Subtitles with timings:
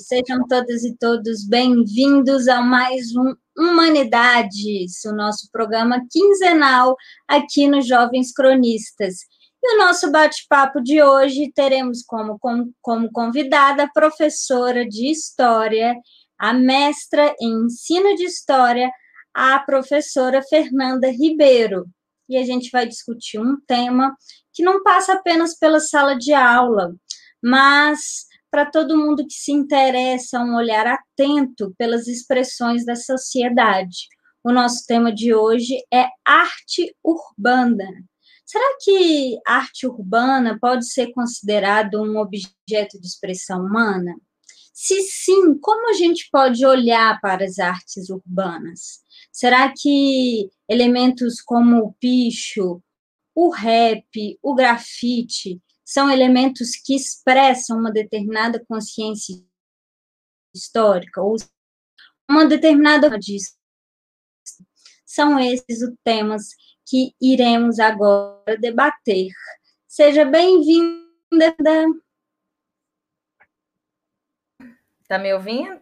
[0.00, 6.94] Sejam todas e todos bem-vindos a mais um Humanidades, o nosso programa quinzenal
[7.26, 9.14] aqui no Jovens Cronistas.
[9.62, 15.94] E o nosso bate-papo de hoje teremos como, como, como convidada a professora de História,
[16.38, 18.90] a mestra em Ensino de História,
[19.32, 21.86] a professora Fernanda Ribeiro.
[22.28, 24.14] E a gente vai discutir um tema
[24.52, 26.94] que não passa apenas pela sala de aula,
[27.42, 34.08] mas para todo mundo que se interessa, um olhar atento pelas expressões da sociedade.
[34.42, 37.86] O nosso tema de hoje é arte urbana.
[38.44, 44.16] Será que arte urbana pode ser considerado um objeto de expressão humana?
[44.74, 49.00] Se sim, como a gente pode olhar para as artes urbanas?
[49.30, 52.82] Será que elementos como o picho,
[53.34, 59.34] o rap, o grafite são elementos que expressam uma determinada consciência
[60.54, 61.34] histórica ou
[62.30, 63.10] uma determinada
[65.04, 66.50] são esses os temas
[66.88, 69.32] que iremos agora debater.
[69.88, 71.56] Seja bem-vinda.
[75.08, 75.80] Tá me ouvindo?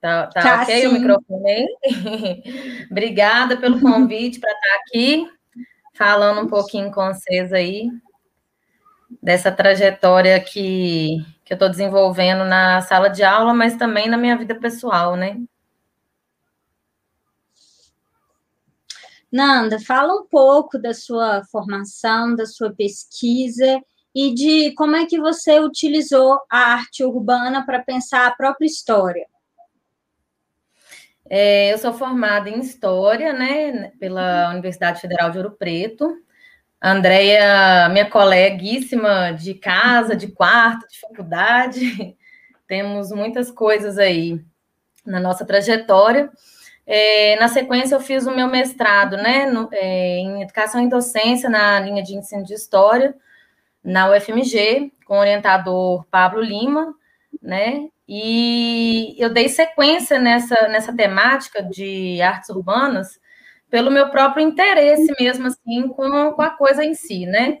[0.00, 0.86] Tá, tá, tá ok sim.
[0.86, 1.66] o microfone?
[2.90, 5.30] Obrigada pelo convite para estar aqui,
[5.94, 7.90] falando um pouquinho com vocês aí
[9.26, 14.38] dessa trajetória que, que eu estou desenvolvendo na sala de aula, mas também na minha
[14.38, 15.36] vida pessoal, né?
[19.32, 23.82] Nanda, fala um pouco da sua formação, da sua pesquisa
[24.14, 29.26] e de como é que você utilizou a arte urbana para pensar a própria história.
[31.28, 36.16] É, eu sou formada em História, né, pela Universidade Federal de Ouro Preto,
[36.82, 42.16] Andréia, minha coleguíssima de casa, de quarto, de faculdade,
[42.68, 44.40] temos muitas coisas aí
[45.04, 46.30] na nossa trajetória.
[46.86, 51.48] É, na sequência, eu fiz o meu mestrado né, no, é, em Educação e Docência
[51.48, 53.14] na linha de ensino de História,
[53.82, 56.94] na UFMG, com o orientador Pablo Lima,
[57.42, 57.88] né?
[58.08, 63.18] E eu dei sequência nessa, nessa temática de artes urbanas
[63.70, 67.58] pelo meu próprio interesse mesmo, assim, com, com a coisa em si, né?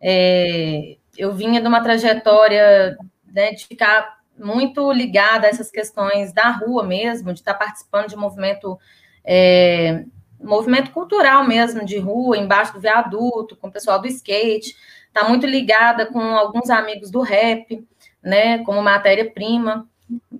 [0.00, 2.96] É, eu vinha de uma trajetória
[3.26, 8.16] né, de ficar muito ligada a essas questões da rua mesmo, de estar participando de
[8.16, 8.78] movimento,
[9.24, 10.04] é,
[10.38, 14.76] movimento cultural mesmo, de rua, embaixo do viaduto, com o pessoal do skate,
[15.08, 17.82] está muito ligada com alguns amigos do rap,
[18.22, 19.88] né, como matéria-prima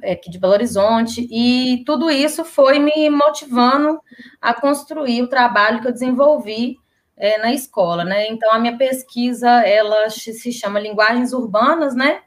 [0.03, 4.01] aqui de Belo Horizonte, e tudo isso foi me motivando
[4.41, 6.77] a construir o trabalho que eu desenvolvi
[7.17, 8.29] é, na escola, né?
[8.29, 12.21] Então, a minha pesquisa, ela se chama Linguagens Urbanas, né?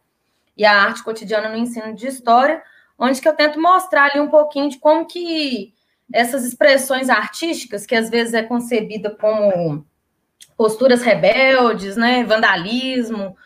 [0.58, 2.62] E a Arte Cotidiana no Ensino de História,
[2.98, 5.74] onde que eu tento mostrar ali um pouquinho de como que
[6.12, 9.86] essas expressões artísticas, que às vezes é concebida como
[10.58, 12.24] posturas rebeldes, né?
[12.24, 13.38] Vandalismo,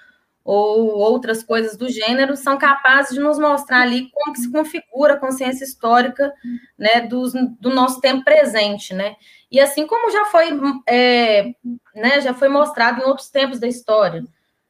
[0.43, 5.13] ou outras coisas do gênero, são capazes de nos mostrar ali como que se configura
[5.13, 6.33] a consciência histórica
[6.77, 7.23] né, do,
[7.59, 9.15] do nosso tempo presente, né?
[9.49, 10.49] E assim como já foi,
[10.85, 11.53] é,
[11.95, 14.23] né, já foi mostrado em outros tempos da história,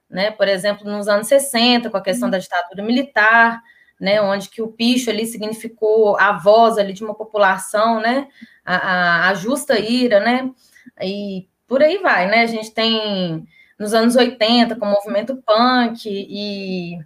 [0.10, 0.30] né?
[0.30, 3.62] Por exemplo, nos anos 60, com a questão da ditadura militar,
[4.00, 8.28] né, onde que o picho ali significou a voz ali de uma população, né,
[8.66, 10.52] a, a, a justa ira, né,
[11.02, 13.48] e por aí vai, né, a gente tem
[13.84, 16.98] nos anos 80, com o movimento punk, e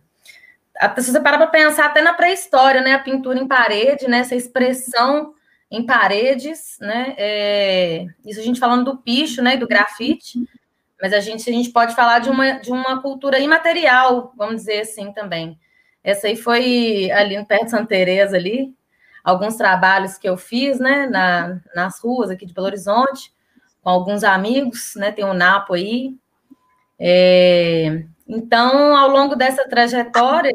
[0.99, 4.35] se você parar para pensar até na pré-história, né, a pintura em parede, né, essa
[4.35, 5.33] expressão
[5.71, 10.39] em paredes, né, é, isso a gente falando do picho, né, do grafite,
[11.01, 14.81] mas a gente, a gente pode falar de uma, de uma cultura imaterial, vamos dizer
[14.81, 15.59] assim também.
[16.03, 18.73] Essa aí foi ali perto de Santa Teresa ali,
[19.23, 23.33] alguns trabalhos que eu fiz, né, na, nas ruas aqui de Belo Horizonte,
[23.81, 26.15] com alguns amigos, né, tem o Napo aí,
[26.99, 30.53] é, então, ao longo dessa trajetória,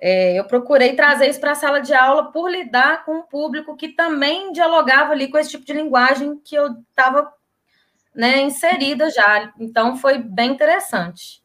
[0.00, 3.76] é, eu procurei trazer isso para a sala de aula por lidar com um público
[3.76, 7.30] que também dialogava ali com esse tipo de linguagem que eu estava
[8.14, 9.52] né, inserida já.
[9.60, 11.42] Então, foi bem interessante.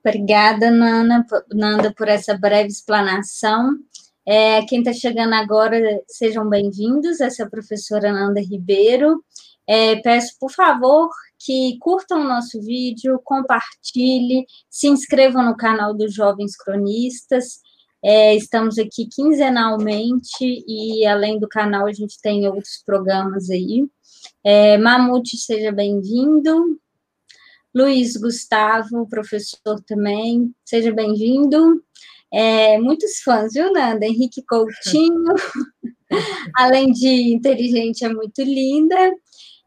[0.00, 3.72] Obrigada, Nana, Nanda, por essa breve explanação.
[4.24, 7.20] É, quem está chegando agora, sejam bem-vindos.
[7.20, 9.24] Essa é a professora Nanda Ribeiro.
[9.66, 11.10] É, peço, por favor,
[11.46, 17.60] que curtam o nosso vídeo, compartilhe, se inscrevam no canal dos Jovens Cronistas.
[18.04, 23.86] É, estamos aqui quinzenalmente e, além do canal, a gente tem outros programas aí.
[24.42, 26.80] É, Mamute, seja bem-vindo.
[27.72, 31.80] Luiz Gustavo, professor também, seja bem-vindo.
[32.32, 34.04] É, muitos fãs, viu, Nanda?
[34.04, 35.32] Henrique Coutinho,
[36.58, 38.96] além de inteligente, é muito linda.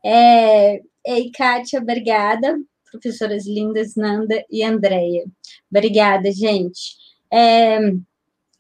[0.06, 0.81] É,
[1.17, 2.59] e Kátia, obrigada.
[2.91, 5.25] Professoras lindas, Nanda e Andréia.
[5.71, 6.97] Obrigada, gente.
[7.31, 7.79] É,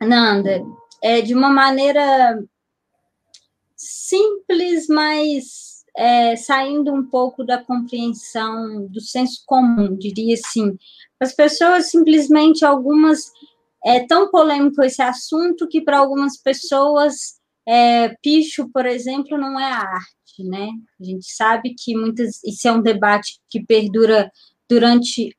[0.01, 0.63] Nanda,
[1.03, 2.41] é, de uma maneira
[3.75, 10.77] simples, mas é, saindo um pouco da compreensão do senso comum, diria assim.
[11.19, 13.31] As pessoas simplesmente, algumas,
[13.85, 19.71] é tão polêmico esse assunto que para algumas pessoas, é, picho, por exemplo, não é
[19.71, 20.69] arte, né?
[20.99, 24.31] A gente sabe que muitas, isso é um debate que perdura
[24.69, 25.35] durante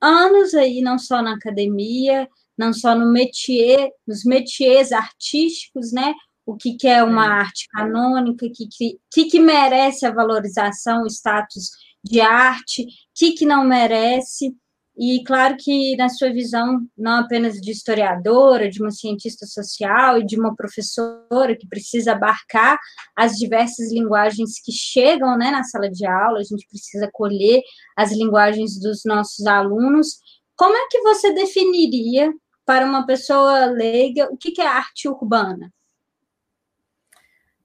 [0.00, 6.14] anos aí, não só na academia, não só no métier, nos métiers artísticos, né?
[6.44, 11.06] O que, que é uma arte canônica, o que, que, que merece a valorização, o
[11.06, 11.70] status
[12.02, 14.54] de arte, o que, que não merece.
[14.96, 20.26] E claro que, na sua visão, não apenas de historiadora, de uma cientista social e
[20.26, 22.78] de uma professora que precisa abarcar
[23.16, 27.62] as diversas linguagens que chegam né, na sala de aula, a gente precisa colher
[27.96, 30.18] as linguagens dos nossos alunos.
[30.54, 32.30] Como é que você definiria
[32.66, 35.72] para uma pessoa leiga, o que é arte urbana?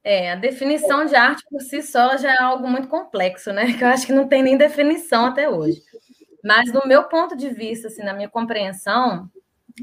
[0.01, 3.65] É, a definição de arte por si só já é algo muito complexo, né?
[3.77, 5.83] Que eu acho que não tem nem definição até hoje.
[6.43, 9.29] Mas do meu ponto de vista, assim, na minha compreensão,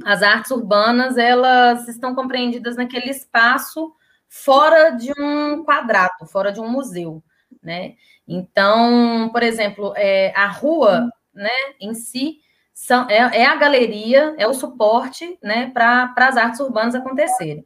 [0.05, 3.93] as artes urbanas elas estão compreendidas naquele espaço
[4.29, 7.23] fora de um quadrado, fora de um museu,
[7.63, 7.95] né?
[8.27, 12.39] Então, por exemplo, é, a rua, né, em si,
[12.73, 17.65] são, é, é a galeria, é o suporte né, para as artes urbanas acontecerem.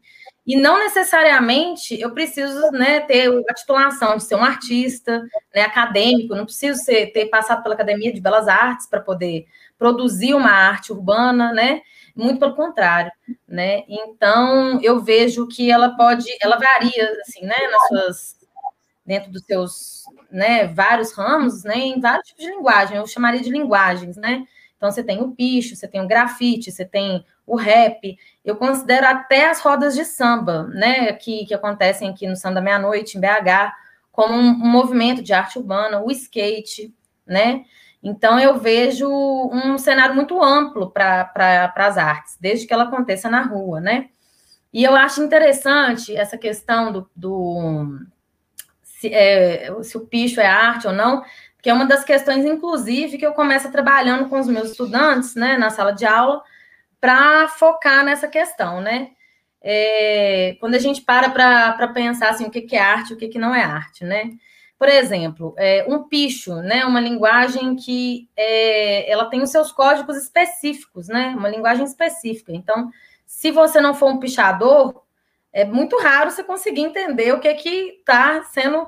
[0.49, 5.23] E não necessariamente eu preciso né, ter a titulação de ser um artista
[5.55, 9.47] né, acadêmico, não preciso ser, ter passado pela Academia de Belas Artes para poder
[9.77, 11.83] produzir uma arte urbana, né?
[12.17, 13.13] Muito pelo contrário,
[13.47, 13.85] né?
[13.87, 18.39] Então eu vejo que ela pode, ela varia assim, né, nas suas
[19.05, 23.51] dentro dos seus, né, vários ramos, né, em vários tipos de linguagem, eu chamaria de
[23.51, 24.45] linguagens, né?
[24.79, 28.17] Então, você tem o picho, você tem o grafite, você tem o rap.
[28.45, 33.17] Eu considero até as rodas de samba, né, que, que acontecem aqui no Samba Meia-Noite,
[33.17, 33.73] em BH,
[34.13, 36.95] como um, um, movimento de arte urbana, o skate,
[37.27, 37.65] né?
[38.03, 43.29] Então, eu vejo um cenário muito amplo para pra, as artes, desde que ela aconteça
[43.29, 44.09] na rua, né?
[44.73, 47.99] E eu acho interessante essa questão do, do
[48.83, 51.23] se, é, se o picho é arte ou não,
[51.63, 55.57] que é uma das questões, inclusive, que eu começo trabalhando com os meus estudantes, né,
[55.57, 56.43] na sala de aula,
[57.01, 59.11] para focar nessa questão, né?
[59.61, 63.17] É, quando a gente para para pensar assim, o que, que é arte e o
[63.17, 64.31] que, que não é arte, né?
[64.79, 70.17] Por exemplo, é, um picho, né, uma linguagem que é, ela tem os seus códigos
[70.17, 71.35] específicos, né?
[71.37, 72.53] Uma linguagem específica.
[72.53, 72.89] Então,
[73.27, 75.03] se você não for um pichador,
[75.53, 78.87] é muito raro você conseguir entender o que que está sendo,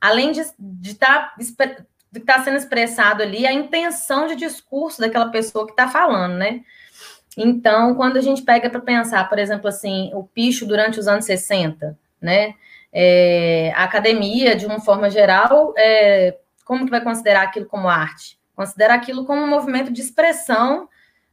[0.00, 5.30] além de estar tá do que está sendo expressado ali, a intenção de discurso daquela
[5.30, 6.64] pessoa que está falando, né?
[7.40, 11.24] Então, quando a gente pega para pensar, por exemplo, assim, o picho durante os anos
[11.24, 12.54] 60, né?
[12.92, 18.36] É, a academia, de uma forma geral, é, como que vai considerar aquilo como arte?
[18.56, 20.88] Considera aquilo como um movimento de expressão,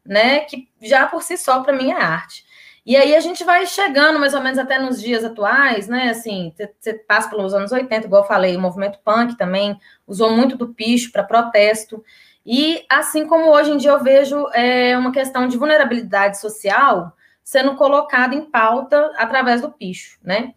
[0.06, 0.42] né?
[0.42, 2.46] Que já por si só, para mim, é arte.
[2.86, 6.10] E aí a gente vai chegando mais ou menos até nos dias atuais, né?
[6.10, 10.56] Assim, você passa pelos anos 80, igual eu falei, o movimento punk também usou muito
[10.56, 12.04] do picho para protesto.
[12.46, 17.76] E assim como hoje em dia eu vejo é, uma questão de vulnerabilidade social sendo
[17.76, 20.54] colocada em pauta através do picho, né?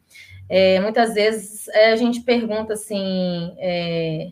[0.49, 4.28] É, muitas vezes é, a gente pergunta assim, é,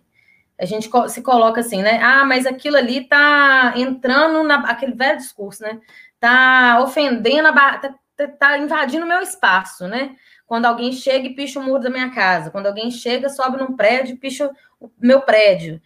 [0.59, 2.01] a gente se coloca assim, né?
[2.03, 5.81] Ah, mas aquilo ali tá entrando na aquele velho discurso, né?
[6.21, 10.17] tá ofendendo, a, tá, tá, tá invadindo o meu espaço, né?
[10.47, 13.77] Quando alguém chega e picha o muro da minha casa, quando alguém chega, sobe num
[13.77, 15.81] prédio picha o meu prédio.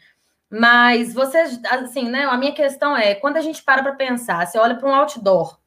[0.50, 1.38] Mas você,
[1.70, 2.24] assim, né?
[2.24, 5.60] A minha questão é, quando a gente para para pensar, você olha para um outdoor,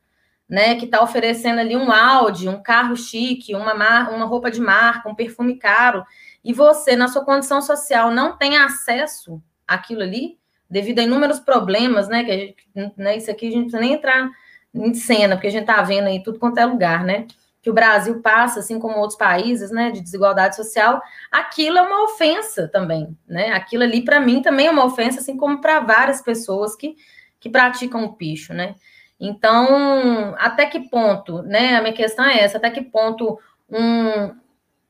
[0.50, 3.74] né, que está oferecendo ali um Audi, um carro chique, uma,
[4.10, 6.06] uma roupa de marca, um perfume caro,
[6.44, 10.38] e você, na sua condição social, não tem acesso àquilo ali,
[10.70, 12.32] devido a inúmeros problemas, né, que
[12.76, 14.30] gente, né, isso aqui a gente não precisa nem entrar
[14.74, 17.26] em cena, porque a gente está vendo aí tudo quanto é lugar, né?
[17.64, 21.02] Que o Brasil passa, assim como outros países, né, de desigualdade social,
[21.32, 23.54] aquilo é uma ofensa também, né?
[23.54, 26.96] Aquilo ali, para mim, também é uma ofensa, assim como para várias pessoas que,
[27.40, 28.76] que praticam o picho, né?
[29.20, 31.78] Então, até que ponto, né?
[31.78, 33.40] A minha questão é essa: até que ponto
[33.70, 34.36] um,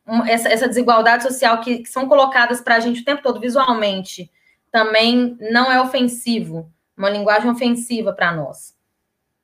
[0.08, 3.40] um, essa, essa, desigualdade social que, que são colocadas para a gente o tempo todo
[3.40, 4.32] visualmente
[4.72, 8.76] também não é ofensivo, uma linguagem ofensiva para nós.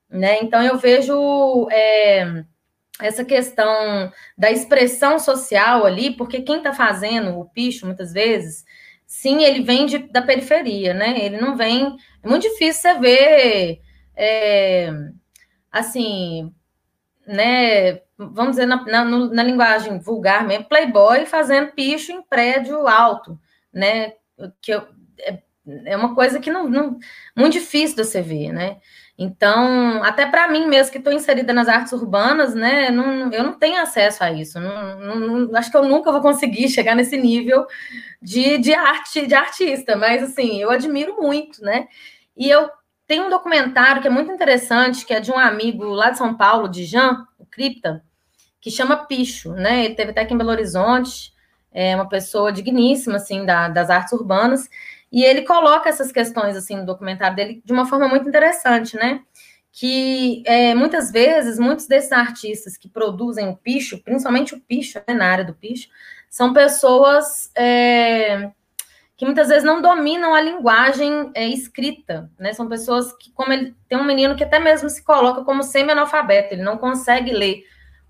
[0.10, 0.40] Né?
[0.42, 2.44] Então, eu vejo é,
[3.02, 8.66] essa questão da expressão social ali, porque quem está fazendo o picho, muitas vezes,
[9.08, 11.18] sim, ele vem de, da periferia, né?
[11.20, 11.96] Ele não vem.
[12.22, 13.82] É muito difícil você ver,
[14.16, 14.92] é,
[15.72, 16.54] assim,
[17.26, 18.02] né?
[18.18, 23.40] Vamos dizer, na, na, na, linguagem vulgar mesmo, playboy fazendo picho em prédio alto,
[23.74, 24.14] né?
[24.62, 24.88] Que eu,
[25.20, 25.40] é,
[25.86, 27.00] é uma coisa que não, não
[27.36, 28.78] muito difícil de você ver, né?
[29.22, 33.60] Então, até para mim mesmo, que estou inserida nas artes urbanas, né, não, eu não
[33.60, 34.58] tenho acesso a isso.
[34.62, 37.68] Não, não, acho que eu nunca vou conseguir chegar nesse nível
[38.22, 41.90] de, de arte, de artista, mas assim, eu admiro muito, né?
[42.38, 42.70] E eu
[43.06, 46.34] tenho um documentário que é muito interessante, que é de um amigo lá de São
[46.34, 48.02] Paulo, de Jean, o Cripta,
[48.62, 49.84] que chama Picho, né?
[49.84, 51.34] Ele teve até aqui em Belo Horizonte,
[51.74, 54.70] é uma pessoa digníssima, assim, da, das artes urbanas.
[55.12, 59.22] E ele coloca essas questões assim no documentário dele de uma forma muito interessante, né?
[59.72, 65.14] Que é, muitas vezes, muitos desses artistas que produzem o picho, principalmente o picho, né,
[65.14, 65.90] na área do picho,
[66.30, 68.52] são pessoas é,
[69.18, 72.54] que muitas vezes não dominam a linguagem é, escrita, né?
[72.54, 76.54] São pessoas que, como ele tem um menino que até mesmo se coloca como semi-analfabeto,
[76.54, 77.64] ele não consegue ler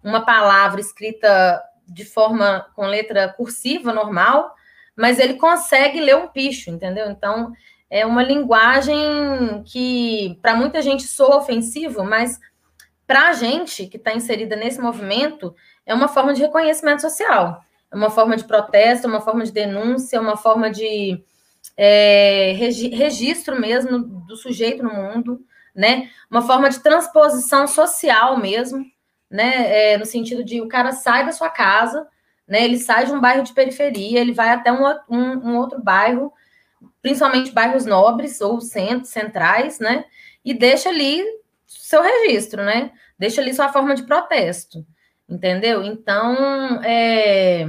[0.03, 4.53] uma palavra escrita de forma com letra cursiva normal,
[4.99, 7.09] mas ele consegue ler um picho, entendeu?
[7.09, 7.53] Então,
[7.89, 12.37] é uma linguagem que para muita gente soa ofensivo, mas
[13.07, 17.95] para a gente que está inserida nesse movimento, é uma forma de reconhecimento social, é
[17.95, 21.23] uma forma de protesto, é uma forma de denúncia, é uma forma de
[21.77, 25.39] é, registro mesmo do sujeito no mundo,
[25.73, 26.09] né?
[26.29, 28.85] Uma forma de transposição social mesmo,
[29.31, 29.93] né?
[29.93, 32.05] É, no sentido de o cara sai da sua casa,
[32.49, 32.65] né?
[32.65, 36.33] Ele sai de um bairro de periferia, ele vai até um, um, um outro bairro,
[37.01, 40.03] principalmente bairros nobres ou centros, centrais, né?
[40.43, 41.23] E deixa ali
[41.67, 42.91] seu registro, né?
[43.19, 44.83] Deixa ali sua forma de protesto,
[45.29, 45.83] entendeu?
[45.83, 47.67] Então, é,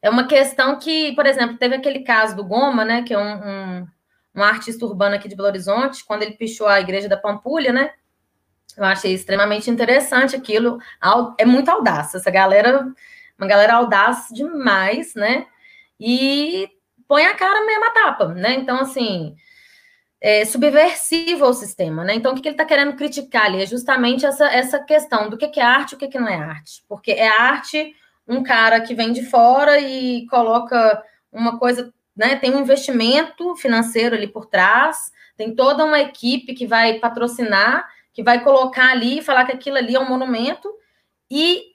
[0.00, 3.02] é uma questão que, por exemplo, teve aquele caso do Goma, né?
[3.02, 3.86] Que é um, um,
[4.36, 7.90] um artista urbano aqui de Belo Horizonte, quando ele pichou a igreja da Pampulha, né?
[8.74, 10.78] Eu achei extremamente interessante aquilo.
[11.36, 12.14] É muito audaz.
[12.14, 12.86] Essa galera
[13.38, 15.46] uma galera audaz demais, né?
[15.98, 16.68] E
[17.06, 18.54] põe a cara mesmo a tapa, né?
[18.54, 19.36] Então, assim,
[20.20, 22.14] é subversivo ao sistema, né?
[22.14, 25.58] Então, o que, ele está querendo criticar ali é justamente essa, essa questão do que,
[25.58, 26.82] é arte e o que, que não é arte.
[26.88, 27.94] Porque é arte
[28.26, 31.02] um cara que vem de fora e coloca
[31.32, 32.36] uma coisa, né?
[32.36, 38.22] Tem um investimento financeiro ali por trás, tem toda uma equipe que vai patrocinar, que
[38.22, 40.68] vai colocar ali e falar que aquilo ali é um monumento,
[41.30, 41.67] e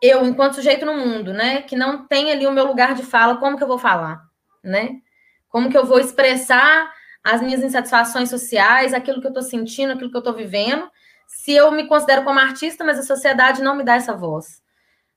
[0.00, 3.36] eu, enquanto sujeito no mundo, né, que não tem ali o meu lugar de fala,
[3.36, 4.22] como que eu vou falar,
[4.64, 5.00] né?
[5.48, 6.90] Como que eu vou expressar
[7.22, 10.90] as minhas insatisfações sociais, aquilo que eu estou sentindo, aquilo que eu estou vivendo,
[11.26, 14.62] se eu me considero como artista, mas a sociedade não me dá essa voz,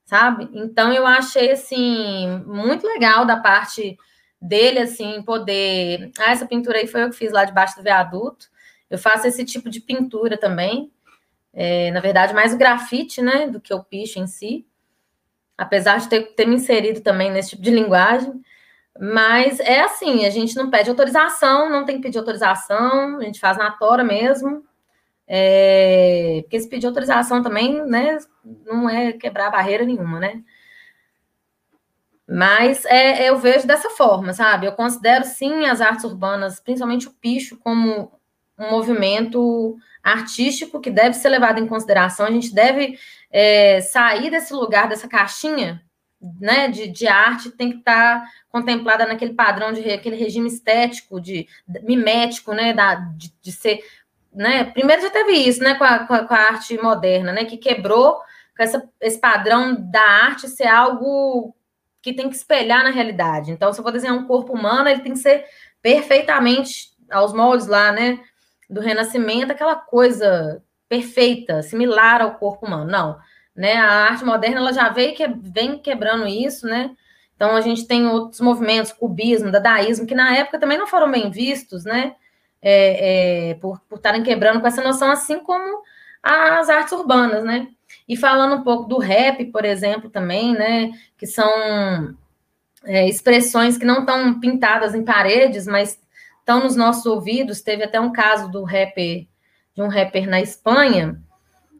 [0.04, 0.50] sabe?
[0.52, 3.96] Então eu achei assim muito legal da parte
[4.40, 8.48] dele assim poder, ah, essa pintura aí foi eu que fiz lá debaixo do viaduto.
[8.90, 10.92] Eu faço esse tipo de pintura também.
[11.52, 14.66] É, na verdade, mais o grafite, né, do que o picho em si
[15.56, 18.32] apesar de ter, ter me inserido também nesse tipo de linguagem.
[18.98, 23.40] Mas é assim, a gente não pede autorização, não tem que pedir autorização, a gente
[23.40, 24.64] faz na tora mesmo.
[25.26, 28.18] É, porque se pedir autorização também, né,
[28.66, 30.42] não é quebrar barreira nenhuma, né?
[32.26, 34.66] Mas é, eu vejo dessa forma, sabe?
[34.66, 38.12] Eu considero sim as artes urbanas, principalmente o picho, como
[38.58, 42.26] um movimento artístico que deve ser levado em consideração.
[42.26, 42.98] A gente deve
[43.34, 45.82] é, sair desse lugar, dessa caixinha
[46.40, 51.20] né, de, de arte, tem que estar tá contemplada naquele padrão de aquele regime estético,
[51.20, 53.80] de, de mimético, né, da, de, de, ser.
[54.32, 57.44] Né, primeiro já teve isso né, com a, com a, com a arte moderna, né,
[57.44, 58.20] que quebrou
[58.56, 61.52] com essa, esse padrão da arte ser algo
[62.00, 63.50] que tem que espelhar na realidade.
[63.50, 65.44] Então, se eu for desenhar um corpo humano, ele tem que ser
[65.82, 68.20] perfeitamente aos moldes lá, né?
[68.70, 70.62] Do renascimento, aquela coisa
[70.94, 72.90] perfeita, similar ao corpo humano.
[72.90, 73.18] Não,
[73.54, 73.74] né?
[73.74, 76.90] A arte moderna ela já veio que vem quebrando isso, né?
[77.34, 81.30] Então a gente tem outros movimentos, cubismo, dadaísmo, que na época também não foram bem
[81.30, 82.14] vistos, né?
[82.62, 85.82] É, é, por estarem quebrando com essa noção, assim como
[86.22, 87.68] as artes urbanas, né?
[88.08, 90.90] E falando um pouco do rap, por exemplo, também, né?
[91.18, 92.16] Que são
[92.84, 95.98] é, expressões que não estão pintadas em paredes, mas
[96.38, 97.60] estão nos nossos ouvidos.
[97.62, 99.26] Teve até um caso do rapper
[99.74, 101.20] de um rapper na Espanha,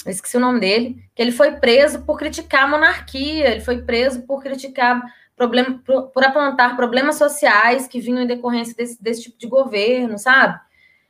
[0.05, 3.83] eu esqueci o nome dele, que ele foi preso por criticar a monarquia, ele foi
[3.83, 5.03] preso por criticar
[5.37, 10.19] problema, por, por apontar problemas sociais que vinham em decorrência desse, desse tipo de governo,
[10.19, 10.61] sabe?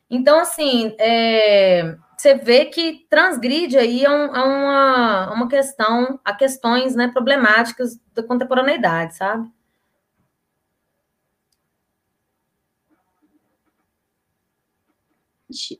[0.09, 6.33] Então, assim, é, você vê que transgride aí a, um, a, uma, uma questão, a
[6.33, 9.49] questões né, problemáticas da contemporaneidade, sabe?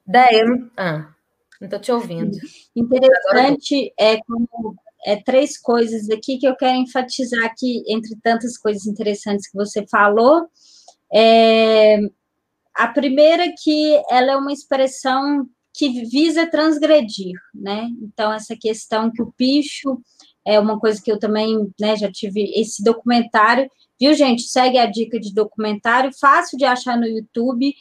[0.07, 0.43] Daí,
[0.77, 1.15] ah,
[1.61, 2.37] não estou te ouvindo.
[2.75, 4.77] Interessante é como
[5.07, 9.87] é, três coisas aqui que eu quero enfatizar aqui, entre tantas coisas interessantes que você
[9.87, 10.47] falou.
[11.13, 11.99] É,
[12.75, 17.89] a primeira que ela é uma expressão que visa transgredir, né?
[18.01, 20.01] Então, essa questão que o picho
[20.47, 23.69] é uma coisa que eu também né, já tive esse documentário,
[24.01, 24.43] viu, gente?
[24.43, 27.75] Segue a dica de documentário, fácil de achar no YouTube.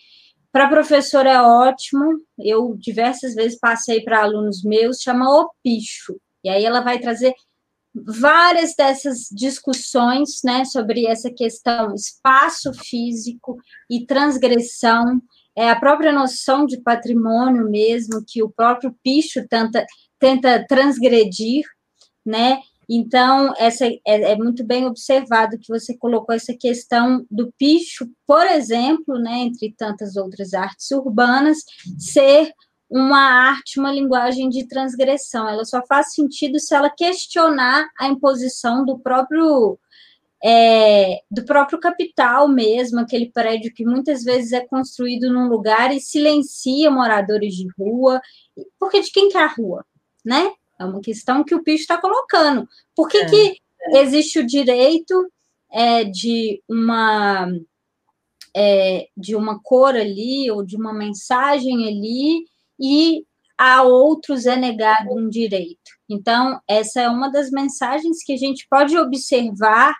[0.53, 2.21] Para professor é ótimo.
[2.37, 6.15] Eu diversas vezes passei para alunos meus, chama O Picho.
[6.43, 7.33] E aí ela vai trazer
[7.93, 13.57] várias dessas discussões, né, sobre essa questão espaço físico
[13.89, 15.21] e transgressão,
[15.55, 19.85] é a própria noção de patrimônio mesmo que o próprio Picho tenta,
[20.19, 21.63] tenta transgredir,
[22.25, 22.59] né?
[22.89, 28.45] Então, essa é, é, muito bem observado que você colocou essa questão do picho, por
[28.45, 31.59] exemplo, né, entre tantas outras artes urbanas,
[31.97, 32.51] ser
[32.89, 35.47] uma arte, uma linguagem de transgressão.
[35.47, 39.79] Ela só faz sentido se ela questionar a imposição do próprio
[40.45, 46.01] é, do próprio capital mesmo, aquele prédio que muitas vezes é construído num lugar e
[46.01, 48.21] silencia moradores de rua.
[48.77, 49.85] Porque de quem que é a rua,
[50.23, 50.51] né?
[50.79, 52.67] É uma questão que o Picho está colocando.
[52.95, 53.57] Por que, é, que
[53.93, 55.31] existe o direito
[55.71, 57.51] é, de uma
[58.55, 62.45] é, de uma cor ali ou de uma mensagem ali
[62.79, 63.25] e
[63.57, 65.91] a outros é negado um direito?
[66.09, 69.95] Então, essa é uma das mensagens que a gente pode observar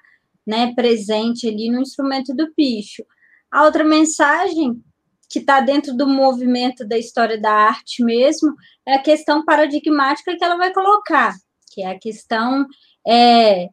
[0.46, 3.04] né, presente ali no instrumento do picho.
[3.50, 4.84] A outra mensagem
[5.30, 8.54] que está dentro do movimento da história da arte mesmo
[8.86, 11.34] é a questão paradigmática que ela vai colocar,
[11.72, 12.66] que é a questão
[13.08, 13.68] é,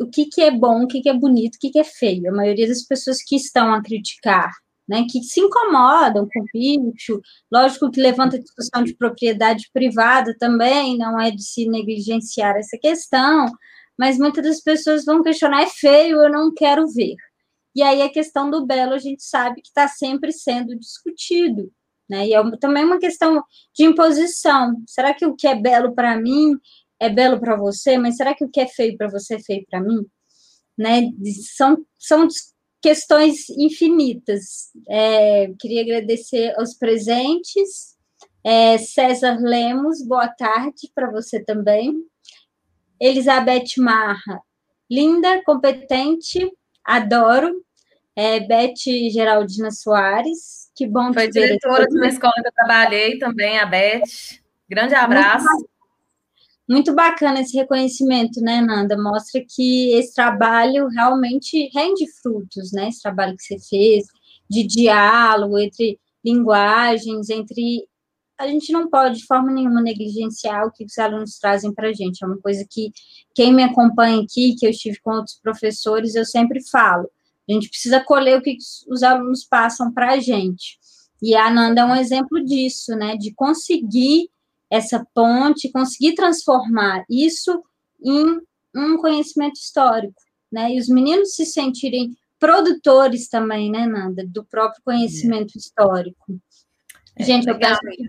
[0.00, 2.30] o que, que é bom, o que, que é bonito, o que, que é feio.
[2.30, 4.50] A maioria das pessoas que estão a criticar,
[4.88, 7.20] né, que se incomodam com o picho,
[7.52, 13.46] lógico que levanta discussão de propriedade privada também, não é de se negligenciar essa questão,
[13.98, 17.14] mas muitas das pessoas vão questionar: é feio, eu não quero ver.
[17.74, 21.72] E aí a questão do belo a gente sabe que está sempre sendo discutido,
[22.08, 22.26] né?
[22.26, 23.42] E é também uma questão
[23.74, 24.82] de imposição.
[24.86, 26.56] Será que o que é belo para mim
[26.98, 27.96] é belo para você?
[27.96, 30.04] Mas será que o que é feio para você é feio para mim?
[30.76, 31.10] Né?
[31.56, 32.26] São, são
[32.82, 34.70] questões infinitas.
[34.88, 37.96] É, queria agradecer aos presentes.
[38.42, 41.94] É, César Lemos, boa tarde para você também.
[43.00, 44.42] Elizabeth Marra,
[44.90, 46.50] linda, competente,
[46.84, 47.64] adoro.
[48.16, 48.74] É, Beth
[49.12, 54.02] Geraldina Soares, que bom Foi diretora de uma escola que eu trabalhei também, a Beth.
[54.68, 55.46] Grande abraço.
[55.46, 55.70] Muito,
[56.68, 58.96] muito bacana esse reconhecimento, né, Nanda?
[58.96, 62.88] Mostra que esse trabalho realmente rende frutos, né?
[62.88, 64.06] Esse trabalho que você fez
[64.48, 67.88] de diálogo entre linguagens, entre
[68.40, 71.92] a gente não pode, de forma nenhuma, negligenciar o que os alunos trazem para a
[71.92, 72.24] gente.
[72.24, 72.90] É uma coisa que
[73.34, 77.10] quem me acompanha aqui, que eu estive com outros professores, eu sempre falo.
[77.48, 78.56] A gente precisa colher o que
[78.88, 80.78] os alunos passam para a gente.
[81.22, 83.14] E a Ananda é um exemplo disso, né?
[83.14, 84.30] De conseguir
[84.70, 87.62] essa ponte, conseguir transformar isso
[88.02, 88.40] em
[88.74, 90.14] um conhecimento histórico,
[90.50, 90.72] né?
[90.72, 95.58] E os meninos se sentirem produtores também, né, Nanda, do próprio conhecimento é.
[95.58, 96.40] histórico.
[97.20, 98.02] É, Gente, eu peço que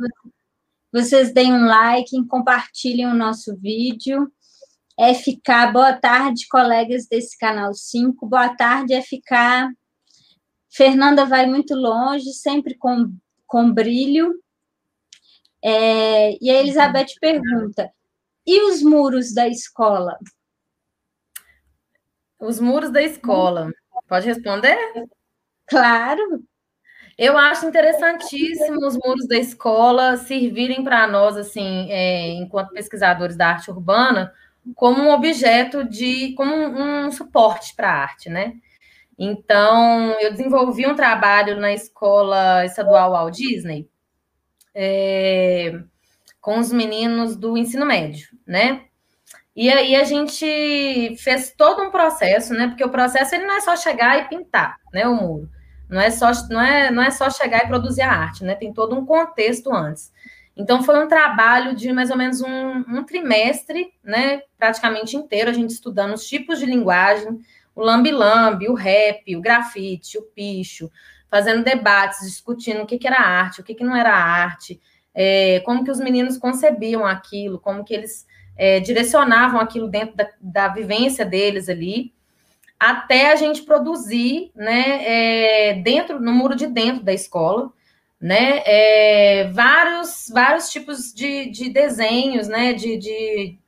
[0.89, 4.32] vocês deem um like, compartilhem o nosso vídeo.
[4.97, 8.26] FK, boa tarde, colegas desse canal 5.
[8.26, 9.76] Boa tarde, FK.
[10.69, 13.13] Fernanda vai muito longe, sempre com,
[13.45, 14.41] com brilho.
[15.62, 17.91] É, e a Elizabeth pergunta:
[18.47, 20.17] e os muros da escola?
[22.39, 23.69] Os muros da escola.
[24.08, 24.78] Pode responder?
[25.67, 26.45] Claro.
[27.17, 33.50] Eu acho interessantíssimo os muros da escola servirem para nós, assim, é, enquanto pesquisadores da
[33.50, 34.34] arte urbana,
[34.76, 38.54] como um objeto de, como um, um suporte para a arte, né?
[39.17, 43.88] Então, eu desenvolvi um trabalho na escola estadual Walt Disney
[44.74, 45.80] é,
[46.39, 48.86] com os meninos do ensino médio, né?
[49.56, 52.67] E aí a gente fez todo um processo, né?
[52.67, 55.50] Porque o processo ele não é só chegar e pintar, né, o muro.
[55.91, 58.56] Não é só, não é, não é só chegar e produzir a arte, né?
[58.56, 60.12] Tem todo um contexto antes.
[60.56, 64.41] Então, foi um trabalho de mais ou menos um, um trimestre, né?
[64.58, 67.39] Praticamente inteiro, a gente estudando os tipos de linguagem,
[67.75, 70.89] o lambi-lambi, o rap, o grafite, o picho,
[71.30, 74.80] fazendo debates, discutindo o que, que era arte, o que, que não era arte,
[75.13, 78.25] é, como que os meninos concebiam aquilo, como que eles
[78.58, 82.13] é, direcionavam aquilo dentro da, da, vivência deles ali,
[82.82, 87.72] até a gente produzir, né, é, dentro, no muro de dentro da escola,
[88.20, 93.60] né, é, vários, vários tipos de, de desenhos, né, de, de,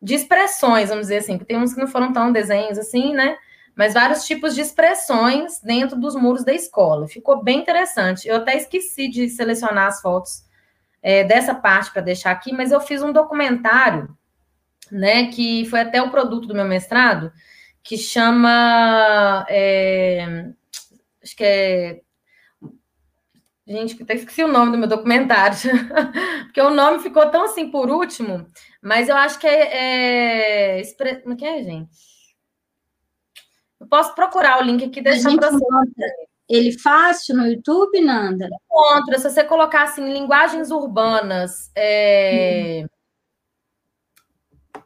[0.00, 3.36] de, expressões, vamos dizer assim, que tem uns que não foram tão desenhos assim, né,
[3.74, 7.08] mas vários tipos de expressões dentro dos muros da escola.
[7.08, 8.26] Ficou bem interessante.
[8.26, 10.44] Eu até esqueci de selecionar as fotos
[11.02, 14.08] é, dessa parte para deixar aqui, mas eu fiz um documentário,
[14.88, 17.32] né, que foi até o produto do meu mestrado,
[17.86, 19.46] que chama.
[19.48, 20.50] É,
[21.22, 22.00] acho que é.
[23.66, 25.56] Gente, até esqueci o nome do meu documentário,
[26.46, 28.46] porque o nome ficou tão assim por último,
[28.82, 30.80] mas eu acho que é.
[30.80, 30.82] é
[31.22, 31.90] Como é que é, gente?
[33.80, 35.64] Eu posso procurar o link aqui e deixar para você
[36.48, 38.48] ele fácil no YouTube, Nanda?
[38.64, 42.84] Encontra, se você colocar assim, linguagens urbanas, é...
[42.84, 42.88] hum.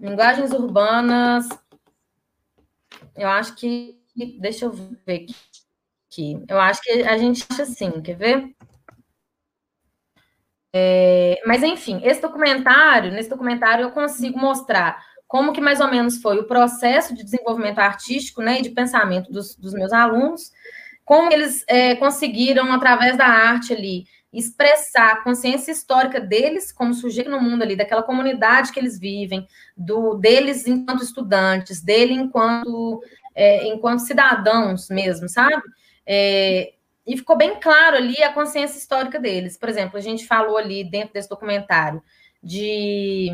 [0.01, 1.47] linguagens urbanas,
[3.17, 3.99] eu acho que,
[4.41, 5.27] deixa eu ver
[6.09, 8.55] aqui, eu acho que a gente acha assim, quer ver?
[10.73, 11.41] É...
[11.47, 16.39] mas enfim, esse documentário, nesse documentário eu consigo mostrar como que mais ou menos foi
[16.39, 20.51] o processo de desenvolvimento artístico, né, e de pensamento dos, dos meus alunos,
[21.05, 27.31] como eles é, conseguiram, através da arte ali, expressar a consciência histórica deles como sujeito
[27.31, 33.03] no mundo ali, daquela comunidade que eles vivem, do deles enquanto estudantes, dele enquanto,
[33.35, 35.63] é, enquanto cidadãos mesmo, sabe?
[36.07, 36.75] É,
[37.07, 39.57] e ficou bem claro ali a consciência histórica deles.
[39.57, 42.03] Por exemplo, a gente falou ali dentro desse documentário
[42.43, 43.31] de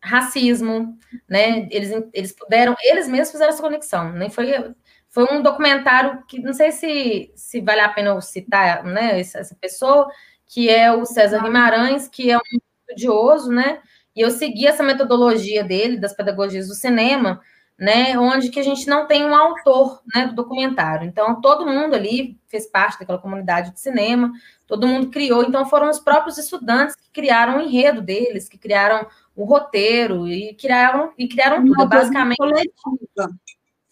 [0.00, 0.96] racismo,
[1.28, 1.68] né?
[1.70, 4.74] Eles, eles puderam, eles mesmos fizeram essa conexão, nem foi
[5.10, 9.54] foi um documentário que não sei se, se vale a pena eu citar né, essa,
[9.60, 10.08] pessoa,
[10.46, 12.40] que é o César Guimarães, que é um
[12.88, 13.80] estudioso, né?
[14.14, 17.40] E eu segui essa metodologia dele, das pedagogias do cinema,
[17.78, 18.18] né?
[18.18, 21.06] Onde que a gente não tem um autor né, do documentário.
[21.06, 24.32] Então, todo mundo ali fez parte daquela comunidade de cinema,
[24.66, 25.44] todo mundo criou.
[25.44, 30.54] Então, foram os próprios estudantes que criaram o enredo deles, que criaram o roteiro e
[30.54, 31.86] criaram, e criaram tudo.
[31.86, 32.36] Basicamente.
[32.36, 33.30] Coletiva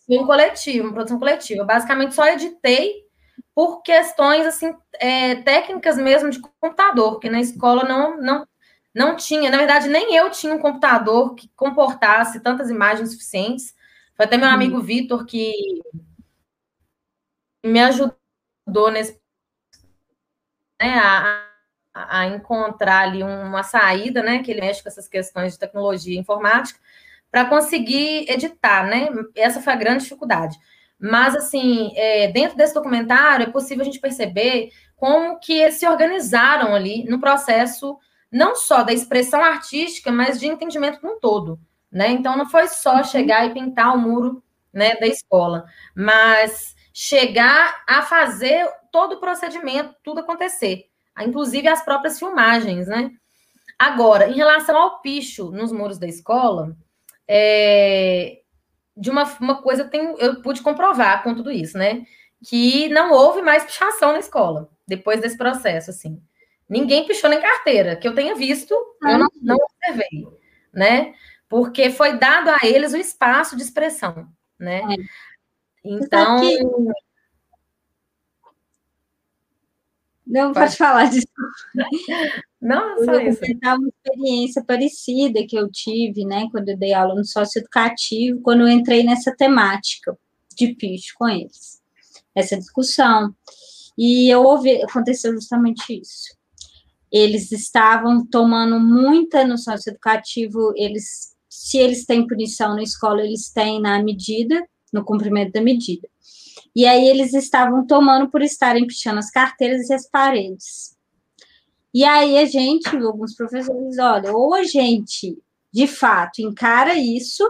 [0.08, 1.64] um coletivo, uma produção coletiva.
[1.64, 3.04] Basicamente, só editei
[3.54, 8.46] por questões assim é, técnicas mesmo de computador, que na escola não, não,
[8.94, 9.50] não tinha.
[9.50, 13.74] Na verdade, nem eu tinha um computador que comportasse tantas imagens suficientes.
[14.16, 14.54] Foi até meu uhum.
[14.54, 15.52] amigo Vitor que
[17.64, 19.20] me ajudou nesse
[20.80, 21.46] né, a,
[21.94, 24.42] a encontrar ali uma saída, né?
[24.42, 26.78] Que ele mexe com essas questões de tecnologia e informática
[27.30, 29.08] para conseguir editar, né?
[29.34, 30.56] Essa foi a grande dificuldade.
[30.98, 35.86] Mas, assim, é, dentro desse documentário, é possível a gente perceber como que eles se
[35.86, 37.98] organizaram ali no processo,
[38.32, 41.60] não só da expressão artística, mas de entendimento como um todo,
[41.92, 42.08] né?
[42.08, 43.04] Então, não foi só uhum.
[43.04, 49.94] chegar e pintar o muro né, da escola, mas chegar a fazer todo o procedimento,
[50.02, 50.86] tudo acontecer,
[51.20, 53.10] inclusive as próprias filmagens, né?
[53.78, 56.74] Agora, em relação ao picho nos muros da escola,
[57.28, 58.40] é,
[58.96, 62.04] de uma, uma coisa eu, tenho, eu pude comprovar com tudo isso, né?
[62.44, 66.22] Que não houve mais pichação na escola depois desse processo, assim.
[66.68, 70.26] Ninguém pichou nem carteira, que eu tenha visto, eu não, não observei,
[70.72, 71.14] né?
[71.48, 74.80] Porque foi dado a eles o espaço de expressão, né?
[74.80, 75.26] É.
[75.84, 76.40] Então.
[80.26, 81.26] Não, pode, pode falar disso.
[82.60, 83.40] Não, só eu isso.
[83.40, 88.62] Vou uma experiência parecida que eu tive, né, quando eu dei aula no socioeducativo, quando
[88.62, 90.18] eu entrei nessa temática
[90.56, 91.80] de picho com eles,
[92.34, 93.34] essa discussão.
[93.96, 96.34] E eu ouvi, aconteceu justamente isso.
[97.12, 103.80] Eles estavam tomando muita no socioeducativo, eles, se eles têm punição na escola, eles têm
[103.80, 106.08] na medida, no cumprimento da medida.
[106.74, 110.96] E aí eles estavam tomando por estarem pichando as carteiras e as paredes.
[111.92, 115.38] E aí a gente, alguns professores, olha, ou a gente
[115.72, 117.42] de fato encara isso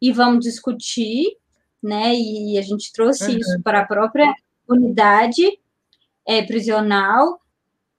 [0.00, 1.36] e vamos discutir,
[1.82, 2.14] né?
[2.14, 3.38] E a gente trouxe uhum.
[3.38, 4.34] isso para a própria
[4.68, 5.58] unidade
[6.26, 7.40] é, prisional,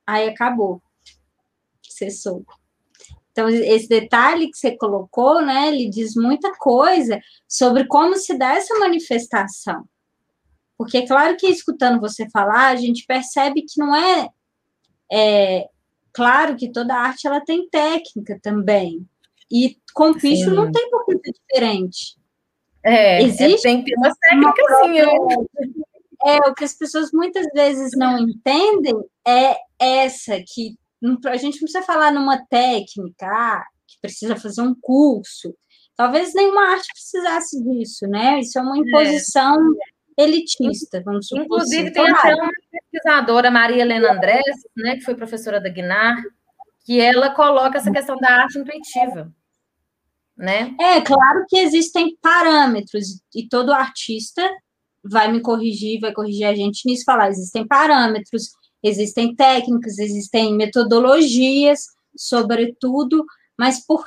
[0.05, 0.81] aí acabou.
[1.81, 2.45] Cessou.
[3.31, 8.55] Então, esse detalhe que você colocou, né, ele diz muita coisa sobre como se dá
[8.55, 9.87] essa manifestação.
[10.79, 14.29] Porque é claro que escutando você falar, a gente percebe que não é
[15.11, 15.67] é,
[16.13, 19.05] claro que toda arte ela tem técnica também.
[19.51, 22.17] E com picho não tem por que ser diferente.
[22.81, 24.97] É, é Existe é, tem que ter uma técnica assim.
[26.25, 28.95] É, o que as pessoas muitas vezes não entendem
[29.27, 30.77] é essa, que
[31.25, 35.53] a gente não precisa falar numa técnica, ah, que precisa fazer um curso.
[35.97, 38.39] Talvez nenhuma arte precisasse disso, né?
[38.39, 38.79] Isso é uma é.
[38.79, 39.98] imposição é.
[40.19, 41.45] Elitista, vamos supor.
[41.45, 41.93] Inclusive, assim.
[41.93, 44.43] tem até uma pesquisadora, Maria Helena Andrés,
[44.75, 46.21] né, que foi professora da Guinar,
[46.85, 49.31] que ela coloca essa questão da arte intuitiva.
[50.35, 50.75] Né?
[50.79, 54.47] É, claro que existem parâmetros, e todo artista
[55.03, 58.49] vai me corrigir, vai corrigir a gente nisso, falar, existem parâmetros,
[58.81, 63.25] existem técnicas, existem metodologias, sobretudo,
[63.57, 64.03] mas, por,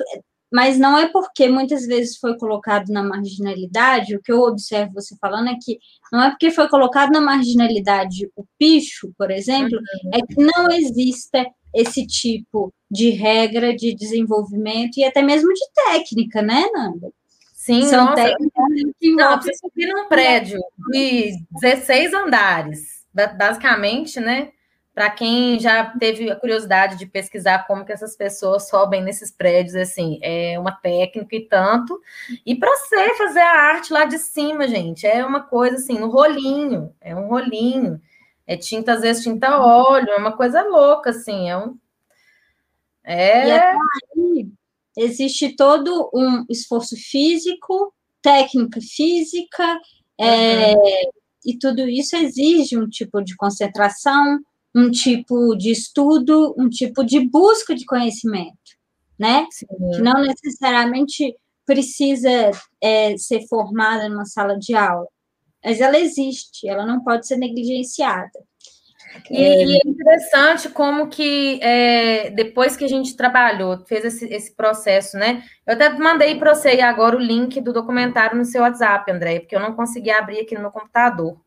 [0.53, 5.17] mas não é porque muitas vezes foi colocado na marginalidade, o que eu observo você
[5.21, 5.79] falando é que
[6.13, 10.11] não é porque foi colocado na marginalidade o picho, por exemplo, uhum.
[10.13, 16.43] é que não exista esse tipo de regra de desenvolvimento e até mesmo de técnica,
[16.43, 17.11] né, Nanda?
[17.55, 18.65] Sim, São nossa, técnicas
[19.01, 20.61] que não, você subir num prédio
[20.91, 23.07] de 16 andares,
[23.39, 24.51] basicamente, né?
[24.95, 29.75] Para quem já teve a curiosidade de pesquisar como que essas pessoas sobem nesses prédios,
[29.75, 31.99] assim, é uma técnica e tanto.
[32.45, 36.11] E para você fazer a arte lá de cima, gente, é uma coisa assim, no
[36.11, 38.01] rolinho, é um rolinho.
[38.47, 41.79] É tinta, às vezes, tinta óleo, é uma coisa louca, assim, é um.
[43.05, 43.49] É.
[43.49, 44.49] E aí,
[44.97, 49.81] existe todo um esforço físico, técnica física,
[50.19, 50.87] é, uhum.
[50.87, 51.03] é,
[51.45, 54.39] e tudo isso exige um tipo de concentração,
[54.75, 58.57] um tipo de estudo, um tipo de busca de conhecimento,
[59.19, 59.47] né?
[59.51, 59.67] Sim.
[59.95, 61.35] Que não necessariamente
[61.67, 62.51] precisa
[62.83, 65.07] é, ser formada numa sala de aula,
[65.65, 68.31] mas ela existe, ela não pode ser negligenciada.
[69.31, 69.65] E, é.
[69.65, 75.19] e é interessante como que é, depois que a gente trabalhou, fez esse, esse processo,
[75.19, 75.43] né?
[75.67, 79.55] Eu até mandei para você agora o link do documentário no seu WhatsApp, André, porque
[79.55, 81.39] eu não consegui abrir aqui no meu computador,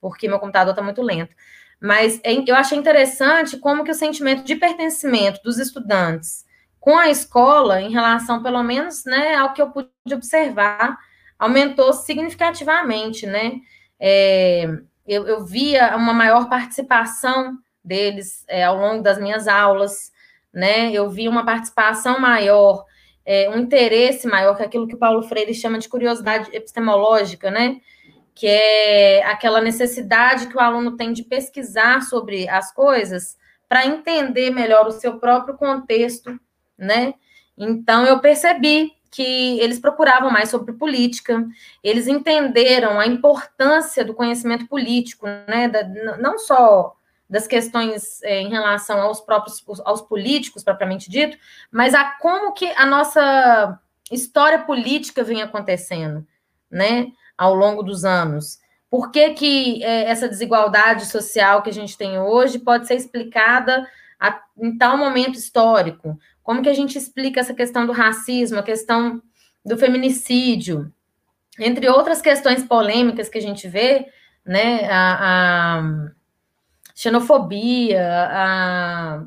[0.00, 1.34] porque meu computador está muito lento.
[1.82, 6.44] Mas é, eu achei interessante como que o sentimento de pertencimento dos estudantes
[6.78, 10.96] com a escola, em relação, pelo menos, né, ao que eu pude observar,
[11.38, 13.52] aumentou significativamente, né?
[14.00, 14.64] É,
[15.06, 20.12] eu, eu via uma maior participação deles é, ao longo das minhas aulas,
[20.52, 20.90] né?
[20.92, 22.84] Eu vi uma participação maior,
[23.24, 27.50] é, um interesse maior, que é aquilo que o Paulo Freire chama de curiosidade epistemológica,
[27.50, 27.80] né?
[28.34, 33.36] Que é aquela necessidade que o aluno tem de pesquisar sobre as coisas
[33.68, 36.38] para entender melhor o seu próprio contexto,
[36.76, 37.14] né?
[37.56, 41.46] Então eu percebi que eles procuravam mais sobre política,
[41.84, 45.84] eles entenderam a importância do conhecimento político, né, da,
[46.16, 46.96] não só
[47.28, 51.36] das questões é, em relação aos próprios aos políticos propriamente dito,
[51.70, 53.78] mas a como que a nossa
[54.10, 56.26] história política vem acontecendo,
[56.70, 57.06] né,
[57.42, 58.60] ao longo dos anos.
[58.88, 63.84] Por que, que é, essa desigualdade social que a gente tem hoje pode ser explicada
[64.20, 66.16] a, em tal momento histórico?
[66.40, 69.20] Como que a gente explica essa questão do racismo, a questão
[69.64, 70.92] do feminicídio,
[71.58, 74.06] entre outras questões polêmicas que a gente vê,
[74.46, 75.82] né, a, a
[76.94, 79.24] xenofobia, a,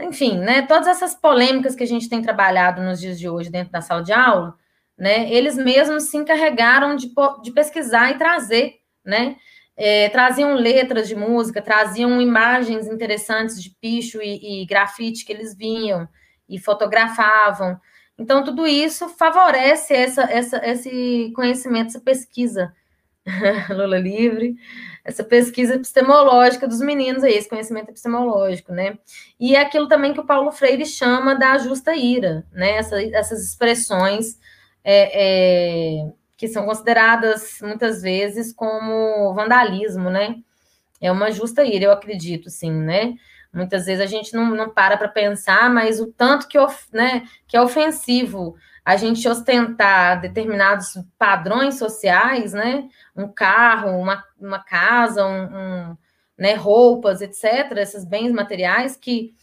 [0.00, 3.70] enfim, né, todas essas polêmicas que a gente tem trabalhado nos dias de hoje dentro
[3.70, 4.56] da sala de aula,
[5.02, 7.12] né, eles mesmos se encarregaram de,
[7.42, 9.34] de pesquisar e trazer, né,
[9.76, 15.56] é, traziam letras de música, traziam imagens interessantes de picho e, e grafite que eles
[15.56, 16.08] vinham
[16.48, 17.80] e fotografavam.
[18.16, 22.72] Então, tudo isso favorece essa, essa, esse conhecimento, essa pesquisa,
[23.70, 24.54] Lula livre,
[25.04, 28.96] essa pesquisa epistemológica dos meninos aí, esse conhecimento epistemológico, né?
[29.40, 32.76] E é aquilo também que o Paulo Freire chama da justa ira, né?
[32.76, 34.38] Essa, essas expressões
[34.84, 40.36] é, é, que são consideradas muitas vezes como vandalismo, né?
[41.00, 43.14] É uma justa ira, eu acredito, sim, né?
[43.52, 47.26] Muitas vezes a gente não, não para para pensar, mas o tanto que, of, né,
[47.46, 52.88] que é ofensivo a gente ostentar determinados padrões sociais, né?
[53.14, 55.96] Um carro, uma, uma casa, um, um
[56.36, 59.34] né, roupas, etc., esses bens materiais que,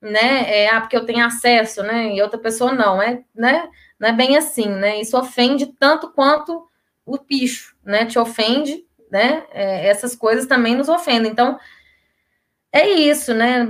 [0.00, 3.68] né, é, ah, porque eu tenho acesso, né, e outra pessoa não, é, né,
[3.98, 6.66] não é bem assim, né, isso ofende tanto quanto
[7.04, 11.58] o bicho, né, te ofende, né, é, essas coisas também nos ofendem, então,
[12.70, 13.64] é isso, né,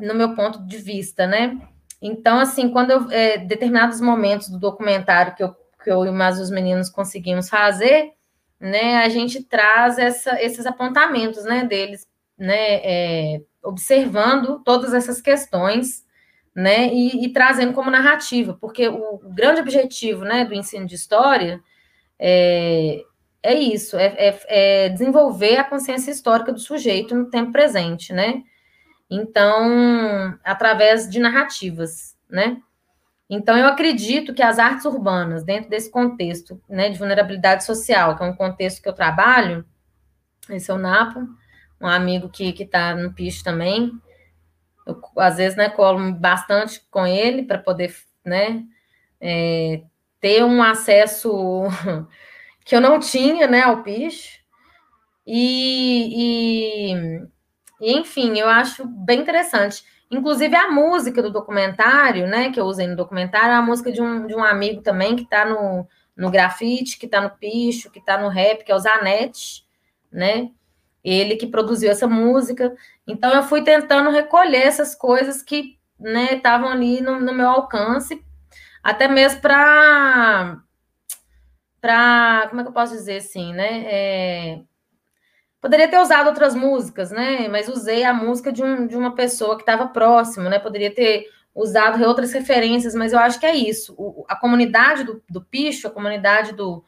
[0.00, 1.58] no meu ponto de vista, né,
[2.00, 6.38] então, assim, quando eu, é, determinados momentos do documentário que eu, que eu e mais
[6.40, 8.12] os meninos conseguimos fazer,
[8.60, 16.04] né, a gente traz essa, esses apontamentos, né, deles, né, é, observando todas essas questões,
[16.58, 21.62] né, e, e, trazendo como narrativa, porque o, grande objetivo, né, do ensino de história
[22.18, 23.04] é,
[23.40, 28.42] é isso, é, é, é, desenvolver a consciência histórica do sujeito no tempo presente, né?
[29.08, 32.60] Então, através de narrativas, né?
[33.30, 38.24] Então, eu acredito que as artes urbanas, dentro desse contexto né, de vulnerabilidade social, que
[38.24, 39.64] é um contexto que eu trabalho,
[40.50, 41.20] esse é o Napo,
[41.80, 43.92] um amigo que está no picho também,
[44.88, 48.64] eu, às vezes, né, colo bastante com ele para poder, né,
[49.20, 49.82] é,
[50.20, 51.64] ter um acesso
[52.64, 54.38] que eu não tinha, né, ao picho.
[55.26, 57.20] E, e,
[57.80, 59.84] e, enfim, eu acho bem interessante.
[60.10, 64.00] Inclusive a música do documentário, né, que eu usei no documentário, é a música de
[64.00, 67.98] um, de um amigo também que está no, no grafite, que está no picho, que
[67.98, 69.66] está no rap, que é o Zanetti,
[70.10, 70.50] né?
[71.08, 72.74] Ele que produziu essa música.
[73.06, 78.22] Então eu fui tentando recolher essas coisas que né, estavam ali no, no meu alcance,
[78.82, 80.58] até mesmo para
[81.80, 83.84] para como é que eu posso dizer assim, né?
[83.86, 84.60] É,
[85.60, 87.48] poderia ter usado outras músicas, né?
[87.48, 90.58] Mas usei a música de, um, de uma pessoa que estava próximo, né?
[90.58, 93.94] Poderia ter usado outras referências, mas eu acho que é isso.
[93.96, 96.84] O, a comunidade do, do picho, a comunidade do,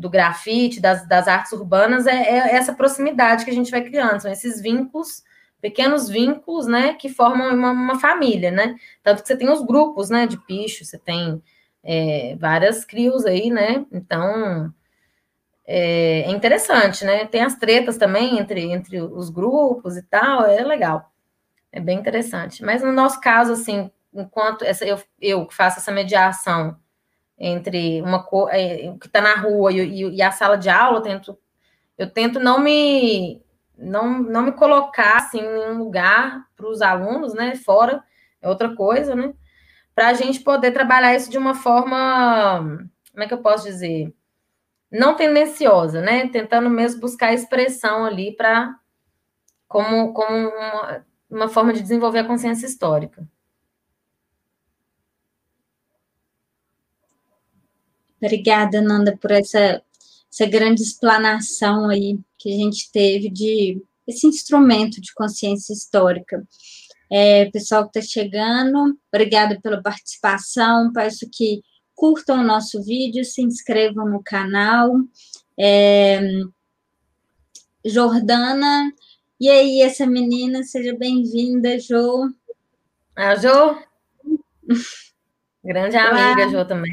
[0.00, 4.20] do grafite, das, das artes urbanas, é, é, essa proximidade que a gente vai criando,
[4.20, 5.22] são esses vínculos,
[5.60, 8.74] pequenos vínculos, né, que formam uma, uma família, né?
[9.02, 11.42] Tanto que você tem os grupos, né, de picho, você tem
[11.84, 13.84] é, várias crios aí, né?
[13.92, 14.72] Então
[15.66, 17.26] é, é, interessante, né?
[17.26, 21.12] Tem as tretas também entre, entre os grupos e tal, é legal.
[21.70, 22.64] É bem interessante.
[22.64, 26.76] Mas no nosso caso, assim, enquanto essa, eu, eu faço essa mediação
[27.40, 31.38] entre uma é, que está na rua e, e, a sala de aula, eu tento,
[31.96, 33.42] eu tento não me
[33.78, 37.56] não, não me colocar assim, em um lugar para os alunos, né?
[37.56, 38.04] Fora
[38.42, 39.32] é outra coisa, né?
[39.94, 42.60] Para a gente poder trabalhar isso de uma forma,
[43.10, 44.14] como é que eu posso dizer?
[44.92, 46.28] Não tendenciosa, né?
[46.28, 48.74] Tentando mesmo buscar expressão ali para
[49.66, 53.26] como, como uma, uma forma de desenvolver a consciência histórica.
[58.22, 59.82] Obrigada, Nanda, por essa,
[60.32, 66.46] essa grande explanação aí que a gente teve de esse instrumento de consciência histórica.
[67.10, 70.92] É, pessoal que está chegando, obrigada pela participação.
[70.92, 71.62] Peço que
[71.94, 74.92] curtam o nosso vídeo, se inscrevam no canal.
[75.58, 76.20] É,
[77.84, 78.92] Jordana,
[79.40, 82.28] e aí, essa menina, seja bem-vinda, Jo.
[83.16, 83.78] A Jo?
[85.64, 86.92] Grande amiga, Jo, também.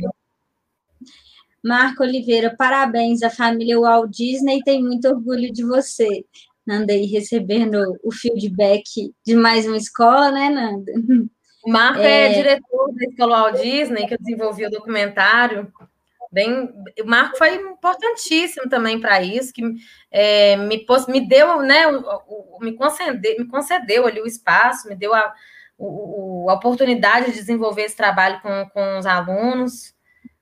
[1.67, 6.23] Marco Oliveira, parabéns, a família Walt Disney tem muito orgulho de você.
[6.65, 10.91] Nanda aí recebendo o feedback de mais uma escola, né, Nanda?
[11.65, 15.69] O Marco é, é diretor da escola Walt Disney, que eu desenvolvi o documentário.
[16.31, 16.69] Bem,
[17.01, 19.61] o Marco foi importantíssimo também para isso, que
[20.09, 24.95] é, me, me deu, né, o, o, me, concedeu, me concedeu ali o espaço, me
[24.95, 25.33] deu a,
[25.77, 29.96] o, a oportunidade de desenvolver esse trabalho com, com os alunos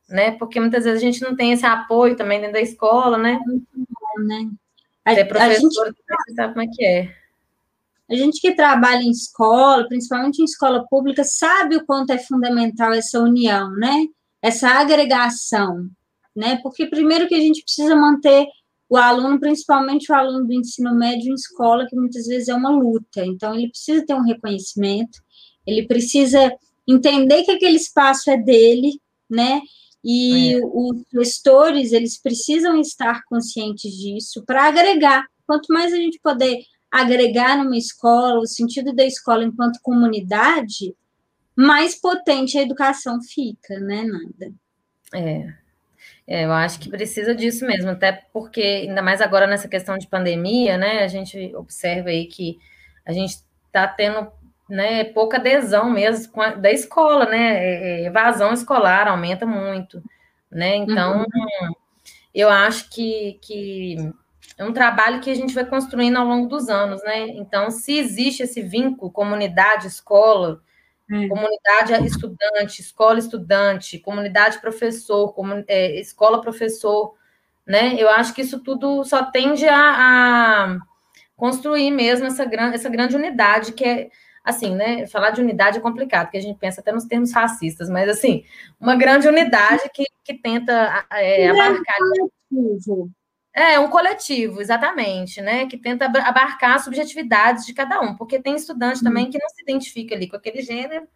[0.10, 0.32] né?
[0.32, 3.40] Porque muitas vezes a gente não tem esse apoio também dentro da escola, né?
[4.26, 4.50] né?
[5.04, 7.16] A, Ser professor, a gente, sabe como é que é.
[8.10, 12.94] A gente que trabalha em escola, principalmente em escola pública, sabe o quanto é fundamental
[12.94, 14.06] essa união, né?
[14.42, 15.90] Essa agregação,
[16.36, 16.60] né?
[16.62, 18.48] Porque primeiro que a gente precisa manter
[18.88, 22.70] o aluno, principalmente o aluno do ensino médio em escola, que muitas vezes é uma
[22.70, 23.26] luta.
[23.26, 25.20] Então, ele precisa ter um reconhecimento,
[25.66, 26.54] ele precisa
[26.88, 29.62] entender que aquele espaço é dele, né?
[30.08, 30.60] E é.
[30.64, 35.26] os gestores, eles precisam estar conscientes disso para agregar.
[35.48, 36.60] Quanto mais a gente poder
[36.92, 40.96] agregar numa escola, o sentido da escola enquanto comunidade,
[41.56, 44.54] mais potente a educação fica, né, Nanda?
[45.12, 45.54] É.
[46.28, 46.46] é.
[46.46, 50.78] eu acho que precisa disso mesmo, até porque, ainda mais agora nessa questão de pandemia,
[50.78, 52.60] né, a gente observa aí que
[53.04, 54.32] a gente está tendo
[54.70, 57.58] né, pouca adesão mesmo da escola, né?
[57.58, 60.02] É, é, evasão escolar aumenta muito,
[60.52, 60.76] né?
[60.76, 61.74] Então, uhum.
[62.34, 63.98] eu acho que, que
[64.58, 67.28] é um trabalho que a gente vai construindo ao longo dos anos, né?
[67.30, 70.62] Então, se existe esse vínculo, comunidade, escola,
[71.12, 71.28] uhum.
[71.30, 77.14] comunidade estudante, escola estudante, comunidade professor, comun, é, escola professor,
[77.68, 77.96] né?
[78.00, 80.78] Eu acho que isso tudo só tende a, a
[81.36, 84.10] construir mesmo essa, gran, essa grande unidade que é
[84.46, 85.08] assim, né?
[85.08, 88.46] Falar de unidade é complicado, porque a gente pensa até nos termos racistas, mas assim,
[88.80, 91.98] uma grande unidade que, que tenta é, abarcar.
[92.48, 93.12] Coletivo.
[93.52, 95.66] É, um coletivo, exatamente, né?
[95.66, 99.64] Que tenta abarcar as subjetividades de cada um, porque tem estudante também que não se
[99.64, 101.08] identifica ali com aquele gênero,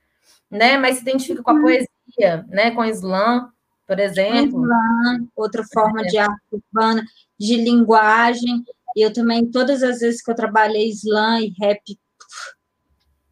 [0.50, 0.78] né?
[0.78, 1.62] Mas se identifica com a uhum.
[1.62, 2.72] poesia, né?
[2.72, 3.52] Com o slam,
[3.86, 4.64] por exemplo.
[4.64, 7.04] Slam, outra forma de arte urbana,
[7.38, 8.64] de linguagem.
[8.96, 11.82] Eu também, todas as vezes que eu trabalhei slam e rap,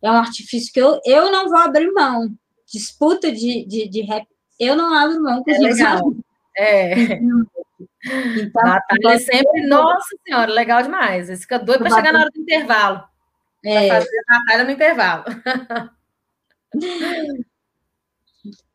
[0.02, 2.30] é um artifício que eu, eu não vou abrir mão.
[2.72, 4.28] Disputa de, de, de rap,
[4.60, 6.14] eu não abro mão com é legal.
[6.58, 7.20] É.
[8.10, 11.28] Então, Batalha sempre, nossa senhora, legal demais.
[11.28, 13.04] Você fica doido para chegar na hora do intervalo.
[13.66, 13.88] É.
[13.88, 15.26] Para fazer a batalha no intervalo.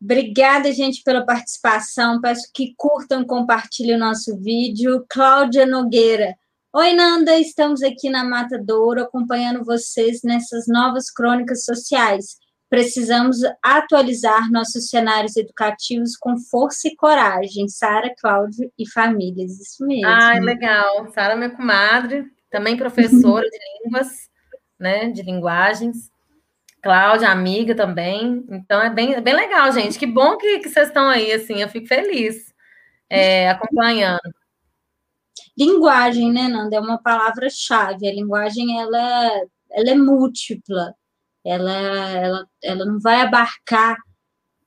[0.01, 2.21] Obrigada, gente, pela participação.
[2.21, 5.05] Peço que curtam, compartilhem o nosso vídeo.
[5.09, 6.37] Cláudia Nogueira.
[6.75, 12.39] Oi, Nanda, estamos aqui na Mata Douro acompanhando vocês nessas novas crônicas sociais.
[12.71, 17.69] Precisamos atualizar nossos cenários educativos com força e coragem.
[17.69, 19.61] Sara, Cláudio e famílias.
[19.61, 20.07] Isso mesmo.
[20.07, 21.13] Ai, legal.
[21.13, 24.09] Sara, minha comadre, também professora de línguas,
[24.81, 26.11] né, de linguagens.
[26.83, 28.47] Cláudia, amiga também.
[28.49, 29.99] Então é bem, é bem legal, gente.
[29.99, 32.51] Que bom que, que vocês estão aí, assim, eu fico feliz
[33.11, 34.42] é, acompanhando.
[35.57, 36.77] Linguagem, né, Nanda?
[36.77, 38.09] É uma palavra-chave.
[38.09, 39.31] A linguagem ela,
[39.71, 40.95] ela é múltipla.
[41.45, 43.97] Ela, ela, ela não vai abarcar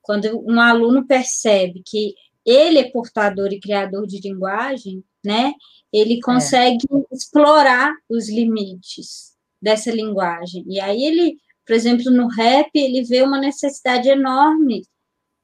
[0.02, 2.14] quando um aluno percebe que
[2.44, 5.52] ele é portador e criador de linguagem, né?
[5.92, 6.20] Ele é.
[6.22, 7.14] consegue é.
[7.14, 10.64] explorar os limites dessa linguagem.
[10.68, 14.82] E aí ele por exemplo, no rap, ele vê uma necessidade enorme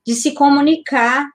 [0.06, 1.28] de se comunicar,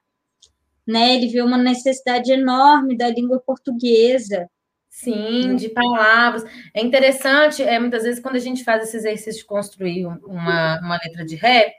[0.87, 1.15] né?
[1.15, 4.49] Ele vê uma necessidade enorme da língua portuguesa.
[4.89, 6.43] Sim, de palavras.
[6.73, 10.99] É interessante, é, muitas vezes, quando a gente faz esse exercício de construir uma, uma
[11.03, 11.71] letra de rap,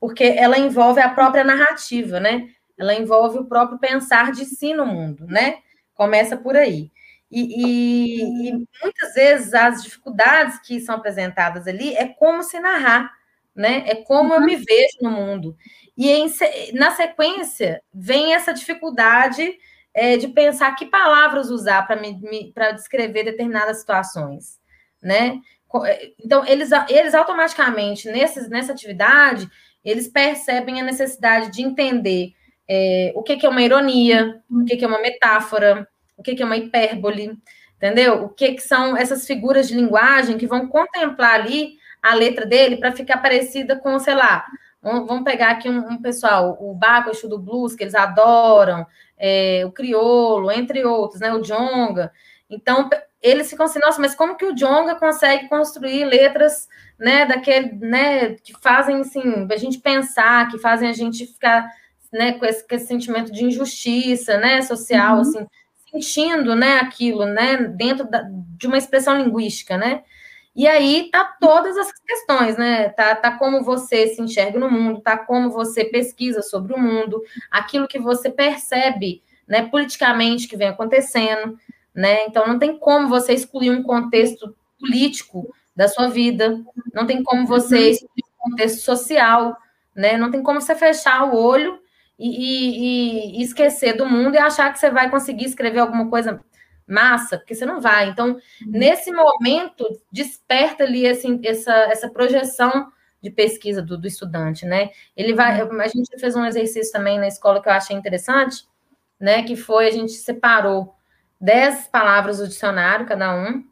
[0.00, 2.48] porque ela envolve a própria narrativa, né?
[2.78, 5.56] Ela envolve o próprio pensar de si no mundo, né?
[5.92, 6.90] Começa por aí.
[7.30, 8.52] E, e, e,
[8.82, 13.10] muitas vezes as dificuldades que são apresentadas ali é como se narrar,
[13.54, 13.84] né?
[13.86, 14.62] É como eu me uhum.
[14.66, 15.56] vejo no mundo.
[15.96, 16.26] E em,
[16.74, 19.58] na sequência vem essa dificuldade
[19.94, 24.58] é, de pensar que palavras usar para descrever determinadas situações,
[25.02, 25.38] né?
[25.86, 29.48] É, então, eles, eles automaticamente, nesses, nessa atividade,
[29.84, 32.32] eles percebem a necessidade de entender
[32.68, 35.86] é, o que, que é uma ironia, o que, que é uma metáfora,
[36.16, 37.36] o que, que é uma hipérbole,
[37.76, 38.24] entendeu?
[38.24, 42.76] O que, que são essas figuras de linguagem que vão contemplar ali a letra dele
[42.76, 44.44] para ficar parecida com, sei lá,
[44.82, 48.84] vamos pegar aqui um, um pessoal, o Baco, o do Blues, que eles adoram,
[49.16, 51.32] é, o Criolo, entre outros, né?
[51.32, 52.12] O Jonga.
[52.50, 52.90] Então,
[53.22, 58.34] eles ficam assim, nossa, mas como que o Jonga consegue construir letras, né, daquele, né,
[58.34, 61.70] que fazem, assim, a gente pensar, que fazem a gente ficar,
[62.12, 65.20] né, com esse, com esse sentimento de injustiça, né, social, uhum.
[65.20, 65.46] assim,
[65.90, 70.02] sentindo, né, aquilo, né, dentro da, de uma expressão linguística, né?
[70.54, 72.90] E aí tá todas as questões, né?
[72.90, 77.22] Tá, tá como você se enxerga no mundo, tá como você pesquisa sobre o mundo,
[77.50, 81.58] aquilo que você percebe, né, politicamente que vem acontecendo,
[81.94, 82.24] né?
[82.26, 87.46] Então não tem como você excluir um contexto político da sua vida, não tem como
[87.46, 87.90] você uhum.
[87.90, 89.56] excluir um contexto social,
[89.96, 90.18] né?
[90.18, 91.78] Não tem como você fechar o olho
[92.18, 96.40] e, e, e, esquecer do mundo e achar que você vai conseguir escrever alguma coisa
[96.86, 98.08] massa, porque você não vai.
[98.08, 98.40] Então, uhum.
[98.66, 102.90] nesse momento, desperta ali assim, essa, essa projeção
[103.22, 104.90] de pesquisa do, do, estudante, né?
[105.16, 105.62] Ele vai.
[105.62, 105.80] Uhum.
[105.80, 108.66] A gente fez um exercício também na escola que eu achei interessante,
[109.18, 109.42] né?
[109.44, 110.94] Que foi a gente separou
[111.40, 113.64] dez palavras do dicionário, cada um,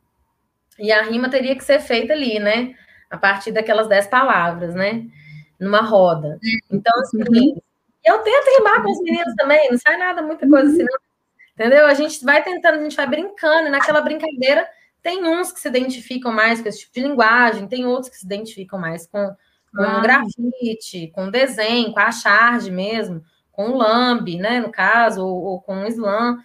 [0.78, 2.74] e a rima teria que ser feita ali, né?
[3.11, 5.04] A partir daquelas dez palavras, né?
[5.58, 6.38] Numa roda.
[6.42, 6.78] Uhum.
[6.78, 7.54] Então, assim,
[8.04, 11.09] eu tento rimar com os meninos também, não sai nada, muita coisa assim, não.
[11.61, 11.86] Entendeu?
[11.86, 14.66] A gente vai tentando, a gente vai brincando, e naquela brincadeira
[15.02, 18.24] tem uns que se identificam mais com esse tipo de linguagem, tem outros que se
[18.24, 19.36] identificam mais com,
[19.76, 20.00] com ah.
[20.00, 25.61] grafite, com desenho, com a charge mesmo, com o lambe, né, no caso, ou, ou
[25.61, 26.38] com o slam.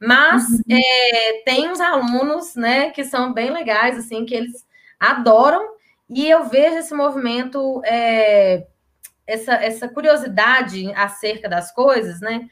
[0.00, 0.60] Mas uhum.
[0.70, 4.66] é, tem uns alunos, né, que são bem legais, assim, que eles
[4.98, 5.68] adoram,
[6.08, 8.66] e eu vejo esse movimento é,
[9.26, 12.48] essa, essa curiosidade acerca das coisas, né?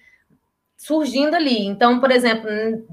[0.80, 1.66] Surgindo ali.
[1.66, 2.48] Então, por exemplo,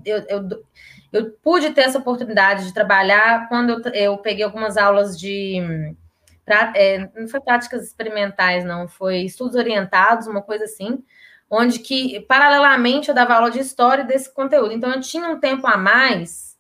[0.05, 0.65] eu, eu,
[1.13, 5.95] eu pude ter essa oportunidade de trabalhar quando eu, eu peguei algumas aulas de.
[6.43, 11.01] Pra, é, não foi práticas experimentais, não, foi estudos orientados, uma coisa assim,
[11.49, 14.73] onde que, paralelamente, eu dava aula de história desse conteúdo.
[14.73, 16.57] Então, eu tinha um tempo a mais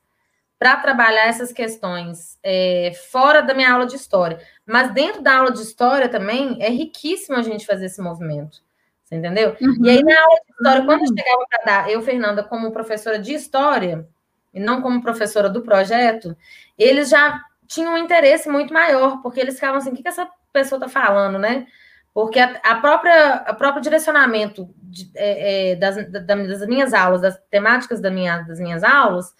[0.57, 4.39] para trabalhar essas questões é, fora da minha aula de história.
[4.65, 8.65] Mas dentro da aula de história também é riquíssimo a gente fazer esse movimento.
[9.07, 9.55] Você entendeu?
[9.61, 9.85] Uhum.
[9.85, 13.17] E aí, na aula de história, quando eu chegava para dar, eu, Fernanda, como professora
[13.17, 14.05] de história,
[14.53, 16.35] e não como professora do projeto,
[16.77, 20.29] eles já tinham um interesse muito maior, porque eles ficavam assim: o que, que essa
[20.51, 21.67] pessoa está falando, né?
[22.17, 27.39] porque a, a própria a próprio direcionamento de, é, é, das, das, minhas aulas, das
[27.47, 29.35] temáticas da minha, das minhas aulas,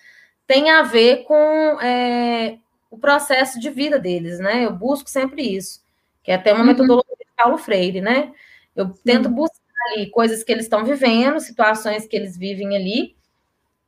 [0.45, 2.59] tem a ver com é,
[2.91, 4.63] o processo de vida deles, né?
[4.63, 5.83] Eu busco sempre isso,
[6.21, 6.67] que é até uma uhum.
[6.67, 8.31] metodologia de Paulo Freire, né?
[8.77, 9.57] Eu tento buscar
[9.91, 13.17] ali coisas que eles estão vivendo, situações que eles vivem ali,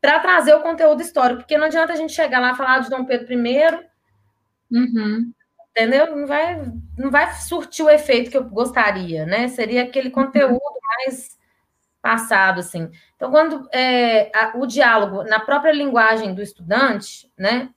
[0.01, 2.89] para trazer o conteúdo histórico, porque não adianta a gente chegar lá e falar de
[2.89, 3.79] Dom Pedro I,
[4.71, 5.31] uhum.
[5.71, 6.15] entendeu?
[6.15, 9.47] Não vai, não vai surtir o efeito que eu gostaria, né?
[9.47, 11.37] Seria aquele conteúdo mais
[12.01, 12.89] passado, assim.
[13.15, 17.69] Então, quando é, a, o diálogo na própria linguagem do estudante, né,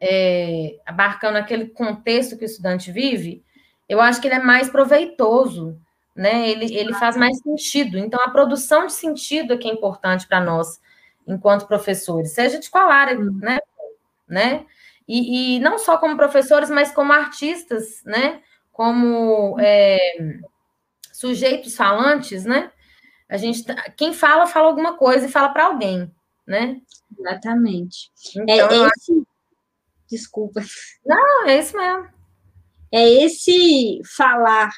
[0.00, 3.44] é, abarcando aquele contexto que o estudante vive,
[3.88, 5.78] eu acho que ele é mais proveitoso,
[6.14, 6.48] né?
[6.48, 7.98] Ele, ele faz mais sentido.
[7.98, 10.80] Então, a produção de sentido é que é importante para nós,
[11.26, 13.58] enquanto professores, seja de qual área, né?
[14.28, 14.66] né?
[15.08, 18.40] E, e não só como professores, mas como artistas, né?
[18.70, 19.98] Como é,
[21.12, 22.70] sujeitos falantes, né?
[23.28, 26.10] A gente, tá, quem fala, fala alguma coisa e fala para alguém,
[26.46, 26.80] né?
[27.18, 28.10] Exatamente.
[28.36, 29.22] Então, é esse...
[30.10, 30.60] Desculpa.
[31.06, 32.06] Não, é isso mesmo.
[32.92, 34.70] É esse falar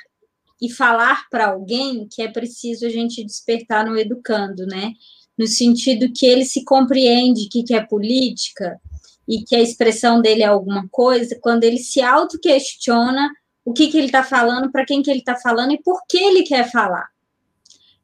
[0.61, 4.93] e falar para alguém que é preciso a gente despertar no educando, né?
[5.37, 8.81] No sentido que ele se compreende que, que é política
[9.27, 13.31] e que a expressão dele é alguma coisa, quando ele se auto-questiona
[13.65, 16.19] o que, que ele está falando, para quem que ele está falando e por que
[16.19, 17.09] ele quer falar.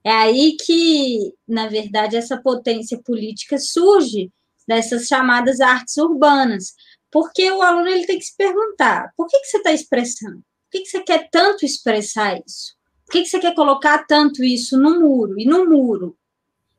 [0.02, 4.32] É aí que, na verdade, essa potência política surge
[4.66, 6.74] dessas chamadas artes urbanas,
[7.10, 10.42] porque o aluno ele tem que se perguntar: por que, que você está expressando?
[10.70, 12.76] Por que, que você quer tanto expressar isso?
[13.04, 16.16] Por que, que você quer colocar tanto isso no muro e no muro?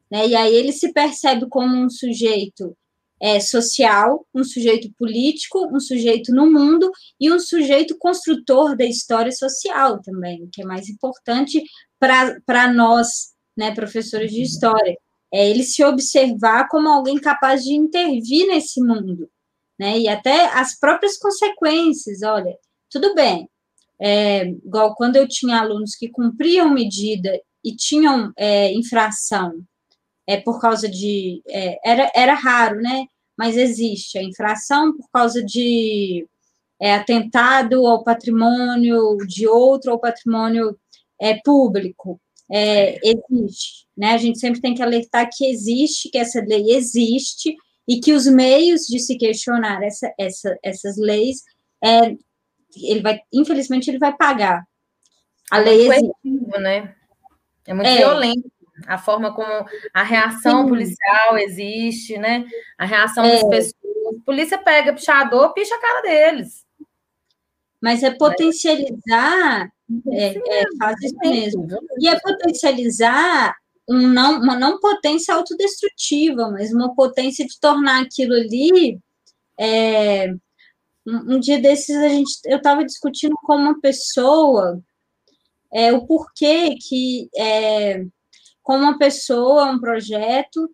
[0.09, 0.29] Né?
[0.29, 2.75] E aí ele se percebe como um sujeito
[3.19, 6.89] é, social, um sujeito político, um sujeito no mundo
[7.19, 11.61] e um sujeito construtor da história social também, que é mais importante
[11.99, 14.97] para nós, né, professores de história.
[15.33, 19.29] É ele se observar como alguém capaz de intervir nesse mundo,
[19.77, 19.97] né?
[19.97, 22.57] E até as próprias consequências, olha,
[22.89, 23.47] tudo bem.
[24.02, 29.64] É, igual quando eu tinha alunos que cumpriam medida e tinham é, infração
[30.28, 31.41] é, por causa de.
[31.47, 33.06] É, era, era raro, né?
[33.38, 36.28] Mas existe a infração por causa de
[36.82, 40.78] é, atentado ao patrimônio de outro, ou patrimônio
[41.20, 42.20] é, público.
[42.52, 44.14] É, existe, né?
[44.14, 47.56] A gente sempre tem que alertar que existe, que essa lei existe
[47.88, 51.43] e que os meios de se questionar essa, essa, essas leis,
[52.76, 54.63] ele vai, infelizmente, ele vai pagar.
[55.49, 56.59] A lei é existe.
[56.59, 56.95] né?
[57.67, 57.97] É muito é.
[57.97, 58.51] violento
[58.88, 60.69] a forma como a reação Sim.
[60.69, 62.45] policial existe, né?
[62.78, 63.32] A reação é.
[63.32, 63.76] das pessoas.
[64.22, 66.65] A polícia pega pichador, picha a cara deles.
[67.82, 69.72] Mas é potencializar
[70.11, 71.67] é, é, faz isso mesmo.
[71.99, 73.55] E é potencializar
[73.89, 78.99] um não, uma não potência autodestrutiva, mas uma potência de tornar aquilo ali.
[79.57, 80.34] É,
[81.06, 84.82] um, dia desses a gente, eu estava discutindo com uma pessoa
[85.74, 88.04] é, o porquê que é,
[88.62, 90.70] com uma pessoa, um projeto,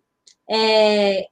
[0.50, 1.26] é,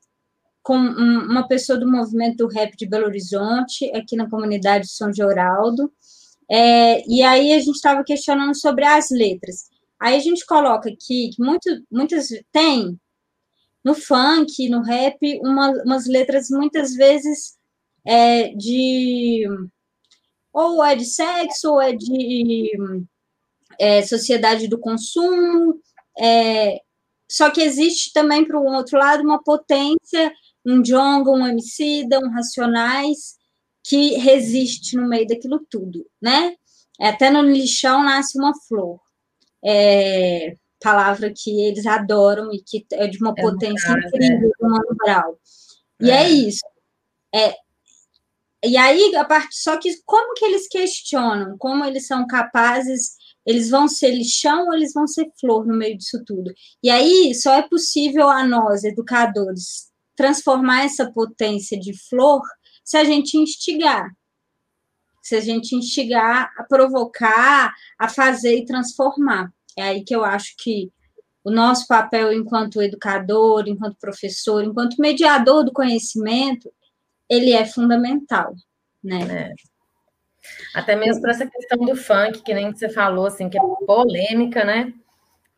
[0.62, 5.12] com uma pessoa do movimento do rap de Belo Horizonte, aqui na comunidade de São
[5.12, 5.92] Geraldo,
[6.50, 9.68] é, e aí a gente estava questionando sobre as letras.
[10.00, 12.98] Aí a gente coloca aqui que muito, muitas tem
[13.84, 17.55] no funk, no rap, uma, umas letras muitas vezes
[18.06, 19.44] é, de
[20.52, 22.72] ou é de sexo, ou é de
[23.78, 25.78] é, sociedade do consumo.
[26.18, 26.80] É,
[27.30, 30.32] só que existe também, para um outro lado, uma potência,
[30.64, 33.36] um jonga, um Emicida, um Racionais,
[33.84, 36.56] que resiste no meio daquilo tudo, né?
[37.00, 38.98] Até no lixão nasce uma flor.
[39.64, 44.96] É, palavra que eles adoram e que é de uma é potência incrível do Mano
[44.96, 45.34] Brown.
[46.00, 46.22] E é.
[46.22, 46.64] é isso.
[47.34, 47.54] É,
[48.64, 51.56] e aí, a parte, só que como que eles questionam?
[51.58, 55.96] Como eles são capazes, eles vão ser lixão ou eles vão ser flor no meio
[55.96, 56.52] disso tudo?
[56.82, 62.42] E aí, só é possível a nós, educadores, transformar essa potência de flor
[62.84, 64.10] se a gente instigar.
[65.22, 69.52] Se a gente instigar a provocar, a fazer e transformar.
[69.76, 70.90] É aí que eu acho que
[71.44, 76.72] o nosso papel enquanto educador, enquanto professor, enquanto mediador do conhecimento,
[77.28, 78.54] ele é fundamental,
[79.02, 79.20] né?
[79.30, 79.54] É.
[80.74, 84.64] Até mesmo para essa questão do funk, que nem você falou, assim, que é polêmica,
[84.64, 84.92] né?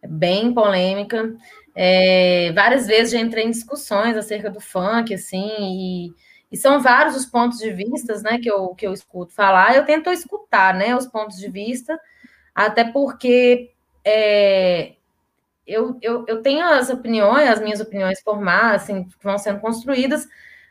[0.02, 1.34] É bem polêmica.
[1.74, 6.12] É, várias vezes já entrei em discussões acerca do funk, assim, e
[6.50, 9.76] e são vários os pontos de vista né, que, eu, que eu escuto falar.
[9.76, 11.98] Eu tento escutar né, os pontos de vista,
[12.54, 13.70] até porque
[14.02, 14.94] é,
[15.66, 20.26] eu, eu, eu tenho as opiniões, as minhas opiniões formadas, assim, que vão sendo construídas,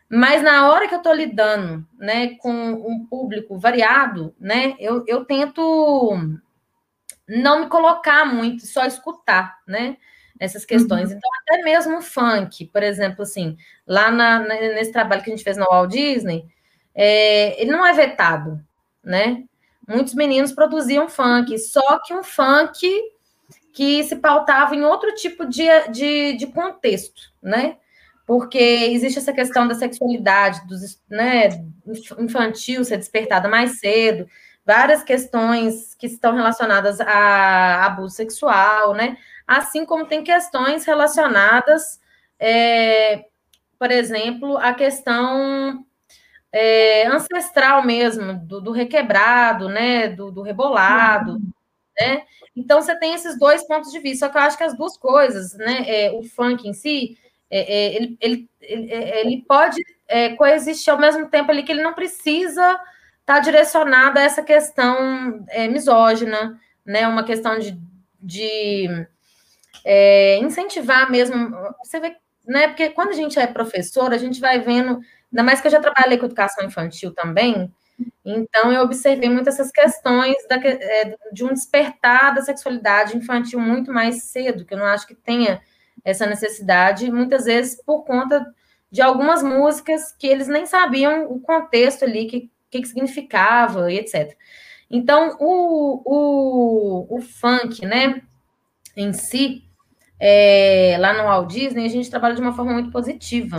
[0.10, 5.26] mas na hora que eu estou lidando né, com um público variado, né, eu, eu
[5.26, 6.18] tento
[7.28, 9.98] não me colocar muito, só escutar, né?
[10.40, 11.10] Essas questões.
[11.10, 11.18] Uhum.
[11.18, 15.44] Então, até mesmo o funk, por exemplo, assim, lá na, nesse trabalho que a gente
[15.44, 16.46] fez no Walt Disney,
[16.96, 18.64] é, ele não é vetado,
[19.04, 19.44] né?
[19.88, 22.88] Muitos meninos produziam funk, só que um funk
[23.74, 27.78] que se pautava em outro tipo de, de, de contexto, né?
[28.28, 31.48] Porque existe essa questão da sexualidade, dos, né,
[32.20, 34.28] infantil ser despertada mais cedo,
[34.66, 39.18] várias questões que estão relacionadas a abuso sexual, né?
[39.48, 42.02] Assim como tem questões relacionadas,
[42.38, 43.24] é,
[43.80, 45.86] por exemplo, a questão
[46.52, 50.10] é, ancestral mesmo, do, do, requebrado, né?
[50.10, 51.52] Do, do rebolado, uhum.
[51.98, 52.24] né?
[52.54, 54.98] Então, você tem esses dois pontos de vista, só que eu acho que as duas
[54.98, 55.86] coisas, né?
[55.88, 57.18] É, o funk em si,
[57.50, 61.84] é, é, ele, ele, é, ele, pode é, coexistir ao mesmo tempo ali que ele
[61.84, 62.72] não precisa
[63.22, 67.08] estar tá direcionado a essa questão misógina, né?
[67.08, 67.78] Uma questão de,
[68.22, 68.88] de
[70.42, 71.52] incentivar mesmo.
[71.84, 72.68] Você vê, né?
[72.68, 75.00] Porque quando a gente é professor, a gente vai vendo,
[75.32, 77.72] ainda mais que eu já trabalhei com educação infantil também,
[78.24, 80.58] então, eu observei muito essas questões da,
[81.32, 85.62] de um despertar da sexualidade infantil muito mais cedo, que eu não acho que tenha
[86.10, 88.46] essa necessidade, muitas vezes por conta
[88.92, 93.98] de algumas músicas que eles nem sabiam o contexto ali, que, que, que significava e
[93.98, 94.36] etc.
[94.90, 98.22] Então, o, o, o funk, né,
[98.96, 99.64] em si,
[100.20, 103.58] é, lá no Walt Disney, a gente trabalha de uma forma muito positiva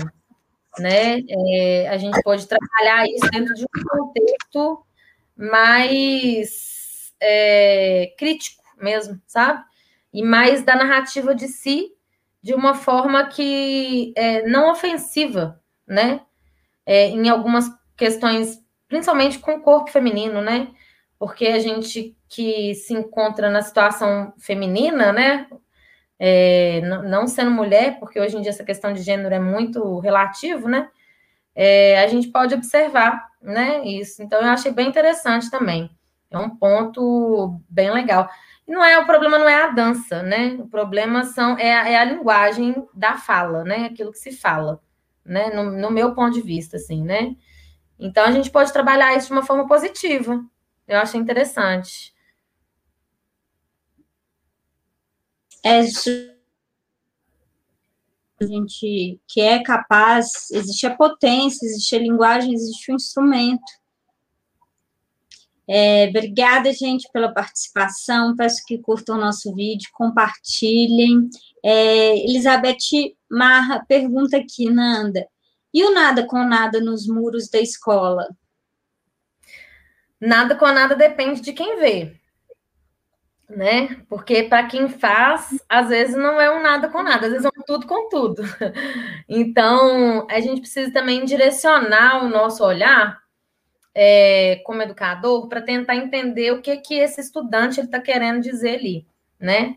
[0.79, 1.21] né?
[1.29, 4.85] É, a gente pode trabalhar isso dentro de um contexto
[5.37, 9.63] mais é, crítico mesmo, sabe?
[10.13, 11.93] E mais da narrativa de si,
[12.43, 16.21] de uma forma que é não ofensiva, né?
[16.87, 18.59] É, em algumas questões,
[18.89, 20.69] principalmente com o corpo feminino, né?
[21.19, 25.47] Porque a gente que se encontra na situação feminina, né?
[26.19, 30.69] é, não sendo mulher, porque hoje em dia essa questão de gênero é muito relativo,
[30.69, 30.89] né?
[31.55, 33.85] É, a gente pode observar, né?
[33.85, 34.23] Isso.
[34.23, 35.91] Então, eu achei bem interessante também.
[36.31, 38.29] É um ponto bem legal.
[38.69, 40.55] Não é o problema, não é a dança, né?
[40.61, 43.87] O problema são é a, é a linguagem da fala, né?
[43.87, 44.81] Aquilo que se fala,
[45.25, 45.51] né?
[45.51, 47.35] No, no meu ponto de vista, assim, né?
[47.99, 50.45] Então, a gente pode trabalhar isso de uma forma positiva.
[50.87, 52.15] Eu achei interessante.
[55.65, 55.81] é
[58.41, 63.65] a gente que é capaz, existe a potência, existe a linguagem, existe o instrumento.
[65.69, 68.35] É, obrigada, gente, pela participação.
[68.35, 71.29] Peço que curtam o nosso vídeo, compartilhem.
[71.65, 75.27] É, Elizabeth Marra pergunta aqui, Nanda.
[75.73, 78.27] E o nada com nada nos muros da escola?
[80.21, 82.19] Nada com nada depende de quem vê
[83.49, 83.97] né?
[84.09, 87.49] Porque para quem faz, às vezes não é um nada com nada, às vezes é
[87.49, 88.43] um tudo com tudo.
[89.31, 93.19] Então, a gente precisa também direcionar o nosso olhar
[93.95, 99.07] é, como educador para tentar entender o que que esse estudante está querendo dizer ali,
[99.39, 99.77] né?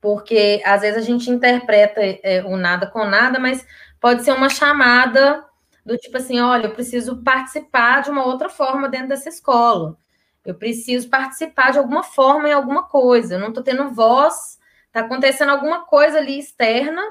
[0.00, 3.66] Porque às vezes a gente interpreta é, o nada com nada, mas
[4.00, 5.44] pode ser uma chamada
[5.84, 9.96] do tipo assim, olha, eu preciso participar de uma outra forma dentro dessa escola.
[10.44, 13.34] Eu preciso participar de alguma forma em alguma coisa.
[13.34, 17.02] Eu não estou tendo voz, está acontecendo alguma coisa ali externa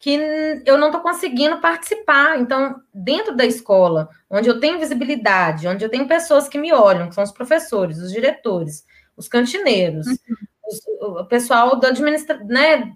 [0.00, 0.18] que
[0.64, 2.40] eu não estou conseguindo participar.
[2.40, 7.10] Então, dentro da escola, onde eu tenho visibilidade, onde eu tenho pessoas que me olham,
[7.10, 10.16] que são os professores, os diretores, os cantineiros, uhum.
[10.66, 10.80] os,
[11.20, 12.94] o pessoal do administra, né,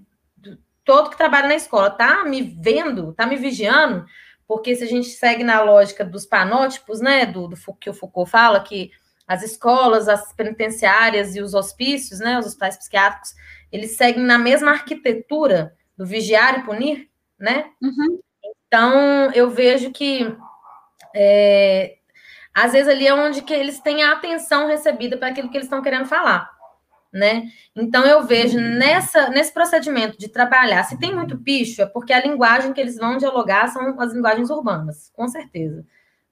[0.83, 4.07] todo que trabalha na escola, tá me vendo, tá me vigiando,
[4.49, 8.31] porque se a gente segue na lógica dos panótipos, né, do, do que o Foucault
[8.31, 8.91] fala, que
[9.29, 13.35] as escolas, as penitenciárias e os hospícios, né, os hospitais psiquiátricos,
[13.71, 17.67] eles seguem na mesma arquitetura do vigiar e punir, né?
[17.83, 18.21] Uhum.
[18.67, 20.37] Então, eu vejo que
[21.15, 21.97] é,
[22.55, 25.67] às vezes ali é onde que eles têm a atenção recebida para aquilo que eles
[25.67, 26.51] estão querendo falar,
[27.13, 27.45] né?
[27.75, 32.21] Então eu vejo nessa nesse procedimento de trabalhar, se tem muito bicho, é porque a
[32.21, 35.85] linguagem que eles vão dialogar são as linguagens urbanas, com certeza.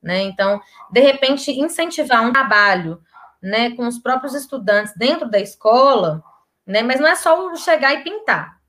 [0.03, 0.23] Né?
[0.23, 0.61] Então,
[0.91, 3.01] de repente, incentivar um trabalho
[3.41, 6.23] né, com os próprios estudantes dentro da escola,
[6.67, 8.61] né, mas não é só chegar e pintar,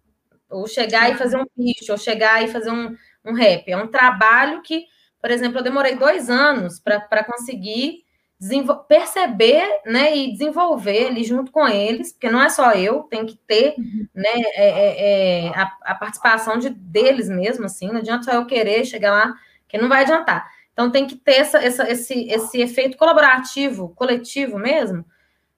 [0.50, 3.70] ou chegar e fazer um pitch, ou chegar e fazer um, um rap.
[3.70, 4.86] É um trabalho que,
[5.22, 8.04] por exemplo, eu demorei dois anos para conseguir
[8.88, 13.38] perceber né, e desenvolver ali junto com eles, porque não é só eu, tem que
[13.48, 14.08] ter uhum.
[14.14, 18.46] né, é, é, é, a, a, participação de, deles mesmo, assim, não adianta só eu
[18.46, 19.34] querer chegar lá,
[19.68, 20.46] que não vai adiantar.
[20.74, 25.06] Então tem que ter essa, essa, esse, esse efeito colaborativo, coletivo mesmo,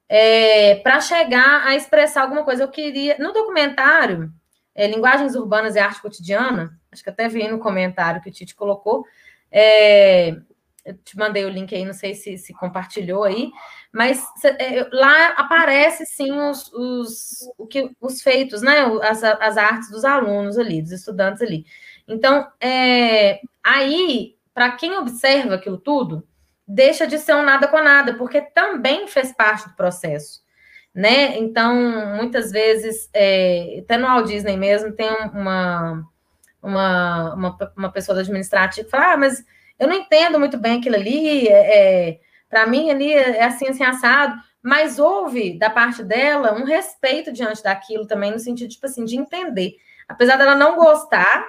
[0.08, 2.62] é, para chegar a expressar alguma coisa.
[2.62, 4.30] Eu queria, no documentário,
[4.76, 8.54] é, Linguagens Urbanas e Arte Cotidiana, acho que até vi no comentário que o Tite
[8.54, 9.06] colocou,
[9.50, 10.36] é,
[10.84, 13.50] eu te mandei o link aí, não sei se, se compartilhou aí,
[13.90, 18.84] mas é, lá aparece sim os, os, o que, os feitos, né?
[19.02, 21.64] As, as artes dos alunos ali, dos estudantes ali.
[22.06, 26.28] Então, é, aí, para quem observa aquilo tudo,
[26.68, 30.45] deixa de ser um nada com nada, porque também fez parte do processo.
[30.96, 31.36] Né?
[31.36, 31.76] Então,
[32.16, 36.08] muitas vezes, é, até no Walt Disney mesmo, tem uma,
[36.62, 39.44] uma, uma, uma pessoa da administrativa que fala, ah, mas
[39.78, 43.84] eu não entendo muito bem aquilo ali, é, é para mim ali é assim, assim,
[43.84, 49.04] assado, mas houve da parte dela um respeito diante daquilo também, no sentido, tipo assim,
[49.04, 49.76] de entender.
[50.08, 51.44] Apesar dela não gostar,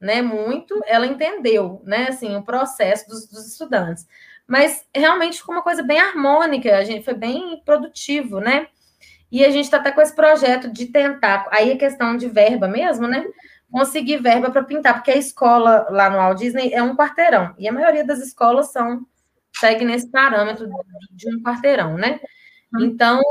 [0.00, 4.06] né, muito, ela entendeu, né, assim, o processo dos, dos estudantes.
[4.46, 8.68] Mas realmente ficou uma coisa bem harmônica, a gente foi bem produtivo, né?
[9.30, 12.68] E a gente está até com esse projeto de tentar, aí a questão de verba
[12.68, 13.24] mesmo, né?
[13.70, 17.68] conseguir verba para pintar, porque a escola lá no Walt Disney é um quarteirão, e
[17.68, 19.04] a maioria das escolas são
[19.58, 20.68] segue nesse parâmetro
[21.10, 22.20] de um quarteirão, né?
[22.74, 22.84] Uhum.
[22.84, 23.22] Então,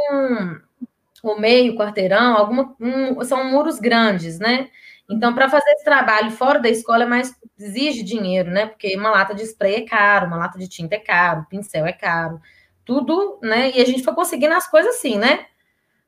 [1.24, 4.70] o meio quarteirão, alguma, um, são muros grandes, né?
[5.10, 8.66] Então, para fazer esse trabalho fora da escola é mais exige dinheiro, né?
[8.66, 11.94] Porque uma lata de spray é caro, uma lata de tinta é caro, pincel é
[11.94, 12.42] caro,
[12.84, 13.72] tudo, né?
[13.72, 15.46] E a gente foi conseguindo as coisas assim, né?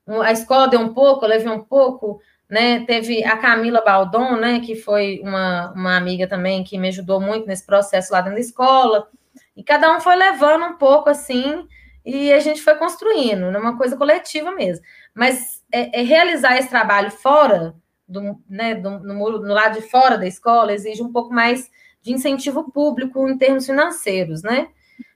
[0.07, 2.85] A escola deu um pouco, eu levei um pouco, né?
[2.85, 4.59] Teve a Camila Baldon, né?
[4.59, 8.41] Que foi uma, uma amiga também que me ajudou muito nesse processo lá dentro da
[8.41, 9.07] escola.
[9.55, 11.67] E cada um foi levando um pouco assim,
[12.05, 14.85] e a gente foi construindo, numa né, coisa coletiva mesmo.
[15.13, 17.75] Mas é, é realizar esse trabalho fora,
[18.07, 21.69] do, né, do, no, no lado de fora da escola, exige um pouco mais
[22.01, 24.69] de incentivo público em termos financeiros, né?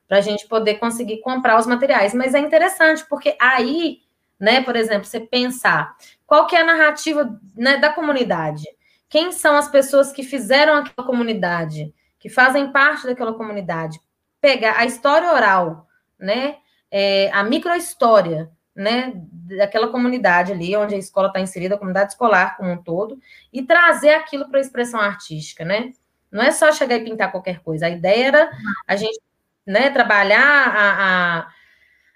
[0.05, 2.13] Para a gente poder conseguir comprar os materiais.
[2.13, 3.99] Mas é interessante, porque aí,
[4.41, 8.63] né, por exemplo, você pensar qual que é a narrativa né, da comunidade?
[9.07, 13.99] Quem são as pessoas que fizeram aquela comunidade, que fazem parte daquela comunidade?
[14.39, 15.87] Pegar a história oral,
[16.19, 16.55] né?
[16.89, 19.11] É, a microhistória, né?
[19.15, 23.19] Daquela comunidade ali, onde a escola está inserida, a comunidade escolar como um todo,
[23.53, 25.91] e trazer aquilo para a expressão artística, né?
[26.31, 27.85] Não é só chegar e pintar qualquer coisa.
[27.85, 28.51] A ideia era
[28.87, 29.19] a gente
[29.65, 31.47] né, trabalhar a, a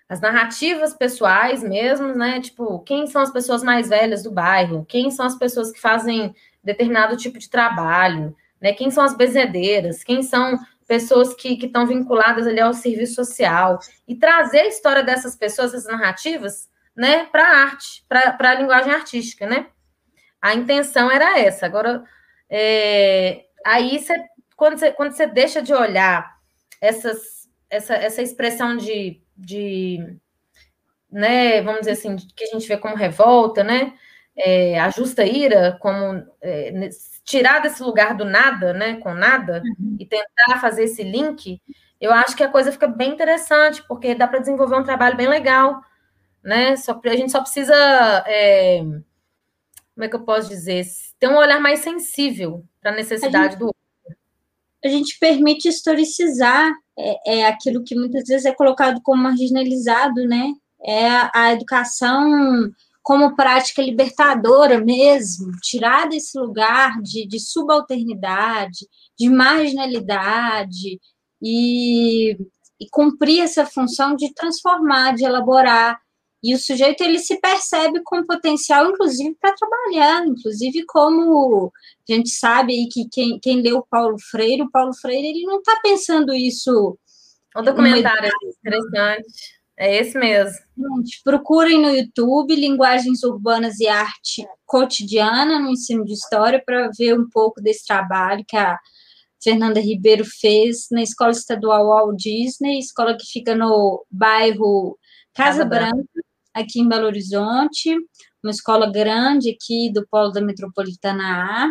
[0.07, 2.39] as narrativas pessoais mesmo, né?
[2.39, 4.85] Tipo, quem são as pessoas mais velhas do bairro?
[4.87, 6.33] Quem são as pessoas que fazem
[6.63, 8.35] determinado tipo de trabalho?
[8.61, 8.73] Né?
[8.73, 10.03] Quem são as bezedeiras?
[10.03, 13.79] Quem são pessoas que estão vinculadas ali ao serviço social?
[14.07, 18.93] E trazer a história dessas pessoas, essas narrativas, né, para a arte, para a linguagem
[18.93, 19.67] artística, né?
[20.39, 21.65] A intenção era essa.
[21.65, 22.03] Agora,
[22.47, 24.13] é, aí você,
[24.55, 26.35] quando você, quando você deixa de olhar
[26.79, 30.17] essas, essa, essa expressão de de,
[31.11, 33.93] né, vamos dizer assim, que a gente vê como revolta, né,
[34.35, 36.89] é, a justa ira, como é,
[37.23, 39.97] tirar desse lugar do nada, né, com nada, uhum.
[39.99, 41.61] e tentar fazer esse link,
[41.99, 45.27] eu acho que a coisa fica bem interessante, porque dá para desenvolver um trabalho bem
[45.27, 45.81] legal,
[46.43, 47.75] né, só, a gente só precisa,
[48.27, 50.85] é, como é que eu posso dizer,
[51.19, 53.84] ter um olhar mais sensível para a necessidade gente, do outro.
[54.85, 60.51] A gente permite historicizar é, é aquilo que muitas vezes é colocado como marginalizado, né?
[60.83, 62.71] É a, a educação
[63.05, 70.99] como prática libertadora mesmo, tirar desse lugar de, de subalternidade, de marginalidade
[71.39, 72.35] e,
[72.79, 75.99] e cumprir essa função de transformar, de elaborar.
[76.45, 81.73] E o sujeito ele se percebe com potencial, inclusive, para trabalhar, inclusive como
[82.07, 85.57] a gente sabe aí que quem, quem leu Paulo Freire, o Paulo Freire ele não
[85.57, 86.99] está pensando isso.
[87.57, 88.29] Um documentário
[88.59, 89.55] interessante.
[89.75, 90.55] É esse mesmo.
[90.77, 97.19] Gente, procurem no YouTube Linguagens Urbanas e Arte Cotidiana no ensino de história para ver
[97.19, 98.77] um pouco desse trabalho que a
[99.43, 104.95] Fernanda Ribeiro fez na Escola Estadual Walt Disney, escola que fica no bairro
[105.35, 106.24] Casa, Casa Branca, Branca,
[106.55, 107.93] aqui em Belo Horizonte,
[108.41, 111.69] uma escola grande aqui do Polo da Metropolitana A.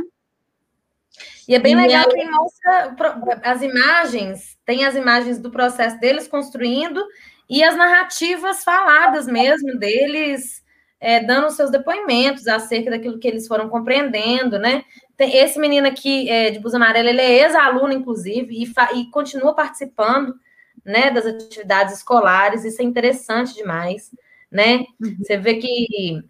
[1.49, 2.95] E é bem e legal que mostra
[3.43, 7.03] as imagens, tem as imagens do processo deles construindo
[7.49, 10.63] e as narrativas faladas mesmo deles,
[11.01, 14.85] é, dando seus depoimentos acerca daquilo que eles foram compreendendo, né?
[15.17, 19.55] Tem esse menino aqui é, de blusa amarela, ele é ex-aluno, inclusive, e, e, continua
[19.55, 20.35] participando
[20.85, 24.11] né, das atividades escolares, isso é interessante demais,
[24.55, 24.85] né?
[25.03, 25.17] Uhum.
[25.19, 26.23] Você vê que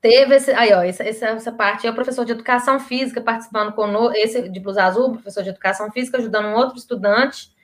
[0.00, 4.16] teve esse, aí, ó, essa, essa parte é o professor de educação física participando conosco,
[4.16, 7.54] esse de blusa azul, professor de educação física ajudando um outro estudante.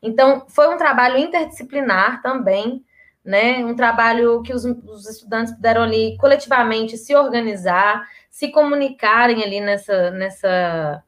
[0.00, 2.84] Então, foi um trabalho interdisciplinar também,
[3.24, 3.64] né?
[3.64, 10.10] Um trabalho que os, os estudantes puderam ali coletivamente se organizar, se comunicarem ali nessa,
[10.12, 11.04] nessa,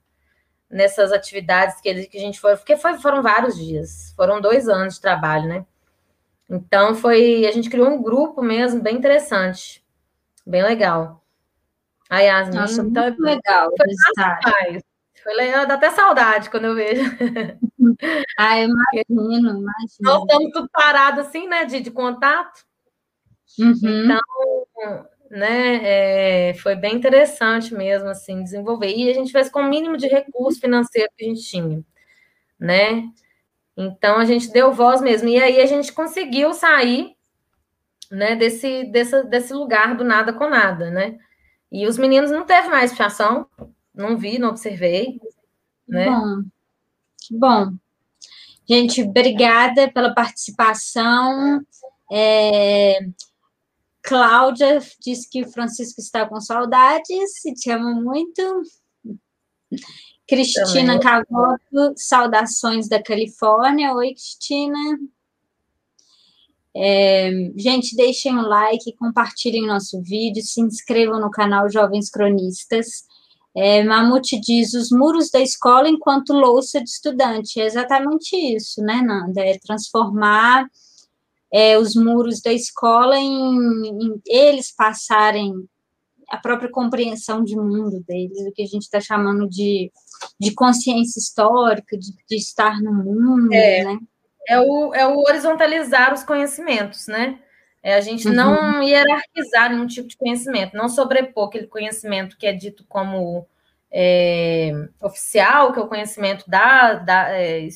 [0.68, 4.96] nessas atividades que, que a gente foi, porque foi, foram vários dias, foram dois anos
[4.96, 5.64] de trabalho, né?
[6.52, 9.82] Então foi, a gente criou um grupo mesmo bem interessante.
[10.46, 11.24] Bem legal.
[12.10, 13.70] A Yasmin, Nossa, então, muito legal.
[13.74, 14.80] Foi,
[15.22, 17.02] foi legal, dá até saudade quando eu vejo.
[18.38, 18.68] Ah, eu
[19.08, 19.64] imagino, imagino.
[20.00, 22.64] Nós estamos tudo parado assim, né, de, de contato.
[23.58, 24.04] Uhum.
[24.04, 24.20] Então,
[25.30, 28.94] né, é, foi bem interessante mesmo, assim, desenvolver.
[28.94, 31.82] E a gente fez com o mínimo de recurso financeiro que a gente tinha,
[32.58, 33.04] né?
[33.76, 35.28] Então, a gente deu voz mesmo.
[35.28, 37.16] E aí, a gente conseguiu sair
[38.10, 41.18] né, desse, desse, desse lugar do nada com nada, né?
[41.70, 43.46] E os meninos não teve mais fiação,
[43.94, 45.18] não vi, não observei,
[45.88, 46.06] né?
[46.10, 46.42] Bom,
[47.30, 47.72] bom.
[48.68, 51.64] Gente, obrigada pela participação.
[52.12, 52.98] É...
[54.02, 58.62] Cláudia disse que o Francisco está com saudades e te ama muito.
[60.28, 63.94] Cristina Cavoto, saudações da Califórnia.
[63.94, 64.98] Oi, Cristina.
[66.74, 73.04] É, gente, deixem o like, compartilhem nosso vídeo, se inscrevam no canal Jovens Cronistas.
[73.54, 77.60] É, Mamute diz os muros da escola enquanto louça de estudante.
[77.60, 79.42] É exatamente isso, né, Nanda?
[79.42, 80.66] É transformar
[81.52, 85.52] é, os muros da escola em, em, eles passarem
[86.30, 89.92] a própria compreensão de mundo deles, o que a gente está chamando de,
[90.38, 93.84] de consciência histórica, de, de estar no mundo, é.
[93.84, 93.98] né?
[94.48, 97.38] é o, é o horizontalizar os conhecimentos, né?
[97.82, 98.34] É a gente uhum.
[98.34, 103.46] não hierarquizar nenhum tipo de conhecimento, não sobrepor aquele conhecimento que é dito como
[103.90, 104.70] é,
[105.00, 107.66] oficial, que é o conhecimento da, da, é,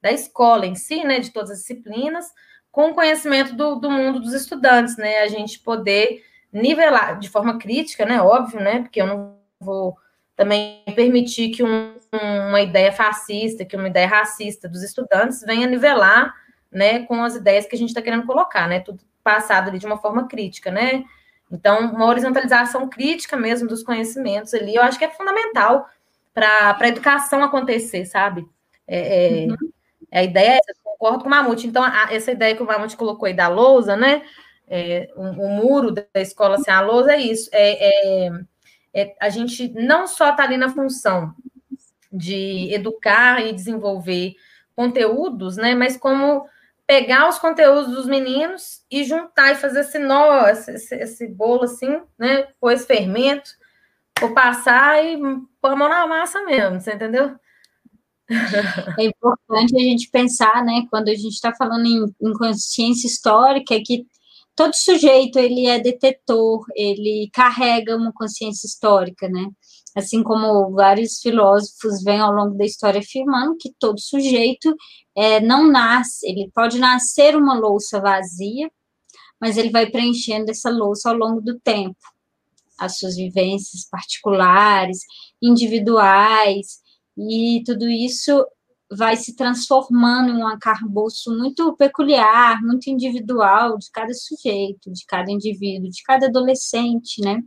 [0.00, 2.26] da escola em si, né, de todas as disciplinas,
[2.72, 5.20] com o conhecimento do, do mundo dos estudantes, né?
[5.20, 8.20] A gente poder nivelar de forma crítica, né?
[8.20, 8.80] Óbvio, né?
[8.80, 9.96] Porque eu não vou
[10.42, 11.94] também permitir que um,
[12.48, 16.34] uma ideia fascista, que uma ideia racista dos estudantes venha nivelar,
[16.70, 19.86] né, com as ideias que a gente está querendo colocar, né, tudo passado ali de
[19.86, 21.04] uma forma crítica, né,
[21.50, 25.88] então uma horizontalização crítica mesmo dos conhecimentos ali, eu acho que é fundamental
[26.34, 28.44] para a educação acontecer, sabe,
[28.88, 29.56] é, é, uhum.
[30.10, 32.96] a ideia é essa, concordo com o Mamute, então a, essa ideia que o Mamute
[32.96, 34.22] colocou aí da lousa, né,
[34.66, 38.28] é, o, o, muro da escola sem assim, a lousa é isso, é,
[38.94, 41.34] é a gente não só está ali na função
[42.12, 44.34] de educar e desenvolver
[44.76, 45.74] conteúdos, né?
[45.74, 46.46] Mas como
[46.86, 52.00] pegar os conteúdos dos meninos e juntar e fazer esse nó, esse, esse bolo assim,
[52.18, 52.48] né?
[52.60, 53.50] Com esse fermento,
[54.20, 55.16] ou passar e
[55.60, 57.34] pôr a mão na massa mesmo, você entendeu?
[58.98, 63.78] É importante a gente pensar, né, quando a gente está falando em, em consciência histórica,
[63.84, 64.06] que
[64.54, 69.46] todo sujeito ele é detetor, ele carrega uma consciência histórica, né?
[69.96, 74.74] Assim como vários filósofos vêm ao longo da história afirmando que todo sujeito
[75.14, 78.70] é, não nasce, ele pode nascer uma louça vazia,
[79.40, 81.98] mas ele vai preenchendo essa louça ao longo do tempo,
[82.78, 85.00] as suas vivências particulares,
[85.42, 86.80] individuais,
[87.16, 88.46] e tudo isso
[88.96, 95.30] vai se transformando em um arcabouço muito peculiar, muito individual de cada sujeito, de cada
[95.30, 97.40] indivíduo, de cada adolescente, né?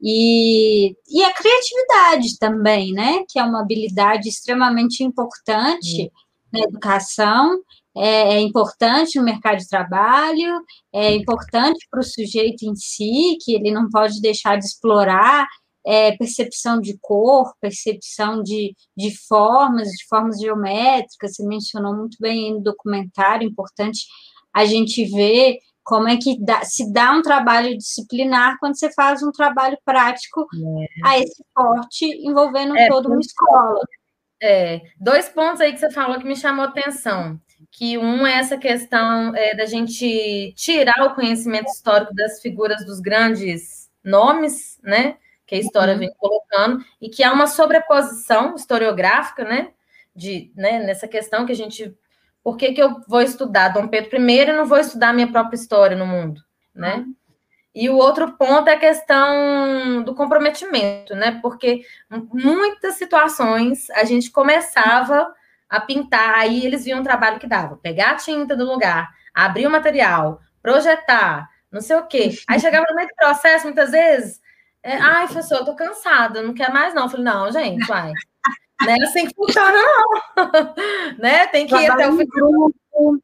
[0.00, 3.24] E, e a criatividade também, né?
[3.28, 6.10] Que é uma habilidade extremamente importante uhum.
[6.52, 7.60] na educação,
[7.96, 10.62] é, é, importante no mercado de trabalho,
[10.92, 15.48] é importante para o sujeito em si, que ele não pode deixar de explorar
[15.88, 22.52] é, percepção de cor, percepção de, de formas, de formas geométricas, você mencionou muito bem
[22.52, 24.00] no documentário, importante
[24.54, 29.22] a gente ver como é que dá, se dá um trabalho disciplinar quando você faz
[29.22, 31.08] um trabalho prático é.
[31.08, 33.80] a esse porte envolvendo é, toda uma escola.
[34.42, 37.40] É, dois pontos aí que você falou que me chamou a atenção.
[37.72, 43.00] Que um é essa questão é, da gente tirar o conhecimento histórico das figuras dos
[43.00, 45.16] grandes nomes, né?
[45.48, 46.00] Que a história uhum.
[46.00, 49.70] vem colocando, e que há uma sobreposição historiográfica, né?
[50.14, 51.96] De, né, nessa questão que a gente.
[52.44, 55.56] Por que, que eu vou estudar Dom Pedro I e não vou estudar minha própria
[55.56, 56.42] história no mundo,
[56.74, 56.96] né?
[56.96, 57.14] Uhum.
[57.74, 61.38] E o outro ponto é a questão do comprometimento, né?
[61.40, 65.32] Porque muitas situações a gente começava
[65.68, 66.34] a pintar.
[66.40, 70.40] Aí eles viam o trabalho que dava: pegar a tinta do lugar, abrir o material,
[70.60, 72.30] projetar, não sei o quê.
[72.48, 74.40] Aí chegava no meio do processo, muitas vezes,
[74.82, 77.04] é, ai, professor, eu tô cansada, não quer mais, não.
[77.04, 78.12] Eu falei, não, gente, vai.
[78.80, 80.34] não é assim que funciona, não.
[81.18, 81.46] né?
[81.48, 83.22] Tem que ir até o grupo.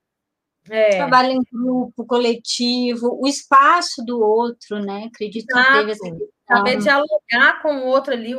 [0.69, 0.97] É.
[0.97, 5.11] Trabalho em grupo, coletivo, o espaço do outro, né?
[5.13, 5.67] Acredito Exato.
[5.67, 6.29] que teve essa questão.
[6.47, 8.35] Saber dialogar com o outro ali,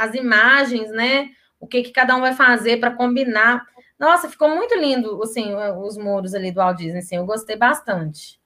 [0.00, 1.28] as imagens, né?
[1.60, 3.64] O que, que cada um vai fazer para combinar.
[3.98, 8.37] Nossa, ficou muito lindo, assim, os muros ali do Walt Disney, assim, eu gostei bastante.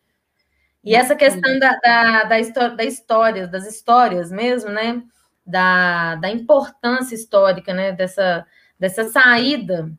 [0.84, 5.02] E essa questão da, da, da, história, da história, das histórias mesmo, né?
[5.46, 7.92] Da, da importância histórica, né?
[7.92, 8.46] Dessa,
[8.78, 9.92] dessa saída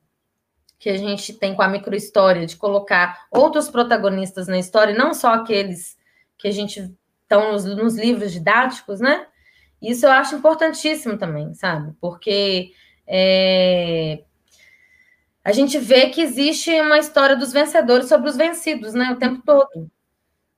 [0.78, 5.34] que a gente tem com a microhistória, de colocar outros protagonistas na história, não só
[5.34, 5.98] aqueles
[6.38, 9.26] que a gente estão nos, nos livros didáticos, né?
[9.82, 11.94] Isso eu acho importantíssimo também, sabe?
[12.02, 12.74] Porque
[13.08, 14.24] é,
[15.44, 19.12] a gente vê que existe uma história dos vencedores sobre os vencidos, né?
[19.12, 19.90] O tempo todo.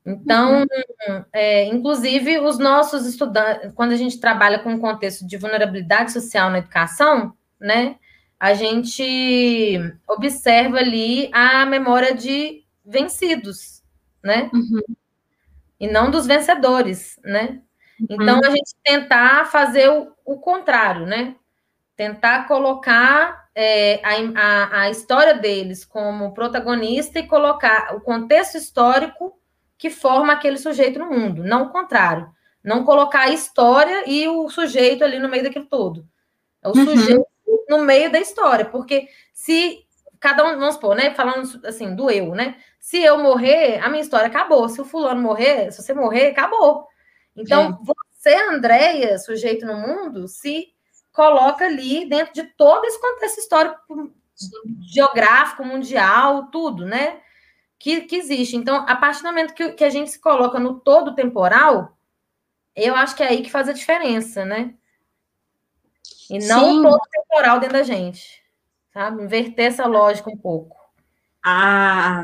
[0.05, 1.25] Então, uhum.
[1.33, 6.51] é, inclusive, os nossos estudantes, quando a gente trabalha com o contexto de vulnerabilidade social
[6.51, 7.95] na educação, né,
[8.39, 13.81] a gente observa ali a memória de vencidos,
[14.23, 14.51] né?
[14.53, 14.81] Uhum.
[15.79, 17.61] E não dos vencedores, né?
[17.99, 18.07] Uhum.
[18.21, 21.35] Então, a gente tentar fazer o, o contrário, né?
[21.95, 29.33] Tentar colocar é, a, a, a história deles como protagonista e colocar o contexto histórico
[29.77, 32.29] que forma aquele sujeito no mundo, não o contrário.
[32.63, 36.07] Não colocar a história e o sujeito ali no meio daquilo todo.
[36.63, 36.85] É o uhum.
[36.85, 37.27] sujeito
[37.69, 39.85] no meio da história, porque se
[40.19, 42.57] cada um, vamos supor, né, falando assim, do eu, né?
[42.79, 44.67] Se eu morrer, a minha história acabou.
[44.67, 46.87] Se o fulano morrer, se você morrer, acabou.
[47.35, 47.77] Então, Sim.
[47.83, 50.69] você, Andréia, sujeito no mundo, se
[51.11, 54.11] coloca ali dentro de todo esse contexto histórico,
[54.91, 57.21] geográfico, mundial, tudo, né?
[57.79, 58.55] Que, que existe.
[58.55, 61.97] Então, a partir do momento que, que a gente se coloca no todo temporal,
[62.75, 64.73] eu acho que é aí que faz a diferença, né?
[66.29, 66.79] E não Sim.
[66.79, 68.43] o todo temporal dentro da gente,
[68.91, 69.23] sabe?
[69.23, 70.75] Inverter essa lógica um pouco.
[71.43, 72.23] A,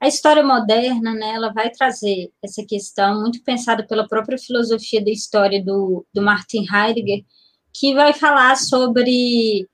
[0.00, 5.10] a história moderna, né, ela vai trazer essa questão muito pensada pela própria filosofia da
[5.10, 7.24] história do, do Martin Heidegger,
[7.72, 9.68] que vai falar sobre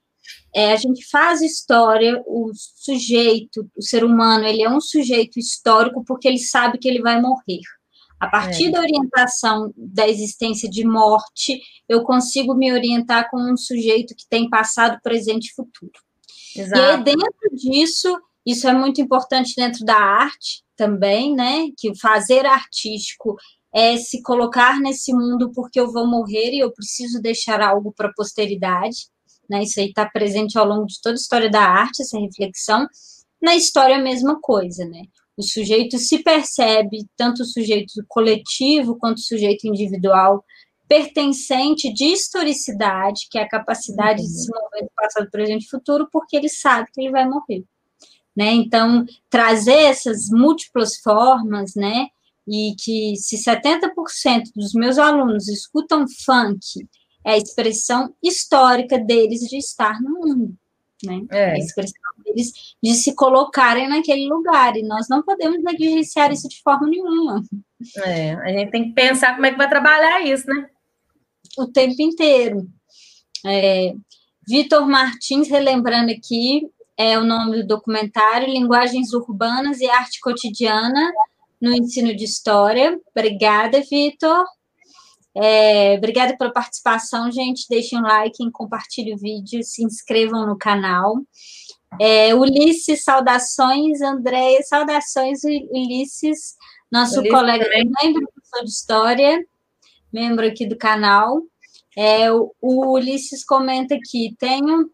[0.54, 6.04] é, a gente faz história, o sujeito, o ser humano, ele é um sujeito histórico
[6.04, 7.60] porque ele sabe que ele vai morrer.
[8.20, 8.70] A partir é.
[8.70, 14.48] da orientação da existência de morte, eu consigo me orientar como um sujeito que tem
[14.48, 15.92] passado, presente e futuro.
[16.54, 16.78] Exato.
[16.78, 18.16] E aí, dentro disso,
[18.46, 21.68] isso é muito importante dentro da arte também, né?
[21.76, 23.36] Que o fazer artístico
[23.74, 28.08] é se colocar nesse mundo porque eu vou morrer e eu preciso deixar algo para
[28.08, 29.08] a posteridade
[29.48, 29.62] né?
[29.62, 32.86] Isso aí está presente ao longo de toda a história da arte, essa reflexão.
[33.40, 35.02] Na história, a mesma coisa, né?
[35.36, 40.44] O sujeito se percebe, tanto o sujeito coletivo quanto o sujeito individual,
[40.88, 44.26] pertencente de historicidade, que é a capacidade uhum.
[44.26, 47.64] de se mover do passado, presente e futuro, porque ele sabe que ele vai morrer.
[48.36, 48.52] Né?
[48.52, 52.08] Então, trazer essas múltiplas formas, né?
[52.46, 53.90] E que se 70%
[54.54, 56.60] dos meus alunos escutam funk
[57.24, 60.54] é a expressão histórica deles de estar no mundo,
[61.04, 61.22] né?
[61.30, 61.52] É.
[61.52, 62.52] A expressão deles
[62.82, 67.42] de se colocarem naquele lugar, e nós não podemos negligenciar isso de forma nenhuma.
[67.98, 70.68] É, a gente tem que pensar como é que vai trabalhar isso, né?
[71.58, 72.66] O tempo inteiro.
[73.44, 73.94] É,
[74.48, 81.12] Vitor Martins, relembrando aqui, é o nome do documentário, Linguagens Urbanas e Arte Cotidiana
[81.60, 83.00] no Ensino de História.
[83.14, 84.44] Obrigada, Vitor.
[85.34, 87.66] É, obrigada pela participação, gente.
[87.68, 91.16] Deixem um like, compartilhem o vídeo, se inscrevam no canal.
[92.00, 94.00] É, Ulisses, saudações.
[94.00, 96.54] Andréia, saudações, Ulisses,
[96.90, 99.46] nosso Ulisses colega também, professor de História,
[100.12, 101.40] membro aqui do canal.
[101.96, 104.90] É, o, o Ulisses comenta aqui: tenho,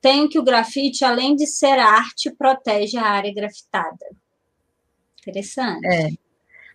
[0.00, 4.06] tenho que o grafite, além de ser arte, protege a área grafitada.
[5.20, 5.86] Interessante.
[5.86, 6.23] É.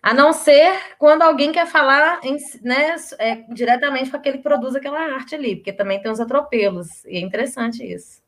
[0.02, 4.74] A não ser quando alguém quer falar em, né, é, diretamente com aquele que produz
[4.74, 8.22] aquela arte ali, porque também tem os atropelos, e é interessante isso.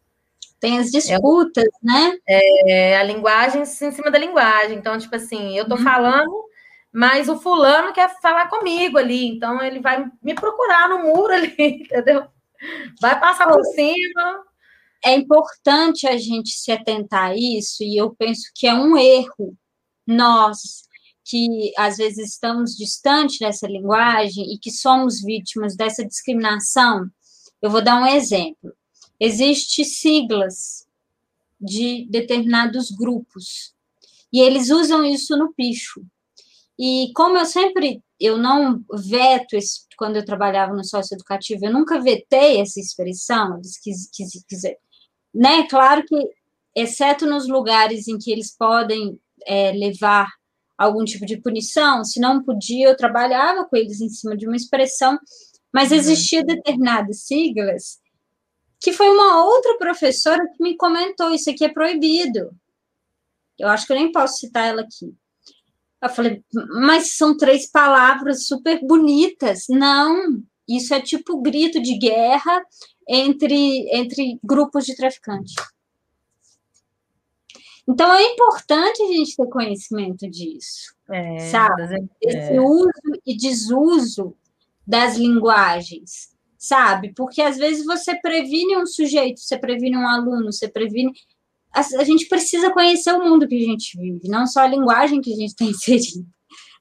[0.61, 2.19] Tem as disputas, é, né?
[2.29, 4.79] É, a linguagem em cima da linguagem.
[4.79, 5.83] Então, tipo assim, eu tô uhum.
[5.83, 6.45] falando,
[6.93, 11.57] mas o fulano quer falar comigo ali, então ele vai me procurar no muro ali,
[11.59, 12.29] entendeu?
[13.01, 14.45] Vai passar por cima.
[15.05, 19.57] É importante a gente se atentar a isso, e eu penso que é um erro
[20.07, 20.83] nós
[21.25, 27.09] que às vezes estamos distante dessa linguagem e que somos vítimas dessa discriminação,
[27.61, 28.73] eu vou dar um exemplo.
[29.21, 30.87] existem siglas
[31.61, 33.73] de determinados grupos.
[34.33, 36.03] E eles usam isso no picho.
[36.79, 41.73] E como eu sempre, eu não veto, esse, quando eu trabalhava no sócio educativo, eu
[41.73, 44.11] nunca vetei essa expressão, quis,
[44.49, 44.79] quiser,
[45.33, 45.69] né?
[45.69, 46.17] Claro que,
[46.75, 50.29] exceto nos lugares em que eles podem é, levar
[50.85, 54.57] algum tipo de punição, se não podia, eu trabalhava com eles em cima de uma
[54.57, 55.19] expressão,
[55.73, 55.97] mas uhum.
[55.97, 58.03] existia determinadas siglas
[58.83, 62.51] que foi uma outra professora que me comentou, isso aqui é proibido.
[63.57, 65.15] Eu acho que eu nem posso citar ela aqui.
[66.03, 66.43] Eu falei,
[66.81, 69.67] mas são três palavras super bonitas.
[69.71, 72.61] Não, isso é tipo grito de guerra
[73.09, 75.55] entre, entre grupos de traficantes.
[77.89, 82.09] Então é importante a gente ter conhecimento disso, é, sabe?
[82.21, 82.61] Esse é.
[82.61, 82.91] uso
[83.27, 84.37] e desuso
[84.87, 87.13] das linguagens, sabe?
[87.15, 91.13] Porque às vezes você previne um sujeito, você previne um aluno, você previne
[91.73, 95.21] a, a, gente precisa conhecer o mundo que a gente vive, não só a linguagem
[95.21, 96.27] que a gente está inserindo,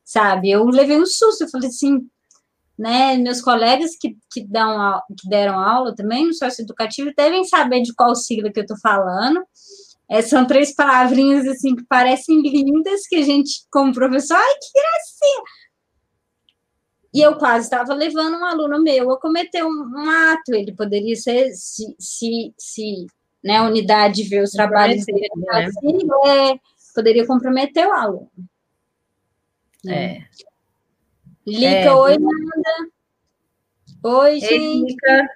[0.04, 0.52] sabe?
[0.52, 2.06] Eu levei um susto, eu falei assim,
[2.78, 3.18] né?
[3.18, 7.94] Meus colegas que, que, dão, que deram aula também no sócio educativo devem saber de
[7.94, 9.42] qual sigla que eu estou falando.
[10.12, 14.70] É, são três palavrinhas assim que parecem lindas, que a gente, como professor, ai, que
[14.74, 15.44] gracinha!
[17.14, 20.54] E eu quase estava levando um aluno meu a cometer um, um ato.
[20.54, 23.08] Ele poderia ser, se, se, se
[23.42, 25.66] né, a unidade ver os trabalhos dele né?
[25.66, 26.60] assim, é,
[26.94, 28.30] poderia comprometer o aluno.
[29.82, 30.18] Né?
[30.18, 30.26] É.
[31.48, 32.92] Lica, é, oi, Nanda.
[34.04, 34.92] Oi, gente.
[34.92, 35.30] Lica.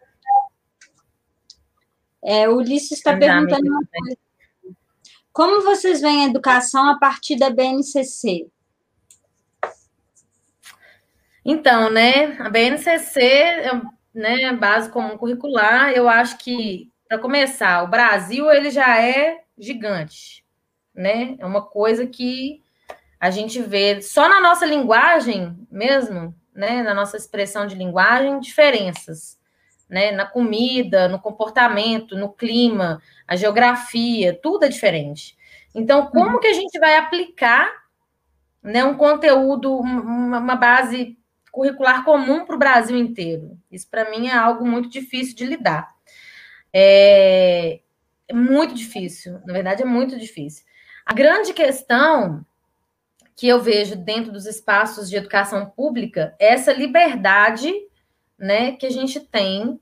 [2.21, 4.24] É, o Ulisses está perguntando uma coisa.
[5.35, 8.47] Como vocês veem a educação a partir da BNCC?
[11.43, 13.69] Então, né, a BNCC,
[14.13, 20.45] né, base comum curricular, eu acho que para começar, o Brasil ele já é gigante,
[20.93, 21.35] né?
[21.37, 22.61] É uma coisa que
[23.19, 26.81] a gente vê só na nossa linguagem mesmo, né?
[26.81, 29.37] Na nossa expressão de linguagem, diferenças,
[29.89, 30.11] né?
[30.11, 35.37] Na comida, no comportamento, no clima, a geografia, tudo é diferente.
[35.73, 36.39] Então, como uhum.
[36.39, 37.69] que a gente vai aplicar,
[38.61, 38.83] né?
[38.83, 41.17] Um conteúdo, uma, uma base
[41.51, 43.57] curricular comum para o Brasil inteiro?
[43.71, 45.93] Isso para mim é algo muito difícil de lidar.
[46.73, 47.79] É,
[48.27, 50.65] é muito difícil, na verdade, é muito difícil.
[51.05, 52.45] A grande questão
[53.35, 57.71] que eu vejo dentro dos espaços de educação pública é essa liberdade
[58.37, 59.79] né, que a gente tem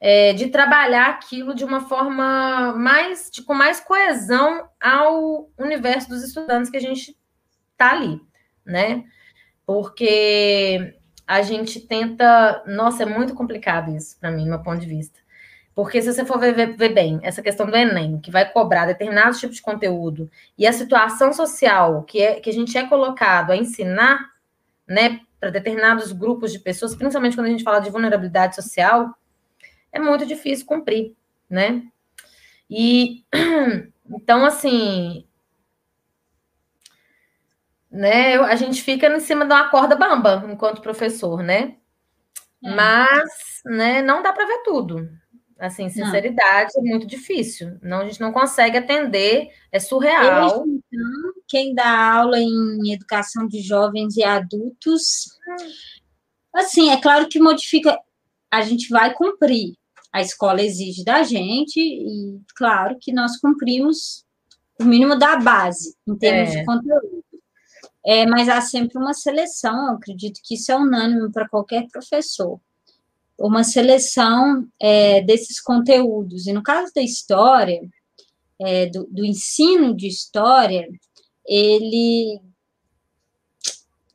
[0.00, 6.22] é, de trabalhar aquilo de uma forma mais, de, com mais coesão ao universo dos
[6.22, 7.16] estudantes que a gente
[7.72, 8.20] está ali,
[8.64, 9.04] né?
[9.66, 10.94] Porque
[11.26, 12.62] a gente tenta.
[12.66, 15.18] Nossa, é muito complicado isso para mim, do meu ponto de vista.
[15.74, 19.38] Porque se você for ver, ver, bem, essa questão do Enem, que vai cobrar determinados
[19.38, 23.56] tipos de conteúdo, e a situação social que, é, que a gente é colocado a
[23.56, 24.18] ensinar,
[24.88, 29.14] né, para determinados grupos de pessoas, principalmente quando a gente fala de vulnerabilidade social,
[29.92, 31.14] é muito difícil cumprir,
[31.48, 31.82] né?
[32.68, 33.24] E
[34.10, 35.26] então, assim,
[37.90, 41.76] né, a gente fica em cima de uma corda bamba enquanto professor, né?
[42.64, 42.74] É.
[42.74, 45.08] Mas, né, não dá para ver tudo.
[45.58, 46.86] Assim, sinceridade não.
[46.86, 47.76] é muito difícil.
[47.82, 50.64] Não, a gente não consegue atender, é surreal.
[50.64, 55.26] então, quem dá aula em educação de jovens e adultos,
[56.54, 57.98] assim, é claro que modifica,
[58.50, 59.74] a gente vai cumprir.
[60.12, 64.24] A escola exige da gente, e claro que nós cumprimos
[64.80, 66.60] o mínimo da base, em termos é.
[66.60, 67.24] de conteúdo.
[68.06, 72.60] É, mas há sempre uma seleção, acredito que isso é unânime para qualquer professor
[73.38, 76.46] uma seleção é, desses conteúdos.
[76.46, 77.80] E no caso da história,
[78.60, 80.88] é, do, do, ensino de história,
[81.46, 82.40] ele,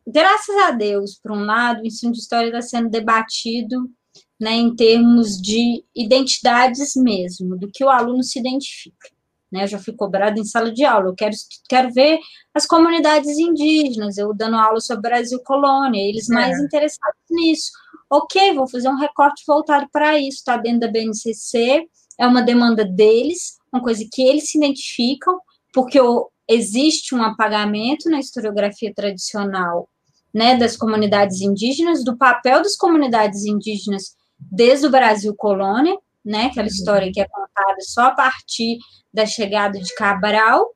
[0.05, 3.89] graças a Deus, por um lado, o ensino de história está sendo debatido
[4.37, 9.09] né, em termos de identidades mesmo, do que o aluno se identifica.
[9.49, 11.35] Né, eu já fui cobrada em sala de aula, eu quero,
[11.69, 12.19] quero ver
[12.53, 16.65] as comunidades indígenas, eu dando aula sobre Brasil Colônia, eles mais é.
[16.65, 17.71] interessados nisso
[18.13, 21.87] ok, vou fazer um recorte voltado para isso, está dentro da BNCC,
[22.19, 25.39] é uma demanda deles, uma coisa que eles se identificam,
[25.73, 25.99] porque
[26.47, 29.89] existe um apagamento na historiografia tradicional
[30.31, 36.67] né, das comunidades indígenas, do papel das comunidades indígenas desde o Brasil colônia, né, aquela
[36.67, 36.73] uhum.
[36.73, 38.77] história que é contada só a partir
[39.11, 40.69] da chegada de Cabral,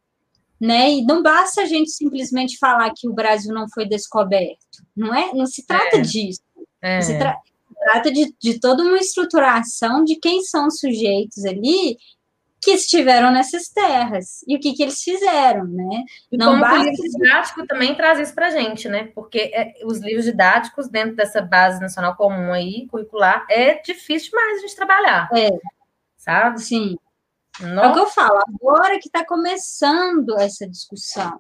[0.59, 4.57] né, e não basta a gente simplesmente falar que o Brasil não foi descoberto,
[4.95, 5.31] não é?
[5.34, 6.01] Não se trata é.
[6.01, 6.39] disso.
[6.82, 7.02] É.
[7.02, 7.38] Se tra
[7.80, 11.98] trata de, de toda uma estruturação de quem são os sujeitos ali
[12.62, 16.04] que estiveram nessas terras e o que, que eles fizeram, né?
[16.32, 16.80] E Não como basta...
[16.80, 19.10] o livro didático também traz isso para a gente, né?
[19.16, 24.58] Porque é, os livros didáticos dentro dessa base nacional comum aí, curricular, é difícil demais
[24.58, 25.30] a gente trabalhar.
[25.34, 25.49] É.
[26.18, 26.60] Sabe?
[26.62, 26.98] Sim.
[27.62, 27.88] Nossa.
[27.88, 31.40] É o que eu falo, agora que está começando essa discussão.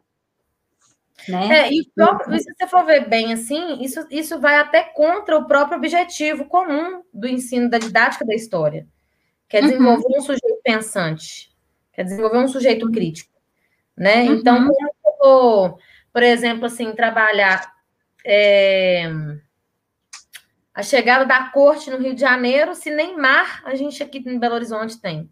[1.27, 1.59] Né?
[1.59, 5.45] É, e próprio, se você for ver bem assim, isso, isso vai até contra o
[5.45, 8.87] próprio objetivo comum do ensino da didática da história,
[9.47, 9.67] que é uhum.
[9.67, 10.17] desenvolver uhum.
[10.17, 11.51] um sujeito pensante,
[11.91, 13.33] quer desenvolver um sujeito crítico,
[13.95, 14.23] né?
[14.23, 14.35] Uhum.
[14.35, 15.79] Então, eu vou,
[16.13, 17.73] por exemplo, assim, trabalhar
[18.25, 19.11] é,
[20.73, 24.39] a chegada da corte no Rio de Janeiro, se nem mar a gente aqui em
[24.39, 25.29] Belo Horizonte tem,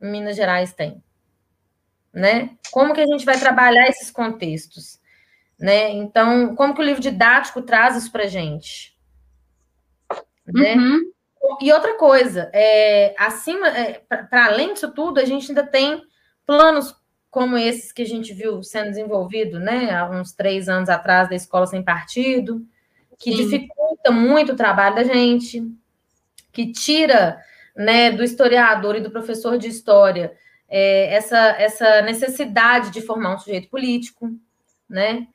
[0.00, 1.02] em Minas Gerais tem,
[2.12, 2.56] né?
[2.70, 5.02] Como que a gente vai trabalhar esses contextos?
[5.58, 5.90] Né?
[5.92, 8.96] Então, como que o livro didático traz isso para gente?
[10.46, 10.74] Né?
[10.74, 11.12] Uhum.
[11.60, 16.02] E outra coisa, é, acima, é, para além disso tudo, a gente ainda tem
[16.46, 16.94] planos
[17.30, 21.34] como esses que a gente viu sendo desenvolvido, né, há uns três anos atrás da
[21.34, 22.64] escola sem partido,
[23.18, 23.36] que Sim.
[23.44, 25.62] dificulta muito o trabalho da gente,
[26.52, 27.38] que tira,
[27.74, 30.36] né, do historiador e do professor de história
[30.68, 34.30] é, essa, essa necessidade de formar um sujeito político,
[34.88, 35.28] né?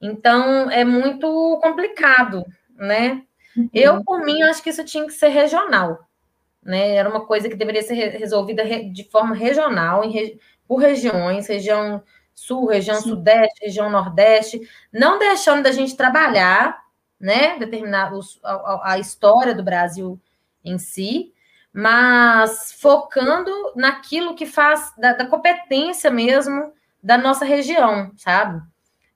[0.00, 2.44] Então, é muito complicado,
[2.76, 3.22] né?
[3.56, 3.68] Uhum.
[3.74, 5.98] Eu, por mim, acho que isso tinha que ser regional,
[6.62, 6.94] né?
[6.94, 10.02] Era uma coisa que deveria ser resolvida de forma regional,
[10.66, 12.02] por regiões, região
[12.34, 13.08] sul, região Sim.
[13.08, 14.60] sudeste, região nordeste,
[14.92, 16.78] não deixando da gente trabalhar,
[17.18, 17.58] né?
[17.58, 20.20] Determinar os, a, a história do Brasil
[20.64, 21.32] em si,
[21.72, 26.72] mas focando naquilo que faz da, da competência mesmo
[27.02, 28.62] da nossa região, sabe?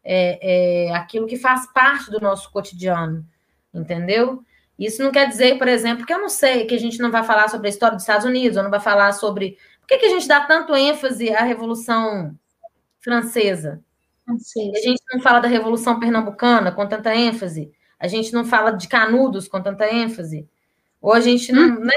[0.05, 3.25] É, é, aquilo que faz parte do nosso cotidiano,
[3.73, 4.43] entendeu?
[4.79, 7.23] Isso não quer dizer, por exemplo, que eu não sei que a gente não vai
[7.23, 9.57] falar sobre a história dos Estados Unidos, ou não vai falar sobre.
[9.81, 12.37] Por que, que a gente dá tanto ênfase à Revolução
[13.01, 13.83] Francesa?
[14.25, 14.73] Francesa.
[14.77, 17.73] A gente não fala da Revolução Pernambucana com tanta ênfase.
[17.99, 20.49] A gente não fala de Canudos com tanta ênfase.
[21.01, 21.85] Ou a gente não, uhum.
[21.85, 21.95] né,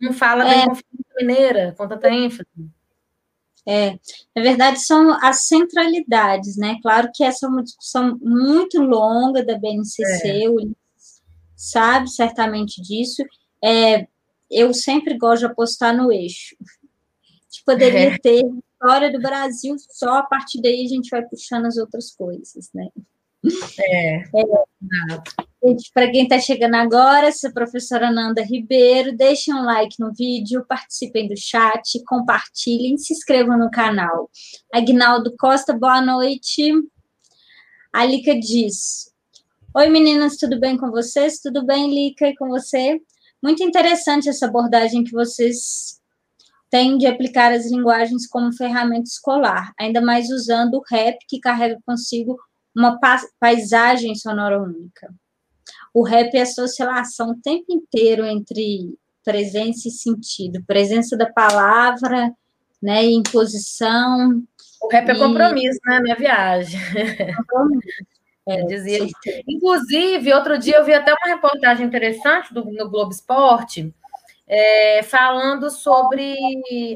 [0.00, 0.66] não fala é.
[0.66, 0.74] da
[1.20, 2.48] Mineira com tanta ênfase.
[3.68, 3.98] É,
[4.34, 6.78] na verdade, são as centralidades, né?
[6.80, 10.48] Claro que essa é uma discussão muito longa da BNCC, é.
[10.48, 10.72] o
[11.54, 13.22] sabe certamente disso.
[13.62, 14.06] É,
[14.50, 16.56] eu sempre gosto de apostar no eixo.
[17.20, 18.18] A gente poderia é.
[18.18, 18.42] ter
[18.78, 22.88] história do Brasil só a partir daí a gente vai puxando as outras coisas, né?
[23.80, 24.16] É.
[24.16, 24.22] é.
[25.92, 31.26] Para quem está chegando agora, essa professora Nanda Ribeiro, deixem um like no vídeo, participem
[31.26, 34.30] do chat, compartilhem, se inscrevam no canal.
[34.72, 36.72] Agnaldo Costa, boa noite.
[37.92, 39.12] A Lica diz:
[39.74, 41.40] Oi meninas, tudo bem com vocês?
[41.40, 43.00] Tudo bem, Lica, e com você?
[43.42, 46.00] Muito interessante essa abordagem que vocês
[46.70, 51.80] têm de aplicar as linguagens como ferramenta escolar, ainda mais usando o rap que carrega
[51.84, 52.38] consigo
[52.76, 52.96] uma
[53.40, 55.12] paisagem sonora única.
[55.92, 62.32] O rap é essa oscilação o tempo inteiro entre presença e sentido, presença da palavra,
[62.82, 64.42] né, e imposição.
[64.80, 66.80] O rap é compromisso, né, minha viagem.
[67.36, 67.86] Compromisso.
[68.50, 69.06] É, dizia.
[69.46, 73.94] Inclusive, outro dia eu vi até uma reportagem interessante do, no Globo Esporte,
[74.46, 76.34] é, falando sobre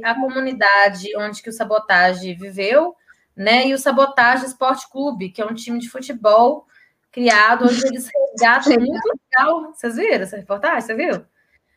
[0.02, 2.96] a comunidade onde que o Sabotage viveu
[3.36, 3.66] né?
[3.66, 6.66] E o Sabotagem Esporte Clube, que é um time de futebol
[7.12, 9.72] criado onde eles resgatam muito legal.
[9.72, 10.80] Vocês viram essa reportagem?
[10.80, 11.24] Você viu?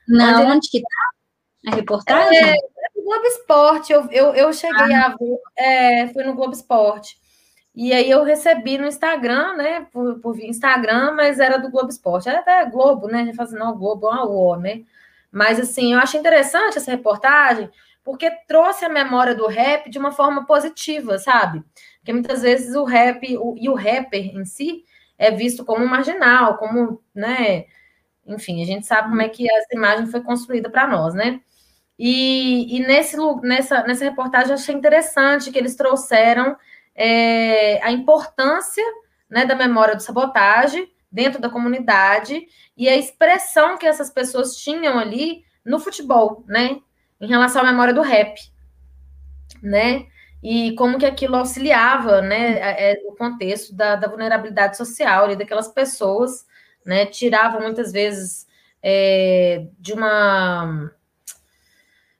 [0.08, 2.38] Não, onde, onde que tá a reportagem?
[2.38, 2.56] É, é
[2.96, 3.94] no Globo Esporte.
[3.94, 5.08] Eu, eu, eu cheguei ah.
[5.08, 7.20] a ver, é, foi no Globo Esporte.
[7.76, 9.88] E aí eu recebi no Instagram, né?
[9.92, 12.30] Por, por Instagram, mas era do Globo Esporte.
[12.30, 13.22] Era até Globo, né?
[13.22, 14.84] A gente fala assim, não, Globo, é uma O, né?
[15.30, 17.70] Mas assim, eu achei interessante essa reportagem,
[18.02, 21.62] porque trouxe a memória do rap de uma forma positiva, sabe?
[21.98, 24.86] Porque muitas vezes o rap o, e o rapper em si
[25.18, 27.66] é visto como marginal, como, né?
[28.26, 31.42] Enfim, a gente sabe como é que essa imagem foi construída para nós, né?
[31.98, 36.58] E, e, nesse, nessa, nessa reportagem eu achei interessante que eles trouxeram
[36.94, 38.84] é, a importância
[39.30, 45.00] né, da memória do sabotagem dentro da comunidade e a expressão que essas pessoas tinham
[45.00, 46.82] ali no futebol, né?
[47.20, 48.40] em relação à memória do rap,
[49.62, 50.06] né?
[50.48, 55.68] E como que aquilo auxiliava, né, é, o contexto da, da vulnerabilidade social e daquelas
[55.68, 56.46] pessoas,
[56.86, 58.46] né, tiravam muitas vezes
[58.80, 60.92] é, de uma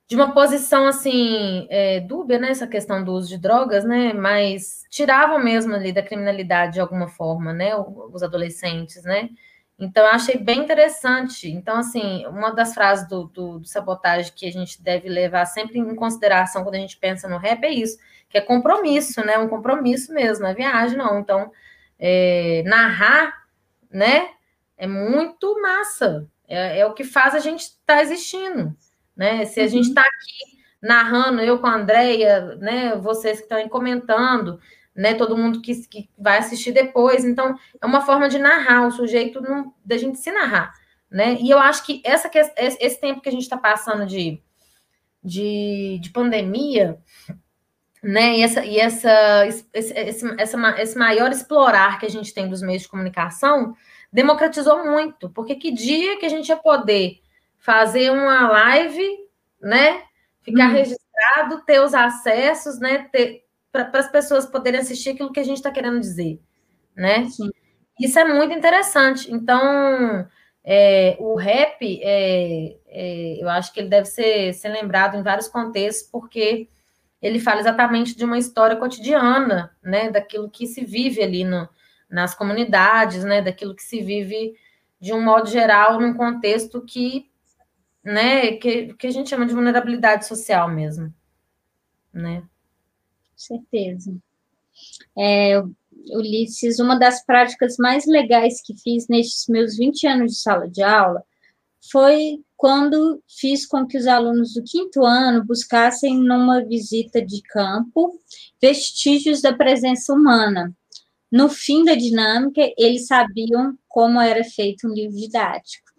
[0.08, 4.82] de uma posição assim é, dúbia, né, essa questão do uso de drogas, né, mas
[4.90, 9.30] tiravam mesmo ali da criminalidade de alguma forma, né, os adolescentes, né,
[9.78, 11.50] Então, eu achei bem interessante.
[11.50, 15.78] Então, assim, uma das frases do, do, do, sabotagem que a gente deve levar sempre
[15.78, 17.98] em consideração quando a gente pensa no rap é isso,
[18.28, 19.38] que é compromisso, né?
[19.38, 21.18] Um compromisso mesmo, não é viagem, não.
[21.18, 21.50] Então,
[21.98, 23.46] é, narrar,
[23.90, 24.30] né?
[24.76, 26.28] É muito massa.
[26.48, 28.76] É, é, o que faz a gente estar tá existindo,
[29.16, 29.44] né?
[29.46, 29.68] Se a uhum.
[29.68, 32.94] gente está aqui narrando, eu com a Andrea, né?
[32.96, 34.60] Vocês que estão aí comentando,
[34.94, 35.14] né?
[35.14, 37.24] Todo mundo que, que vai assistir depois.
[37.24, 40.72] Então, é uma forma de narrar, o sujeito não, da gente se narrar,
[41.10, 41.36] né?
[41.40, 44.40] E eu acho que essa, esse tempo que a gente está passando de,
[45.22, 46.98] de, de pandemia,
[48.06, 48.36] né?
[48.38, 52.62] E, essa, e essa, esse, esse, essa, esse maior explorar que a gente tem dos
[52.62, 53.74] meios de comunicação
[54.12, 57.18] democratizou muito, porque que dia que a gente ia poder
[57.58, 59.04] fazer uma live,
[59.60, 60.04] né?
[60.40, 60.74] Ficar hum.
[60.74, 63.10] registrado, ter os acessos, né?
[63.72, 66.40] Para as pessoas poderem assistir aquilo que a gente está querendo dizer,
[66.96, 67.24] né?
[67.24, 67.50] Sim.
[68.00, 69.32] Isso é muito interessante.
[69.32, 70.28] Então,
[70.62, 75.48] é, o rap, é, é, eu acho que ele deve ser, ser lembrado em vários
[75.48, 76.68] contextos, porque
[77.20, 80.10] ele fala exatamente de uma história cotidiana, né?
[80.10, 81.68] Daquilo que se vive ali no,
[82.08, 83.42] nas comunidades, né?
[83.42, 84.54] Daquilo que se vive
[85.00, 87.30] de um modo geral num contexto que,
[88.04, 88.52] né?
[88.52, 91.12] Que, que a gente chama de vulnerabilidade social mesmo,
[92.12, 92.42] né?
[93.36, 94.16] certeza.
[95.16, 95.62] É,
[96.10, 100.82] Ulisses, uma das práticas mais legais que fiz nesses meus 20 anos de sala de
[100.82, 101.22] aula
[101.90, 108.18] foi quando fiz com que os alunos do quinto ano buscassem numa visita de campo
[108.60, 110.74] vestígios da presença humana.
[111.30, 115.90] No fim da dinâmica, eles sabiam como era feito um livro didático.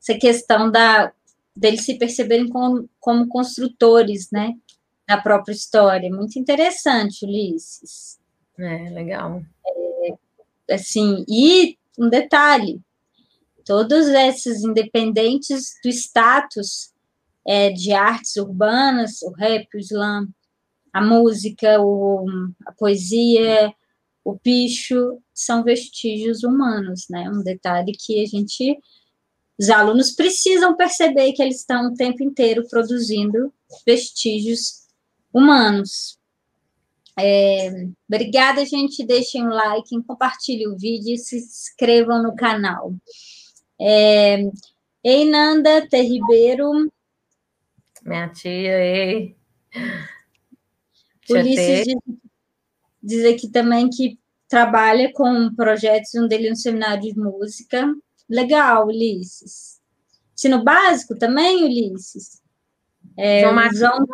[0.00, 1.12] Essa questão da
[1.54, 4.54] deles se perceberem como, como construtores, né?
[5.08, 6.14] na própria história.
[6.14, 8.18] Muito interessante, Ulisses.
[8.58, 9.42] É, legal.
[9.66, 12.80] É, assim, e um detalhe:
[13.68, 16.90] todos esses independentes do status
[17.46, 20.26] é, de artes urbanas, o rap, o slam,
[20.90, 22.24] a música, o,
[22.66, 23.70] a poesia,
[24.24, 27.28] o picho, são vestígios humanos, né?
[27.28, 28.78] Um detalhe que a gente,
[29.58, 33.52] os alunos precisam perceber que eles estão o tempo inteiro produzindo
[33.86, 34.86] vestígios
[35.30, 36.18] humanos.
[37.20, 39.04] É, obrigada, gente.
[39.04, 42.94] Deixem o like, compartilhem o vídeo e se inscrevam no canal.
[43.80, 44.40] É,
[45.04, 46.00] ei, Nanda T.
[46.00, 46.90] Ribeiro.
[48.02, 49.36] Minha tia, ei.
[51.30, 51.96] Ulisses diz,
[53.02, 54.18] diz aqui também que
[54.48, 57.94] trabalha com projetos, um dele é um seminário de música.
[58.28, 59.80] Legal, Ulisses.
[60.34, 62.42] Ensino básico também, Ulisses?
[63.16, 64.06] É, João João,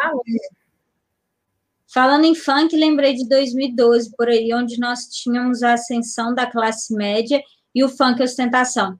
[1.92, 6.92] Falando em funk, lembrei de 2012, por aí, onde nós tínhamos a ascensão da classe
[6.92, 7.40] média
[7.72, 8.98] e o funk ostentação.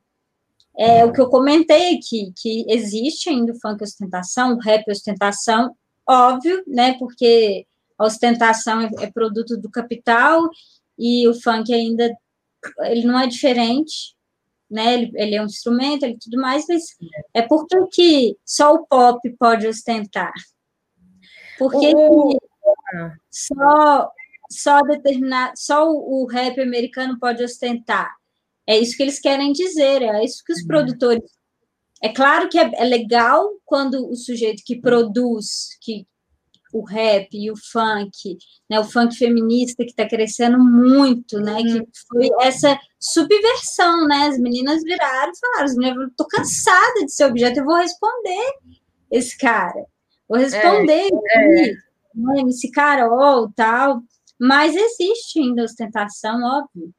[0.77, 5.75] É o que eu comentei aqui, que existe ainda o funk ostentação, o rap ostentação,
[6.09, 6.97] óbvio, né?
[6.99, 10.49] Porque a ostentação é, é produto do capital
[10.99, 12.11] e o funk ainda
[12.81, 14.17] ele não é diferente,
[14.71, 14.95] né?
[14.95, 16.83] Ele, ele é um instrumento, ele tudo mais, mas
[17.33, 20.33] é porque que só o pop pode ostentar.
[21.59, 22.37] Porque o,
[23.31, 24.11] só
[24.51, 28.15] só determinar, só o, rap americano pode ostentar.
[28.67, 30.67] É isso que eles querem dizer, é isso que os uhum.
[30.67, 31.31] produtores.
[32.03, 36.07] É claro que é, é, legal quando o sujeito que produz, que
[36.73, 38.37] o rap e o funk,
[38.69, 41.87] né, o funk feminista que está crescendo muito, né, que uhum.
[42.09, 47.27] foi essa subversão, né, as meninas viraram e falaram, as meninas, estou cansada de ser
[47.27, 48.53] objeto, eu vou responder
[49.11, 49.87] esse cara,
[50.29, 51.73] vou responder é, é
[52.15, 54.03] né, MC Carol, tal,
[54.39, 56.93] mas existe ainda ostentação, óbvio.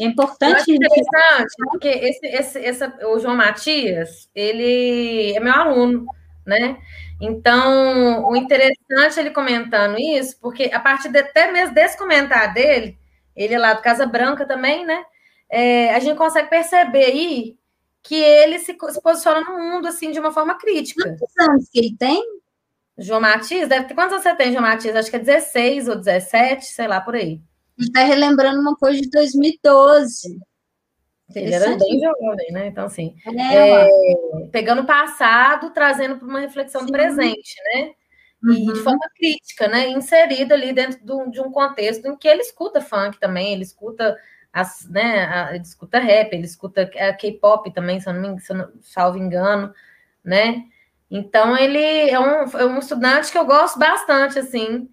[0.00, 0.72] É importante.
[0.72, 6.06] interessante, porque esse, esse, esse, o João Matias, ele é meu aluno,
[6.46, 6.78] né?
[7.20, 12.54] Então, o interessante é ele comentando isso, porque a partir de, até mesmo desse comentário
[12.54, 12.98] dele,
[13.36, 15.04] ele é lá do Casa Branca também, né?
[15.50, 17.58] É, a gente consegue perceber aí
[18.02, 21.04] que ele se, se posiciona no mundo assim de uma forma crítica.
[21.04, 22.24] Quantos anos que ele tem?
[22.96, 23.94] João Matias, deve ter.
[23.94, 24.96] Quantos você tem, João Matias?
[24.96, 27.40] Acho que é 16 ou 17, sei lá, por aí.
[27.80, 30.38] Está relembrando uma coisa de 2012.
[31.34, 32.66] Ele era bem jovem, né?
[32.66, 33.88] Então, assim, é, é,
[34.50, 36.86] pegando o passado, trazendo para uma reflexão Sim.
[36.88, 37.92] do presente, né?
[38.42, 38.72] E uhum.
[38.72, 39.88] de forma crítica, né?
[39.88, 44.16] Inserido ali dentro do, de um contexto em que ele escuta funk também, ele escuta
[44.52, 45.24] as, né?
[45.26, 48.72] A, ele escuta rap, ele escuta K-pop também, se eu não me se eu não,
[48.80, 49.72] salvo engano,
[50.24, 50.64] né?
[51.10, 54.88] Então, ele é um, é um estudante que eu gosto bastante, assim,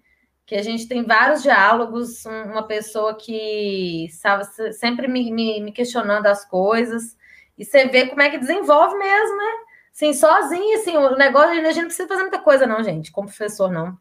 [0.48, 6.24] que a gente tem vários diálogos, uma pessoa que estava sempre me, me, me, questionando
[6.24, 7.14] as coisas,
[7.58, 9.52] e você vê como é que desenvolve mesmo, né?
[9.92, 13.28] Assim, sozinho, assim, o negócio, a gente não precisa fazer muita coisa, não, gente, como
[13.28, 13.94] professor, não.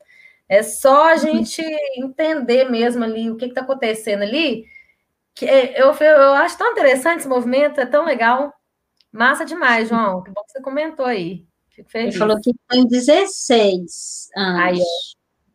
[0.48, 1.18] É só a uhum.
[1.18, 1.62] gente
[1.98, 4.64] entender mesmo ali o que está acontecendo ali.
[5.36, 8.54] Que é, eu, eu acho tão interessante esse movimento, é tão legal.
[9.12, 10.24] Massa demais, João.
[10.24, 11.46] Que bom que você comentou aí.
[11.72, 12.16] Fico feliz.
[12.16, 14.62] Ele falou que tem 16 anos.
[14.62, 14.82] Aí,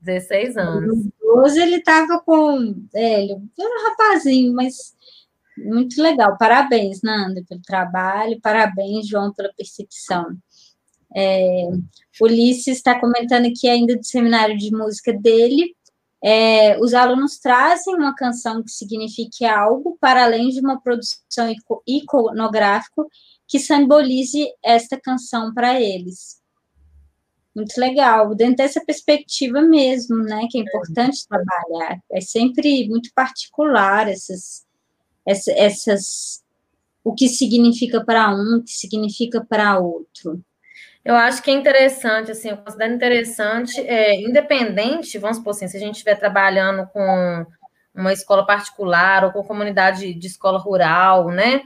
[0.03, 1.09] 16 anos.
[1.23, 2.75] Hoje ele estava com.
[2.95, 4.95] É, ele era um rapazinho, mas
[5.57, 6.37] muito legal.
[6.37, 8.41] Parabéns, Nanda, pelo trabalho.
[8.41, 10.37] Parabéns, João, pela percepção.
[11.15, 11.69] É,
[12.21, 15.75] Ulisses está comentando aqui ainda do seminário de música dele.
[16.25, 21.53] É, os alunos trazem uma canção que signifique algo para além de uma produção
[21.87, 23.03] iconográfica
[23.49, 26.42] que simbolize esta canção para eles.
[27.55, 31.99] Muito legal, dentro dessa perspectiva mesmo, né, que é importante trabalhar.
[32.11, 34.65] É sempre muito particular essas,
[35.27, 36.43] essas, essas
[37.05, 40.43] o que significa para um, o que significa para outro.
[41.05, 45.77] Eu acho que é interessante, assim, eu considero interessante, é, independente, vamos supor assim, se
[45.77, 47.45] a gente estiver trabalhando com
[47.95, 51.63] uma escola particular ou com comunidade de escola rural, né?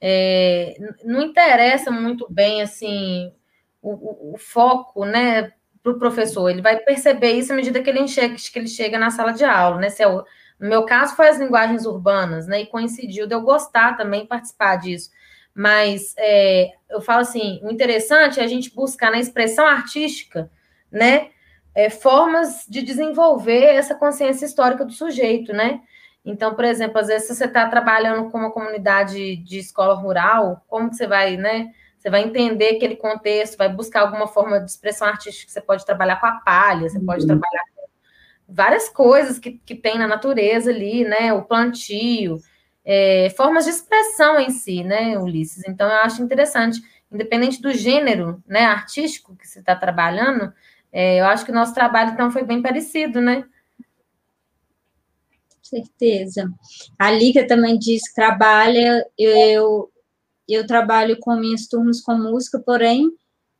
[0.00, 0.74] É,
[1.04, 3.32] não interessa muito bem, assim,
[3.92, 5.52] o, o, foco, né,
[5.82, 6.48] para o professor.
[6.48, 9.44] Ele vai perceber isso à medida que ele, enxerga, que ele chega na sala de
[9.44, 9.90] aula, né?
[9.90, 10.24] Se é o,
[10.58, 12.62] no meu caso, foi as linguagens urbanas, né?
[12.62, 15.10] E coincidiu de eu gostar também participar disso.
[15.54, 20.50] Mas é, eu falo assim, o interessante é a gente buscar na expressão artística,
[20.90, 21.30] né,
[21.74, 25.80] é, formas de desenvolver essa consciência histórica do sujeito, né?
[26.24, 30.88] Então, por exemplo, às vezes você está trabalhando com uma comunidade de escola rural, como
[30.88, 31.72] que você vai, né?
[32.04, 35.50] Você vai entender aquele contexto, vai buscar alguma forma de expressão artística.
[35.50, 37.28] Você pode trabalhar com a palha, você pode uhum.
[37.28, 37.88] trabalhar com
[38.46, 41.32] várias coisas que, que tem na natureza ali, né?
[41.32, 42.42] O plantio,
[42.84, 45.66] é, formas de expressão em si, né, Ulisses?
[45.66, 46.78] Então, eu acho interessante,
[47.10, 50.52] independente do gênero né, artístico que você está trabalhando,
[50.92, 53.46] é, eu acho que o nosso trabalho, então, foi bem parecido, né?
[55.62, 56.52] Certeza.
[56.98, 59.90] A Liga também diz que trabalha, eu,
[60.48, 63.10] eu trabalho com minhas turmas com música, porém,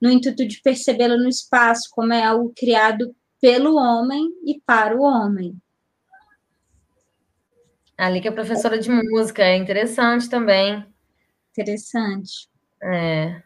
[0.00, 5.02] no intuito de percebê-la no espaço, como é algo criado pelo homem e para o
[5.02, 5.56] homem.
[7.96, 10.84] Ali que é professora de música, é interessante também.
[11.52, 12.48] Interessante.
[12.82, 13.42] É.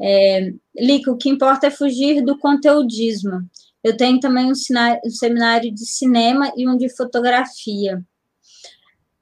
[0.00, 3.48] é Lica, o que importa é fugir do conteudismo.
[3.82, 8.02] Eu tenho também um, um seminário de cinema e um de fotografia.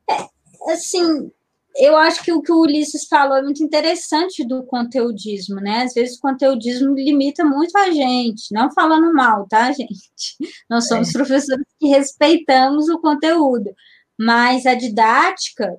[0.09, 1.31] É, assim,
[1.79, 5.83] eu acho que o que o Ulisses falou é muito interessante do conteudismo, né?
[5.83, 10.37] Às vezes o conteudismo limita muito a gente, não falando mal, tá, gente?
[10.71, 11.13] Nós somos é.
[11.13, 13.75] professores que respeitamos o conteúdo,
[14.19, 15.79] mas a didática,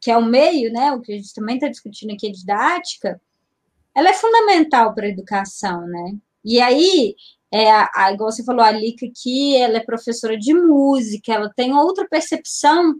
[0.00, 0.92] que é o meio, né?
[0.92, 3.20] O que a gente também está discutindo aqui, a didática,
[3.94, 6.14] ela é fundamental para a educação, né?
[6.44, 7.16] E aí,
[7.50, 11.52] é, a, a, igual você falou, a Lica aqui, ela é professora de música, ela
[11.56, 12.94] tem outra percepção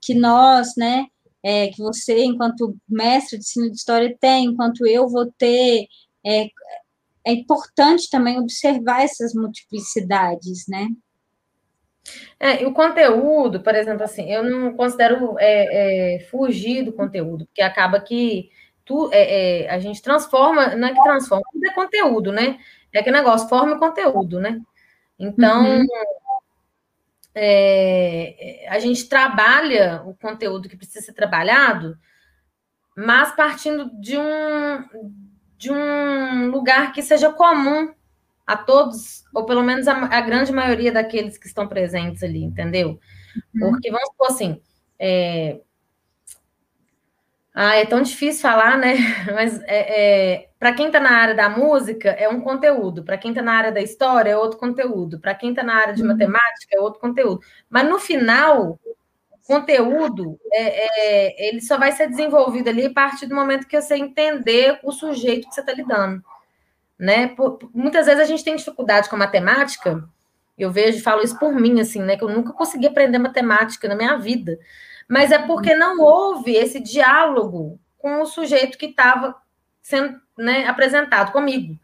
[0.00, 1.06] que nós, né?
[1.42, 5.86] É, que você, enquanto mestre de ensino de história, tem, enquanto eu vou ter.
[6.24, 6.46] É,
[7.26, 10.88] é importante também observar essas multiplicidades, né?
[12.40, 17.44] É, e o conteúdo, por exemplo, assim, eu não considero é, é, fugir do conteúdo,
[17.46, 18.50] porque acaba que
[18.84, 22.58] tu, é, é a gente transforma, não é que transforma, tudo é conteúdo, né?
[22.92, 24.58] É que negócio, forma o conteúdo, né?
[25.18, 25.86] Então, uhum
[27.40, 31.96] é, a gente trabalha o conteúdo que precisa ser trabalhado,
[32.96, 35.12] mas partindo de um,
[35.56, 37.94] de um lugar que seja comum
[38.44, 42.98] a todos, ou pelo menos a, a grande maioria daqueles que estão presentes ali, entendeu?
[43.54, 43.70] Uhum.
[43.70, 44.60] Porque, vamos supor assim,
[44.98, 45.60] é,
[47.54, 48.94] ah, é tão difícil falar, né?
[49.32, 53.04] Mas é, é para quem está na área da música, é um conteúdo.
[53.04, 55.20] Para quem está na área da história, é outro conteúdo.
[55.20, 56.08] Para quem está na área de uhum.
[56.08, 57.40] matemática, é outro conteúdo.
[57.70, 58.78] Mas no final,
[59.30, 63.80] o conteúdo é, é, ele só vai ser desenvolvido ali a partir do momento que
[63.80, 66.22] você entender o sujeito que você está lidando.
[66.98, 67.28] Né?
[67.28, 70.02] Por, muitas vezes a gente tem dificuldade com matemática.
[70.58, 72.16] Eu vejo, falo isso por mim, assim, né?
[72.16, 74.58] Que eu nunca consegui aprender matemática na minha vida
[75.08, 79.34] mas é porque não houve esse diálogo com o sujeito que estava
[79.80, 81.78] sendo né, apresentado comigo.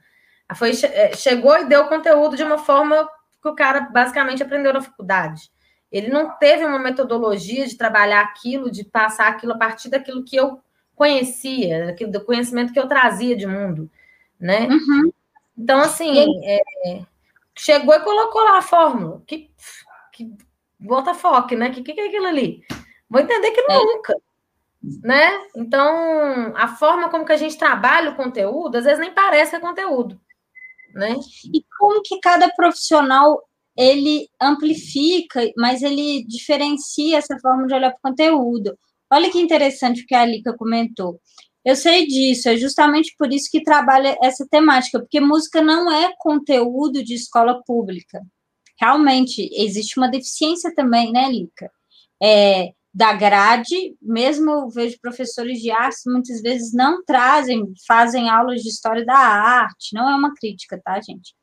[0.55, 3.09] Foi, é, chegou e deu conteúdo de uma forma
[3.43, 5.51] que o cara basicamente aprendeu na faculdade.
[5.91, 10.37] Ele não teve uma metodologia de trabalhar aquilo, de passar aquilo a partir daquilo que
[10.37, 10.61] eu
[10.95, 13.91] conhecia, daquilo, do conhecimento que eu trazia de mundo,
[14.39, 14.69] né?
[14.69, 15.13] Uhum.
[15.57, 16.61] Então, assim, é,
[17.57, 19.23] chegou e colocou lá a fórmula.
[19.27, 19.51] Que,
[20.13, 20.31] que
[21.15, 21.69] foco, né?
[21.69, 22.63] O que, que é aquilo ali?
[23.09, 24.15] Vou entender que é.
[25.03, 25.31] Né?
[25.57, 29.61] Então, a forma como que a gente trabalha o conteúdo, às vezes nem parece é
[29.61, 30.21] conteúdo.
[30.95, 31.17] Né?
[31.53, 33.43] E como que cada profissional
[33.77, 38.79] ele amplifica, mas ele diferencia essa forma de olhar para o conteúdo.
[39.13, 41.21] Olha que interessante o que a Lika comentou.
[41.65, 46.13] Eu sei disso, é justamente por isso que trabalha essa temática, porque música não é
[46.19, 48.21] conteúdo de escola pública.
[48.79, 51.71] Realmente, existe uma deficiência também, né, Lica?
[52.23, 58.63] É, da grade, mesmo eu vejo professores de artes muitas vezes não trazem, fazem aulas
[58.63, 61.35] de história da arte, não é uma crítica, tá, gente?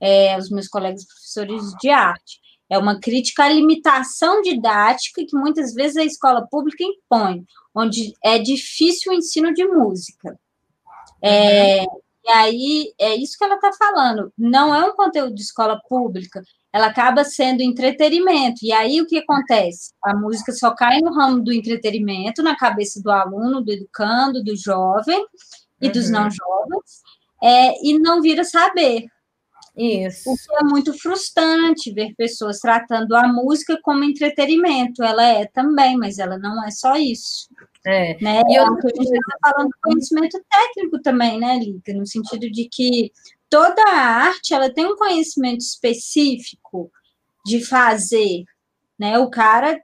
[0.00, 2.38] É, os meus colegas professores de arte.
[2.70, 8.38] É uma crítica à limitação didática que muitas vezes a escola pública impõe, onde é
[8.38, 10.38] difícil o ensino de música.
[11.20, 14.32] É, e aí, é isso que ela está falando.
[14.38, 16.40] Não é um conteúdo de escola pública,
[16.72, 18.60] ela acaba sendo entretenimento.
[18.62, 19.92] E aí, o que acontece?
[20.04, 24.56] A música só cai no ramo do entretenimento, na cabeça do aluno, do educando, do
[24.56, 25.24] jovem
[25.80, 25.92] e uhum.
[25.92, 27.02] dos não jovens,
[27.42, 29.06] é, e não vira saber.
[29.76, 30.30] Isso.
[30.30, 35.02] O que é muito frustrante ver pessoas tratando a música como entretenimento.
[35.02, 37.48] Ela é também, mas ela não é só isso.
[37.86, 38.16] É.
[38.22, 38.42] Né?
[38.48, 41.94] E eu, a gente estava falando do conhecimento técnico também, né, Liga?
[41.94, 43.10] No sentido de que
[43.50, 46.90] toda a arte ela tem um conhecimento específico
[47.44, 48.44] de fazer.
[48.98, 49.18] Né?
[49.18, 49.82] O cara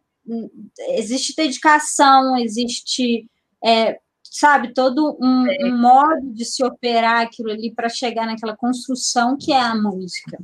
[0.97, 3.29] existe dedicação, existe
[3.65, 9.37] é, sabe, todo um, um modo de se operar aquilo ali para chegar naquela construção
[9.37, 10.39] que é a música.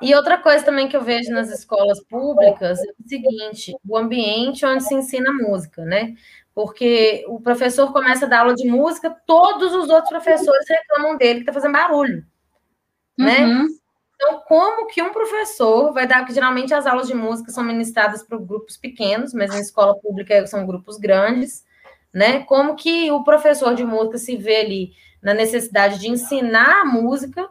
[0.00, 4.64] E outra coisa também que eu vejo nas escolas públicas é o seguinte: o ambiente
[4.66, 6.14] onde se ensina música, né?
[6.54, 11.36] Porque o professor começa a dar aula de música, todos os outros professores reclamam dele
[11.36, 12.24] que está fazendo barulho,
[13.16, 13.46] né?
[13.46, 13.66] Uhum.
[14.16, 18.22] Então, como que um professor vai dar, porque geralmente as aulas de música são ministradas
[18.22, 21.64] para grupos pequenos, mas na escola pública são grupos grandes,
[22.12, 22.42] né?
[22.44, 27.48] Como que o professor de música se vê ali na necessidade de ensinar a música,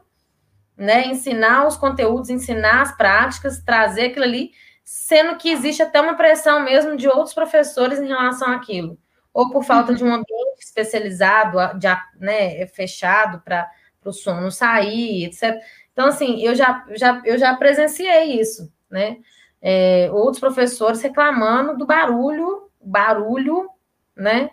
[0.76, 1.06] né?
[1.08, 4.52] Ensinar os conteúdos, ensinar as práticas, trazer aquilo ali,
[4.84, 8.98] sendo que existe até uma pressão mesmo de outros professores em relação àquilo,
[9.32, 10.14] ou por falta de um uhum.
[10.16, 11.88] ambiente especializado, de,
[12.20, 13.70] né, fechado para
[14.10, 15.60] o som não sair, etc.
[15.92, 19.18] Então, assim, eu já, já, eu já presenciei isso, né?
[19.62, 23.70] É, outros professores reclamando do barulho, barulho
[24.16, 24.52] né?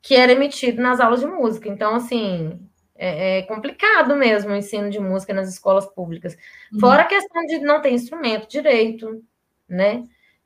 [0.00, 1.68] Que era emitido nas aulas de música.
[1.68, 2.58] Então, assim,
[2.94, 6.36] é, é complicado mesmo o ensino de música nas escolas públicas.
[6.72, 6.80] Uhum.
[6.80, 9.22] Fora a questão de não ter instrumento direito,
[9.68, 10.04] né?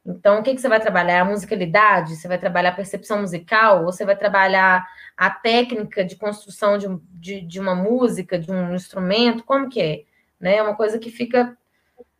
[0.09, 1.21] Então, o que, que você vai trabalhar?
[1.21, 2.17] A musicalidade?
[2.17, 3.85] Você vai trabalhar a percepção musical?
[3.85, 4.87] Ou você vai trabalhar
[5.17, 9.45] a técnica de construção de, de, de uma música, de um instrumento?
[9.45, 10.05] Como que é?
[10.41, 10.57] Né?
[10.57, 11.57] É uma coisa que fica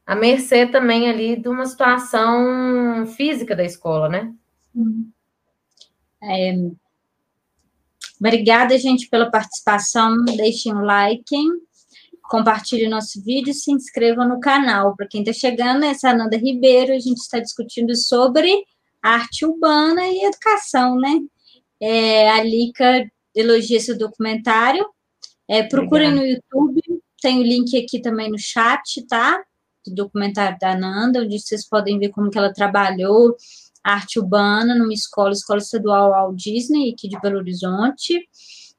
[0.07, 4.35] à mercê também ali de uma situação física da escola, né?
[6.23, 6.55] É...
[8.21, 10.25] Obrigada, gente, pela participação.
[10.25, 11.37] Deixem um like,
[12.29, 14.95] compartilhe nosso vídeo e se inscrevam no canal.
[14.95, 16.93] Para quem está chegando, essa é a Ananda Ribeiro.
[16.93, 18.65] A gente está discutindo sobre
[19.03, 21.19] arte urbana e educação, né?
[21.81, 24.87] É, a Lica elogia esse documentário.
[25.49, 26.83] É, procurem no YouTube,
[27.21, 29.43] tem o link aqui também no chat, tá?
[29.87, 33.35] Do documentário da Ananda, onde vocês podem ver como que ela trabalhou
[33.83, 38.21] arte urbana numa escola, escola estadual Walt Disney, aqui de Belo Horizonte.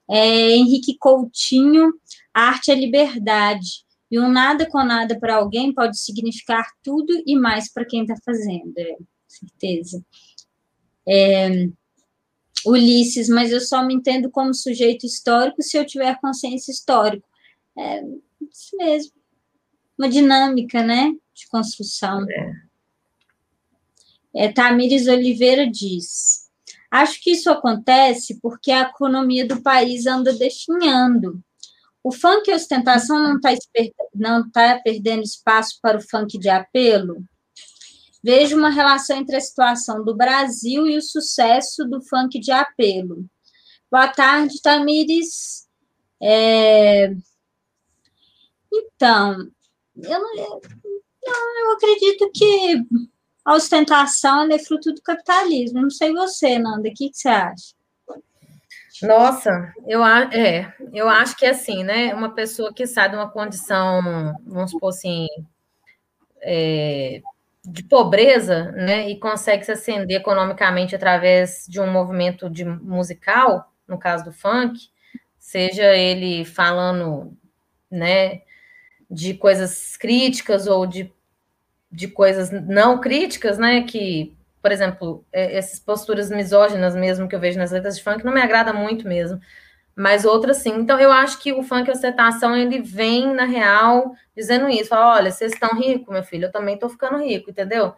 [0.07, 1.91] É, Henrique Coutinho,
[2.33, 3.85] arte é liberdade.
[4.11, 8.15] E um nada com nada para alguém pode significar tudo e mais para quem está
[8.25, 8.97] fazendo, é,
[9.27, 10.03] certeza.
[11.07, 11.69] É,
[12.65, 17.27] Ulisses, mas eu só me entendo como sujeito histórico se eu tiver consciência histórica.
[17.77, 18.03] É
[18.51, 19.13] isso mesmo.
[19.97, 21.13] Uma dinâmica, né?
[21.33, 22.25] De construção.
[22.29, 22.69] É.
[24.33, 26.49] É, Tamires Oliveira diz:
[26.91, 31.43] Acho que isso acontece porque a economia do país anda definhando.
[32.03, 33.49] O funk ostentação não está
[34.15, 37.23] não tá perdendo espaço para o funk de apelo?
[38.23, 43.25] Vejo uma relação entre a situação do Brasil e o sucesso do funk de apelo.
[43.91, 45.67] Boa tarde, Tamires.
[46.21, 47.13] É...
[48.71, 49.49] Então,
[49.95, 50.61] eu não,
[51.23, 52.85] eu acredito que
[53.43, 55.81] a ostentação é fruto do capitalismo.
[55.81, 57.78] Não sei você, Nanda, o que, que você acha?
[59.01, 62.13] Nossa, eu, é, eu acho que é assim, né?
[62.13, 64.01] Uma pessoa que sai de uma condição,
[64.45, 65.27] vamos supor assim,
[66.41, 67.21] é,
[67.65, 69.09] de pobreza, né?
[69.09, 74.89] E consegue se ascender economicamente através de um movimento de musical, no caso do funk,
[75.37, 77.33] seja ele falando,
[77.89, 78.41] né?
[79.09, 81.11] de coisas críticas ou de,
[81.91, 83.81] de coisas não críticas, né?
[83.83, 88.23] Que, por exemplo, é, essas posturas misóginas mesmo que eu vejo nas letras de funk
[88.23, 89.39] não me agrada muito mesmo.
[89.95, 90.73] Mas outras sim.
[90.75, 94.89] Então, eu acho que o funk ostentação, ele vem, na real, dizendo isso.
[94.89, 97.93] Fala, olha, vocês estão ricos, meu filho, eu também estou ficando rico, entendeu?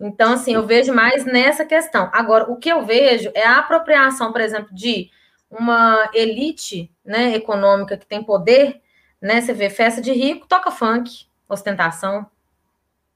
[0.00, 2.10] Então, assim, eu vejo mais nessa questão.
[2.12, 5.10] Agora, o que eu vejo é a apropriação, por exemplo, de
[5.50, 8.80] uma elite né, econômica que tem poder,
[9.20, 9.40] né?
[9.40, 12.26] Você vê festa de rico, toca funk, ostentação,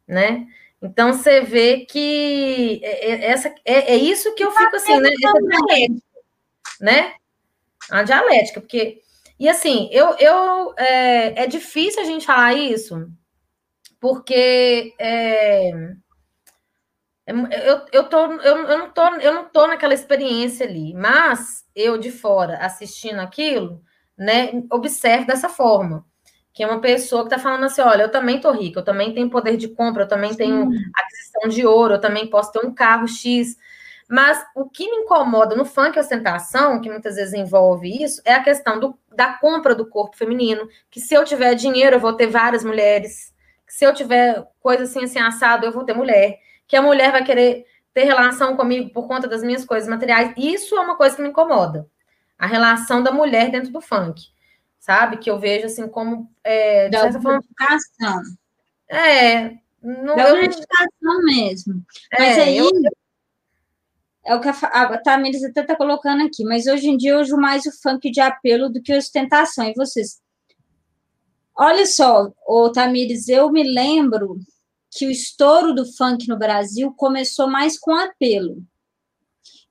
[0.06, 0.46] né?
[0.82, 5.10] Então você vê que é, é, essa é, é isso que eu fico assim, né?
[5.10, 6.06] Essa dialética,
[6.80, 7.14] né?
[7.90, 9.00] A dialética, porque
[9.38, 13.08] e assim, eu, eu é, é difícil a gente falar isso,
[14.00, 15.70] porque é,
[17.26, 21.96] eu, eu, tô, eu, eu, não tô, eu não tô naquela experiência ali, mas eu
[21.96, 23.82] de fora assistindo aquilo,
[24.18, 26.04] né, observo dessa forma.
[26.52, 29.14] Que é uma pessoa que está falando assim: olha, eu também tô rica, eu também
[29.14, 32.74] tenho poder de compra, eu também tenho aquisição de ouro, eu também posso ter um
[32.74, 33.56] carro X.
[34.08, 38.42] Mas o que me incomoda no funk ostentação, que muitas vezes envolve isso, é a
[38.42, 40.68] questão do, da compra do corpo feminino.
[40.90, 43.32] Que se eu tiver dinheiro, eu vou ter várias mulheres.
[43.66, 46.38] Que se eu tiver coisa assim, assim, assado, eu vou ter mulher
[46.72, 50.32] que a mulher vai querer ter relação comigo por conta das minhas coisas materiais.
[50.38, 51.86] Isso é uma coisa que me incomoda.
[52.38, 54.31] A relação da mulher dentro do funk,
[54.82, 55.16] sabe?
[55.18, 56.28] Que eu vejo assim como.
[56.44, 58.22] É, da objetificação.
[58.90, 59.50] É.
[59.80, 61.82] Não, da objetificação mesmo.
[62.12, 62.58] É, mas aí.
[62.58, 62.68] Eu...
[64.24, 67.20] É o que a, a Tamires até está colocando aqui, mas hoje em dia eu
[67.20, 69.64] uso mais o funk de apelo do que ostentação.
[69.64, 70.20] E vocês?
[71.56, 74.38] Olha só, ô Tamires, eu me lembro
[74.90, 78.62] que o estouro do funk no Brasil começou mais com apelo.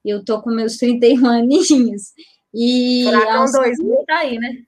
[0.04, 2.12] Eu tô com meus 31 aninhos.
[2.54, 4.66] E Furacão 2000 tá aí, né?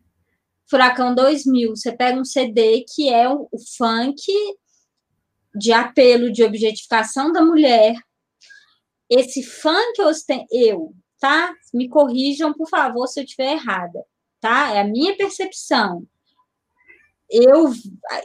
[0.74, 1.76] Furacão 2000.
[1.76, 4.24] Você pega um CD que é o, o funk
[5.54, 7.95] de apelo, de objetificação da mulher.
[9.08, 10.02] Esse funk
[10.52, 11.54] eu, tá?
[11.72, 14.04] Me corrijam, por favor, se eu estiver errada,
[14.41, 14.74] tá?
[14.74, 16.08] É a minha percepção
[17.34, 17.72] eu,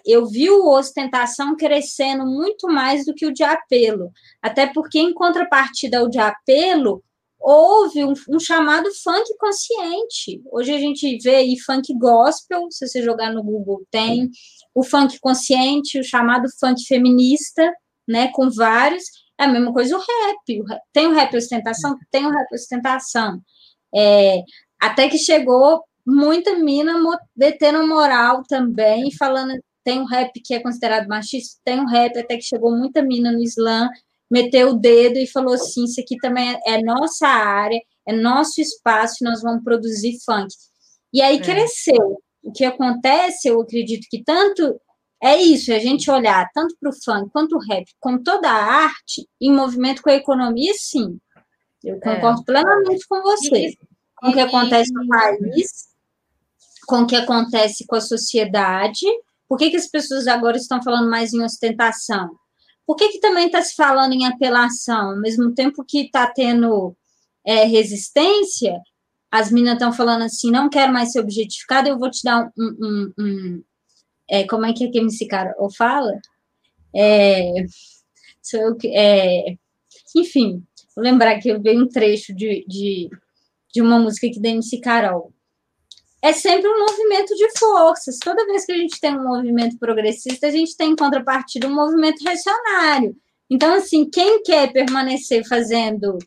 [0.05, 4.13] eu vi o ostentação crescendo muito mais do que o de apelo,
[4.43, 7.03] até porque, em contrapartida ao de apelo,
[7.41, 10.43] houve um, um, chamado funk consciente.
[10.51, 14.31] Hoje a gente vê aí funk gospel, se você jogar no Google, tem
[14.75, 17.73] o funk consciente, o chamado funk feminista,
[18.07, 19.05] né, com vários.
[19.41, 20.81] É a mesma coisa o rap.
[20.93, 21.97] Tem o rap ostentação?
[22.11, 23.41] Tem o rap ostentação.
[23.95, 24.43] É,
[24.81, 26.95] até que chegou muita mina
[27.37, 29.55] detendo moral também, falando,
[29.85, 33.31] tem um rap que é considerado machista, tem um rap até que chegou muita mina
[33.31, 33.89] no slam,
[34.31, 39.25] meteu o dedo e falou assim, isso aqui também é, nossa área, é nosso espaço,
[39.25, 40.49] nós vamos produzir funk.
[41.13, 41.41] E aí é.
[41.41, 42.19] cresceu.
[42.43, 44.81] O que acontece, eu acredito que tanto
[45.23, 48.85] é isso, a gente olhar tanto para o funk quanto o rap, com toda a
[48.85, 51.19] arte, em movimento com a economia, sim.
[51.83, 51.99] Eu é.
[51.99, 52.45] concordo é.
[52.45, 53.75] plenamente com você.
[54.17, 55.89] com o que acontece no país,
[56.87, 59.07] com o que acontece com a sociedade.
[59.49, 62.31] Por que, que as pessoas agora estão falando mais em ostentação?
[62.89, 65.11] Por que, que também está se falando em apelação?
[65.11, 66.97] Ao mesmo tempo que está tendo
[67.45, 68.81] é, resistência,
[69.31, 72.65] as meninas estão falando assim, não quero mais ser objetificada, eu vou te dar um...
[72.81, 73.65] um, um
[74.27, 76.19] é, como é que é que esse cara ou fala?
[76.97, 77.67] É,
[78.41, 79.55] sou eu que, é,
[80.17, 80.65] enfim,
[80.97, 83.11] vou lembrar que eu vi um trecho de, de,
[83.71, 85.31] de uma música que da MC Carol
[86.21, 88.19] é sempre um movimento de forças.
[88.19, 91.75] Toda vez que a gente tem um movimento progressista, a gente tem em contrapartida um
[91.75, 93.17] movimento reacionário.
[93.51, 96.19] Então, assim, quem quer permanecer fazendo,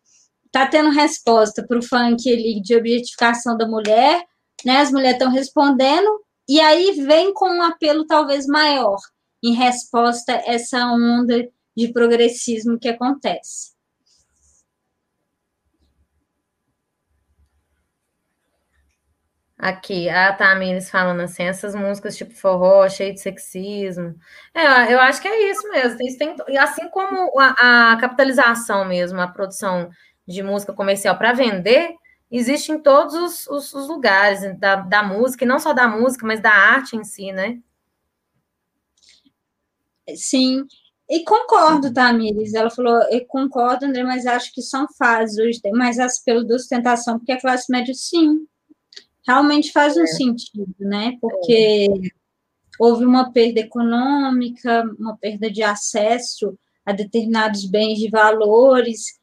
[0.52, 4.24] tá tendo resposta para o funk ali de objetificação da mulher,
[4.66, 4.78] né?
[4.78, 6.10] As mulheres estão respondendo,
[6.48, 8.98] e aí vem com um apelo talvez maior
[9.44, 13.71] em resposta a essa onda de progressismo que acontece.
[19.62, 24.16] Aqui, a Tamires falando assim, essas músicas tipo forró, cheio de sexismo.
[24.56, 26.00] É, eu acho que é isso mesmo.
[26.02, 29.92] Isso tem, assim como a, a capitalização mesmo, a produção
[30.28, 31.94] de música comercial para vender,
[32.32, 36.26] existe em todos os, os, os lugares da, da música, e não só da música,
[36.26, 37.60] mas da arte em si, né?
[40.16, 40.66] Sim,
[41.10, 42.54] e concordo, Tamires.
[42.54, 45.60] Ela falou, eu concordo, André, mas acho que são fases.
[45.62, 48.48] Tem mais apelo da ostentação, porque a classe média, sim,
[49.28, 50.08] realmente faz um é.
[50.08, 51.18] sentido, né?
[51.22, 52.10] Porque é.
[52.80, 59.20] houve uma perda econômica, uma perda de acesso a determinados bens de valores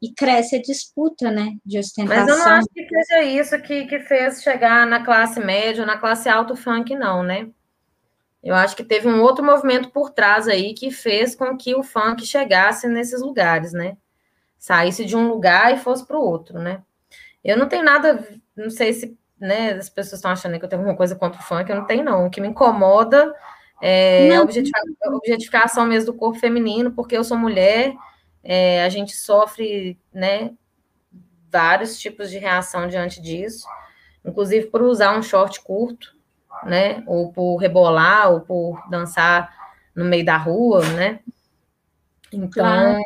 [0.00, 2.26] e cresce a disputa, né, de ostentação.
[2.26, 5.96] Mas eu não acho que seja isso que, que fez chegar na classe média, na
[5.96, 7.48] classe alto funk, não, né?
[8.42, 11.84] Eu acho que teve um outro movimento por trás aí que fez com que o
[11.84, 13.96] funk chegasse nesses lugares, né?
[14.58, 16.82] Saísse de um lugar e fosse para o outro, né?
[17.44, 18.26] Eu não tenho nada,
[18.56, 21.42] não sei se né, as pessoas estão achando que eu tenho alguma coisa contra o
[21.42, 22.26] funk, eu não tenho, não.
[22.26, 23.34] O que me incomoda
[23.82, 27.92] é a objetificação mesmo do corpo feminino, porque eu sou mulher,
[28.44, 30.52] é, a gente sofre, né,
[31.50, 33.66] vários tipos de reação diante disso,
[34.24, 36.16] inclusive por usar um short curto,
[36.62, 39.52] né, ou por rebolar, ou por dançar
[39.92, 41.18] no meio da rua, né,
[42.32, 43.02] então, claro.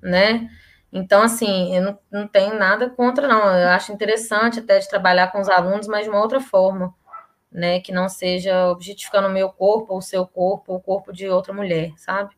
[0.00, 0.48] né,
[0.92, 3.56] então, assim, eu não, não tenho nada contra, não.
[3.56, 6.92] Eu acho interessante até de trabalhar com os alunos, mas de uma outra forma,
[7.50, 7.80] né?
[7.80, 11.28] Que não seja objetificando o meu corpo, ou o seu corpo, ou o corpo de
[11.28, 12.34] outra mulher, sabe?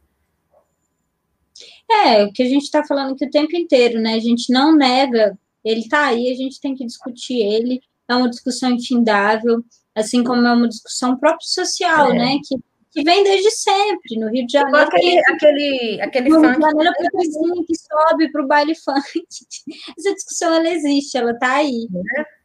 [1.91, 4.15] É, o que a gente está falando aqui o tempo inteiro, né?
[4.15, 7.81] A gente não nega, ele está aí, a gente tem que discutir ele.
[8.09, 9.65] É uma discussão infindável,
[9.95, 12.19] assim como é uma discussão própria social, é.
[12.19, 12.39] né?
[12.47, 12.57] Que
[12.93, 14.87] que vem desde sempre, no Rio de Janeiro.
[14.87, 16.47] Aquele, aquele, aquele no funk.
[16.47, 19.25] Rio de Janeiro, a que sobe para o baile funk.
[19.99, 21.89] Essa discussão, ela existe, ela está aí.
[22.19, 22.43] É.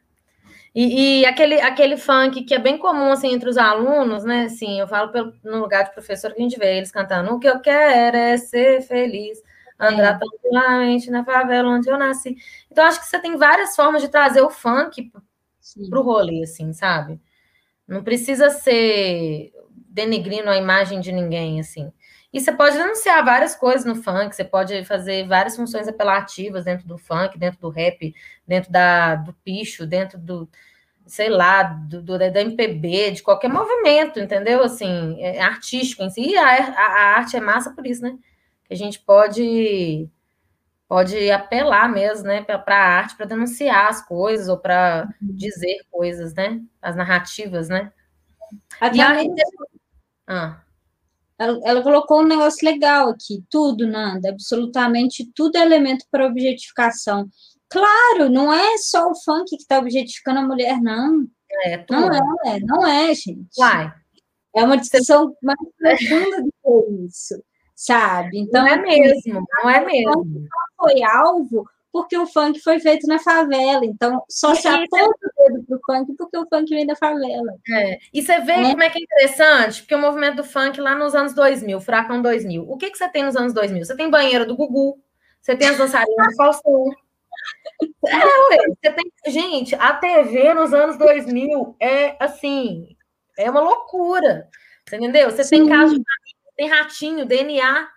[0.74, 4.80] E, e, aquele, aquele funk que é bem comum, assim, entre os alunos, né, assim,
[4.80, 7.50] eu falo pelo, no lugar de professor que a gente vê eles cantando, o que
[7.50, 9.42] eu quero é ser feliz,
[9.78, 10.20] andar é.
[10.20, 12.38] tranquilamente na favela onde eu nasci.
[12.72, 15.12] Então, acho que você tem várias formas de trazer o funk
[15.90, 17.20] para o rolê, assim, sabe?
[17.88, 19.52] Não precisa ser
[19.98, 21.92] denegrindo a imagem de ninguém, assim.
[22.32, 26.88] E você pode denunciar várias coisas no funk, você pode fazer várias funções apelativas dentro
[26.88, 28.14] do funk, dentro do rap,
[28.48, 30.48] dentro da, do picho, dentro do,
[31.08, 34.62] sei lá, do, do da MPB, de qualquer movimento, entendeu?
[34.62, 36.22] Assim, é artístico em si.
[36.22, 38.16] E a, a, a arte é massa por isso, né?
[38.66, 40.08] Que a gente pode
[40.88, 45.36] pode apelar mesmo, né, para a arte, para denunciar as coisas ou para uhum.
[45.36, 47.92] dizer coisas, né, as narrativas, né.
[48.80, 49.28] Até e aí,
[50.28, 50.62] ah.
[51.40, 57.30] Ela, ela, colocou um negócio legal aqui, tudo, Nanda, absolutamente tudo é elemento para objetificação.
[57.70, 61.28] Claro, não é só o funk que está objetificando a mulher, não.
[61.64, 63.48] É, não é, não é, gente.
[63.60, 63.94] Uai.
[64.56, 67.44] É uma discussão mais profunda do que isso,
[67.76, 68.40] sabe?
[68.40, 70.48] Então, não é mesmo, não é mesmo.
[70.76, 73.84] Foi alvo porque o funk foi feito na favela.
[73.84, 77.56] Então, só se aponta o dedo para o funk porque o funk vem da favela.
[77.72, 77.98] É.
[78.14, 78.70] E você vê é.
[78.70, 82.22] como é que é interessante, porque o movimento do funk lá nos anos 2000, Furacão
[82.22, 83.84] 2000, o que, que você tem nos anos 2000?
[83.84, 85.02] Você tem banheiro do Gugu,
[85.42, 86.86] você tem as dançarinas do Faustão.
[88.84, 89.12] É, tem...
[89.28, 92.96] Gente, a TV nos anos 2000 é assim,
[93.38, 94.48] é uma loucura.
[94.88, 95.30] Você entendeu?
[95.30, 95.58] Você Sim.
[95.58, 96.04] tem caso de
[96.56, 97.88] tem ratinho, DNA,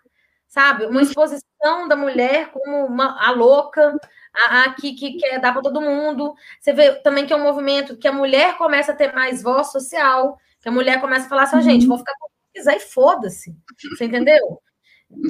[0.47, 0.85] sabe?
[0.85, 1.50] Uma exposição
[1.89, 3.97] da mulher como uma, a louca,
[4.35, 6.35] a, a que, que quer dar para todo mundo.
[6.61, 9.71] Você vê também que é um movimento que a mulher começa a ter mais voz
[9.71, 11.63] social, que a mulher começa a falar assim, uhum.
[11.63, 13.55] gente, vou ficar com quiser e foda-se.
[13.91, 14.61] Você entendeu?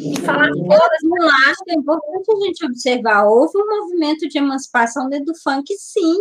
[0.01, 1.07] E falar foda-se.
[1.07, 3.25] Não acho que é importante a gente observar.
[3.27, 6.19] Houve um movimento de emancipação dentro do funk, sim.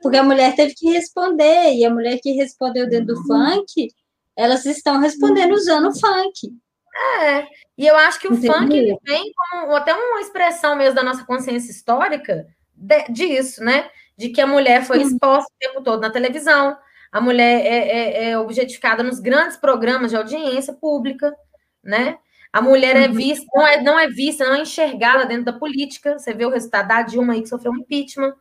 [0.00, 3.26] Porque a mulher teve que responder, e a mulher que respondeu dentro do uhum.
[3.26, 3.88] funk,
[4.36, 6.52] elas estão respondendo usando o funk.
[6.94, 7.46] É,
[7.76, 8.46] e eu acho que o Entendi.
[8.46, 13.90] funk ele vem como até uma expressão mesmo da nossa consciência histórica de, disso, né?
[14.16, 16.76] De que a mulher foi exposta o tempo todo na televisão,
[17.10, 21.32] a mulher é, é, é objetificada nos grandes programas de audiência pública,
[21.82, 22.18] né?
[22.52, 23.14] A mulher é uhum.
[23.14, 26.18] vista, não é, não é vista, não é enxergada dentro da política.
[26.18, 28.34] Você vê o resultado da Dilma aí que sofreu um impeachment.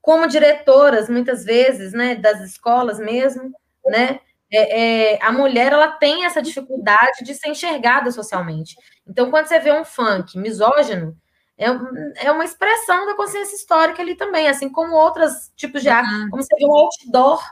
[0.00, 3.52] Como diretoras, muitas vezes, né, das escolas mesmo,
[3.86, 4.20] né?
[4.52, 8.74] É, é, a mulher ela tem essa dificuldade de ser enxergada socialmente.
[9.06, 11.16] Então, quando você vê um funk misógino,
[11.56, 11.66] é,
[12.26, 16.30] é uma expressão da consciência histórica ali também, assim como outros tipos de arte, uhum.
[16.30, 17.42] como você vê um outdoor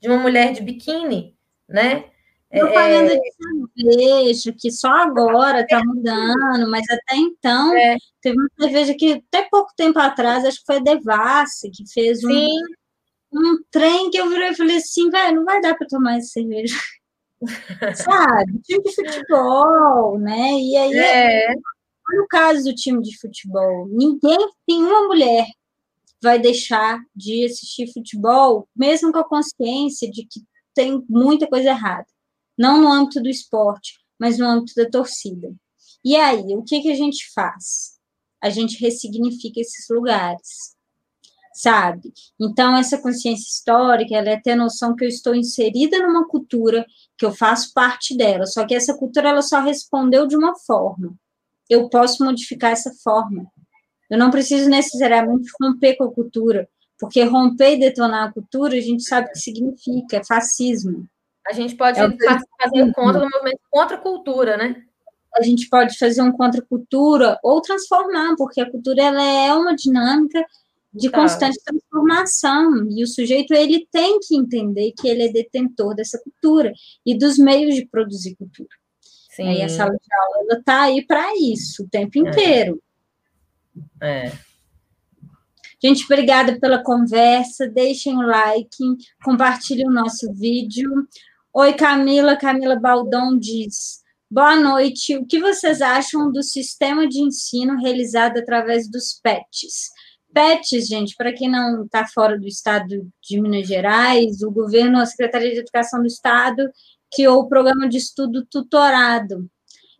[0.00, 1.36] de uma mulher de biquíni,
[1.68, 2.04] né?
[2.50, 7.96] Propaganda é, de cerveja, que só agora está mudando, mas até então é.
[8.20, 12.22] teve uma cerveja que até pouco tempo atrás, acho que foi a Devassa, que fez
[12.22, 12.58] um, Sim
[13.32, 16.28] um trem que eu virei e falei assim, velho, não vai dar para tomar essa
[16.28, 16.76] cerveja.
[17.96, 18.60] Sabe?
[18.62, 20.52] Time de futebol, né?
[20.52, 21.54] E aí, é.
[22.12, 24.38] no caso do time de futebol, ninguém,
[24.68, 25.46] nenhuma mulher
[26.22, 30.40] vai deixar de assistir futebol, mesmo com a consciência de que
[30.74, 32.06] tem muita coisa errada.
[32.56, 35.52] Não no âmbito do esporte, mas no âmbito da torcida.
[36.04, 37.98] E aí, o que, que a gente faz?
[38.40, 40.76] A gente ressignifica esses lugares
[41.54, 42.12] sabe?
[42.40, 46.84] Então, essa consciência histórica, ela é ter noção que eu estou inserida numa cultura,
[47.16, 51.14] que eu faço parte dela, só que essa cultura, ela só respondeu de uma forma.
[51.68, 53.46] Eu posso modificar essa forma.
[54.10, 56.68] Eu não preciso necessariamente romper com a cultura,
[56.98, 61.06] porque romper e detonar a cultura, a gente sabe o que significa, é fascismo.
[61.48, 62.08] A gente pode é
[62.62, 64.82] fazer um contra do movimento contra a cultura, né?
[65.34, 69.52] A gente pode fazer um contra a cultura ou transformar, porque a cultura ela é
[69.54, 70.44] uma dinâmica
[70.92, 71.20] de tá.
[71.20, 76.72] constante transformação e o sujeito ele tem que entender que ele é detentor dessa cultura
[77.04, 78.68] e dos meios de produzir cultura.
[79.34, 79.48] Sim.
[79.48, 82.20] Aí a sala de aula está aí para isso o tempo é.
[82.20, 82.82] inteiro.
[84.00, 84.26] É.
[84.26, 84.32] é.
[85.82, 87.66] Gente, obrigada pela conversa.
[87.66, 88.76] Deixem o like,
[89.24, 90.88] compartilhem o nosso vídeo.
[91.52, 92.36] Oi, Camila.
[92.36, 94.00] Camila Baldon diz:
[94.30, 95.16] Boa noite.
[95.16, 99.90] O que vocês acham do sistema de ensino realizado através dos PETs?
[100.32, 105.06] PETs, gente, para quem não está fora do estado de Minas Gerais, o governo, a
[105.06, 106.70] Secretaria de Educação do Estado,
[107.14, 109.48] criou o programa de estudo tutorado.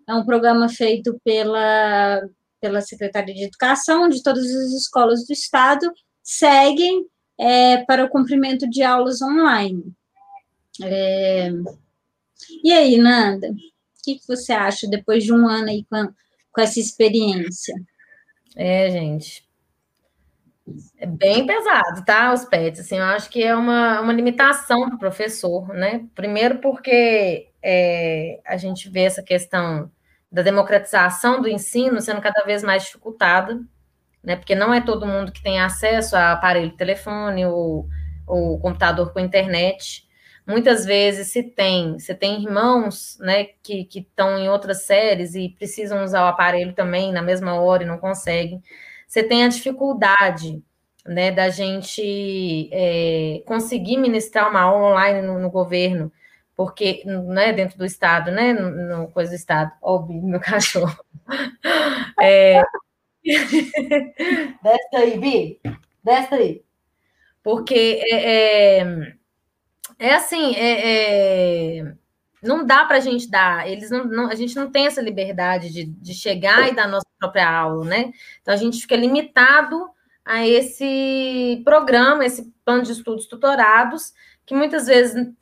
[0.09, 2.23] É um programa feito pela
[2.63, 5.93] pela Secretaria de Educação, onde todas as escolas do Estado
[6.23, 7.05] seguem
[7.37, 9.93] é, para o cumprimento de aulas online.
[10.81, 11.51] É...
[12.63, 13.55] E aí, Nanda, o
[14.05, 16.09] que, que, você acha depois de um ano aí com,
[16.53, 17.75] com essa experiência?
[18.55, 19.45] É, gente,
[20.99, 22.33] é bem pesado, tá?
[22.33, 26.07] Os PETs, assim, eu acho que é uma, uma limitação para o professor, né?
[26.15, 29.91] Primeiro porque é, a gente vê essa questão
[30.31, 33.61] da democratização do ensino sendo cada vez mais dificultada,
[34.23, 34.37] né?
[34.37, 37.89] Porque não é todo mundo que tem acesso a aparelho de telefone ou,
[38.27, 40.09] ou computador com internet.
[40.47, 46.03] Muitas vezes se tem, você tem irmãos, né, que estão em outras séries e precisam
[46.03, 48.61] usar o aparelho também na mesma hora e não conseguem.
[49.13, 50.65] Você tem a dificuldade,
[51.05, 56.11] né, da gente é, conseguir ministrar uma aula online no, no governo
[56.57, 60.97] porque, né, dentro do Estado, né, no, no coisa do Estado, óbvio, meu cachorro.
[62.19, 62.63] É...
[63.23, 65.61] Desce aí, Bi,
[66.03, 66.65] desce aí.
[67.43, 69.15] Porque é, é,
[69.99, 71.95] é assim, é, é
[72.43, 75.73] não dá para a gente dar, eles não, não, a gente não tem essa liberdade
[75.73, 78.13] de, de chegar e dar nossa própria aula, né?
[78.41, 79.89] Então a gente fica limitado
[80.25, 84.13] a esse programa, esse plano de estudos tutorados,
[84.45, 85.33] que muitas vezes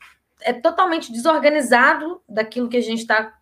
[0.43, 3.35] é totalmente desorganizado daquilo que a gente está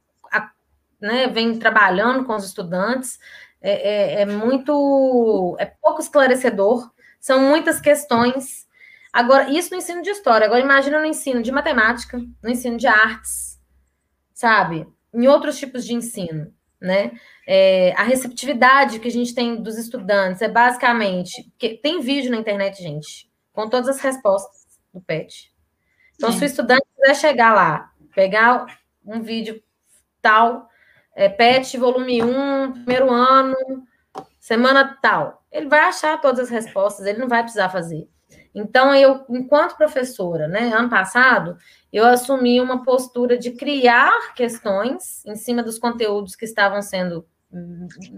[1.01, 3.19] né, vem trabalhando com os estudantes,
[3.61, 6.91] é, é, é, muito, é pouco esclarecedor,
[7.21, 8.67] são muitas questões.
[9.13, 12.87] Agora, isso no ensino de história, agora imagina no ensino de matemática, no ensino de
[12.87, 13.48] artes,
[14.39, 14.87] sabe?
[15.13, 17.11] Em outros tipos de ensino, né?
[17.45, 22.37] É, a receptividade que a gente tem dos estudantes é basicamente, que tem vídeo na
[22.37, 25.53] internet, gente, com todas as respostas do PET.
[26.15, 29.61] Então, se o estudante quiser chegar lá, pegar um vídeo
[30.23, 30.69] tal,
[31.17, 33.57] é, PET, volume 1, primeiro ano,
[34.39, 38.09] semana tal, ele vai achar todas as respostas, ele não vai precisar fazer.
[38.55, 41.57] Então, eu, enquanto professora, né, ano passado,
[41.93, 47.27] eu assumi uma postura de criar questões em cima dos conteúdos que estavam sendo,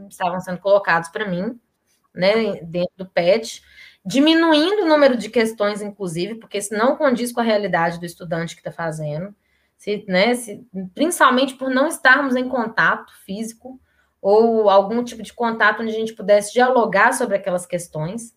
[0.08, 1.58] estavam sendo colocados para mim,
[2.14, 3.62] né, dentro do PET,
[4.04, 8.54] diminuindo o número de questões, inclusive, porque isso não condiz com a realidade do estudante
[8.54, 9.34] que está fazendo,
[9.76, 13.80] se, né, se, principalmente por não estarmos em contato físico
[14.20, 18.34] ou algum tipo de contato onde a gente pudesse dialogar sobre aquelas questões.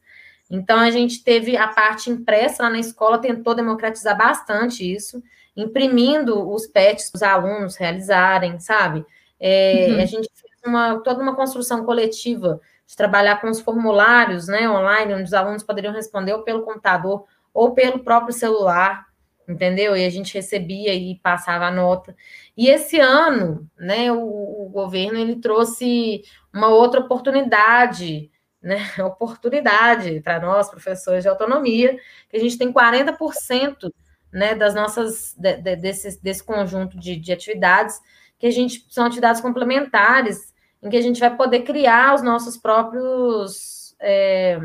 [0.49, 5.23] Então, a gente teve a parte impressa lá na escola, tentou democratizar bastante isso,
[5.55, 9.05] imprimindo os PETs para os alunos realizarem, sabe?
[9.39, 10.01] É, uhum.
[10.01, 15.13] A gente fez uma, toda uma construção coletiva de trabalhar com os formulários né, online,
[15.13, 19.05] onde os alunos poderiam responder ou pelo computador ou pelo próprio celular,
[19.47, 19.95] entendeu?
[19.95, 22.15] E a gente recebia e passava a nota.
[22.55, 28.31] E esse ano, né, o, o governo ele trouxe uma outra oportunidade,
[28.63, 31.99] né, oportunidade para nós, professores de autonomia,
[32.29, 33.91] que a gente tem 40%
[34.31, 37.99] né, das nossas, de, de, desse, desse conjunto de, de atividades,
[38.39, 42.57] que a gente são atividades complementares em que a gente vai poder criar os nossos
[42.57, 44.59] próprios é,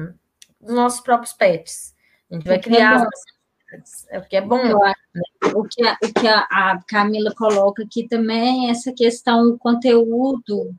[0.60, 1.94] os nossos próprios pets.
[2.30, 3.06] A gente vai é criar
[4.10, 4.62] é o que é bom.
[4.62, 4.94] Né?
[5.54, 10.74] O que, a, o que a, a, Camila coloca aqui também, essa questão, o conteúdo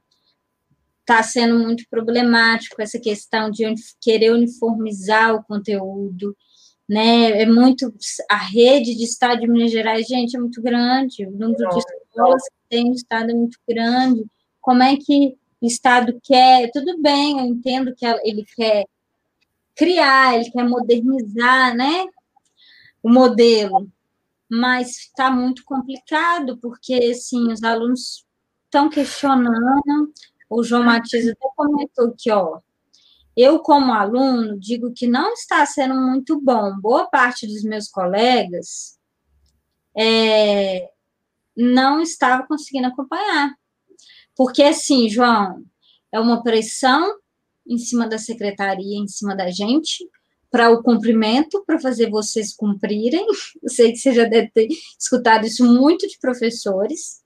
[1.09, 3.65] está sendo muito problemático, essa questão de
[3.99, 6.37] querer uniformizar o conteúdo,
[6.87, 7.41] né?
[7.41, 7.91] É muito.
[8.29, 12.43] A rede de Estado de Minas Gerais, gente, é muito grande, o número de escolas
[12.43, 14.23] que tem no Estado é muito grande
[14.61, 16.69] como é que o Estado quer.
[16.71, 18.85] Tudo bem, eu entendo que ele quer
[19.75, 22.05] criar, ele quer modernizar, né?
[23.01, 23.89] O modelo,
[24.47, 28.25] mas está muito complicado, porque assim, os alunos
[28.65, 30.13] estão questionando.
[30.49, 32.59] O João Matias até comentou que, ó,
[33.37, 36.75] eu, como aluno, digo que não está sendo muito bom.
[36.79, 38.99] Boa parte dos meus colegas
[39.95, 40.89] é,
[41.55, 43.53] não estava conseguindo acompanhar.
[44.35, 45.63] Porque, assim, João,
[46.11, 47.17] é uma pressão
[47.67, 50.09] em cima da secretaria, em cima da gente,
[50.49, 53.25] para o cumprimento, para fazer vocês cumprirem.
[53.61, 54.67] Eu sei que você já deve ter
[54.99, 57.21] escutado isso muito de professores,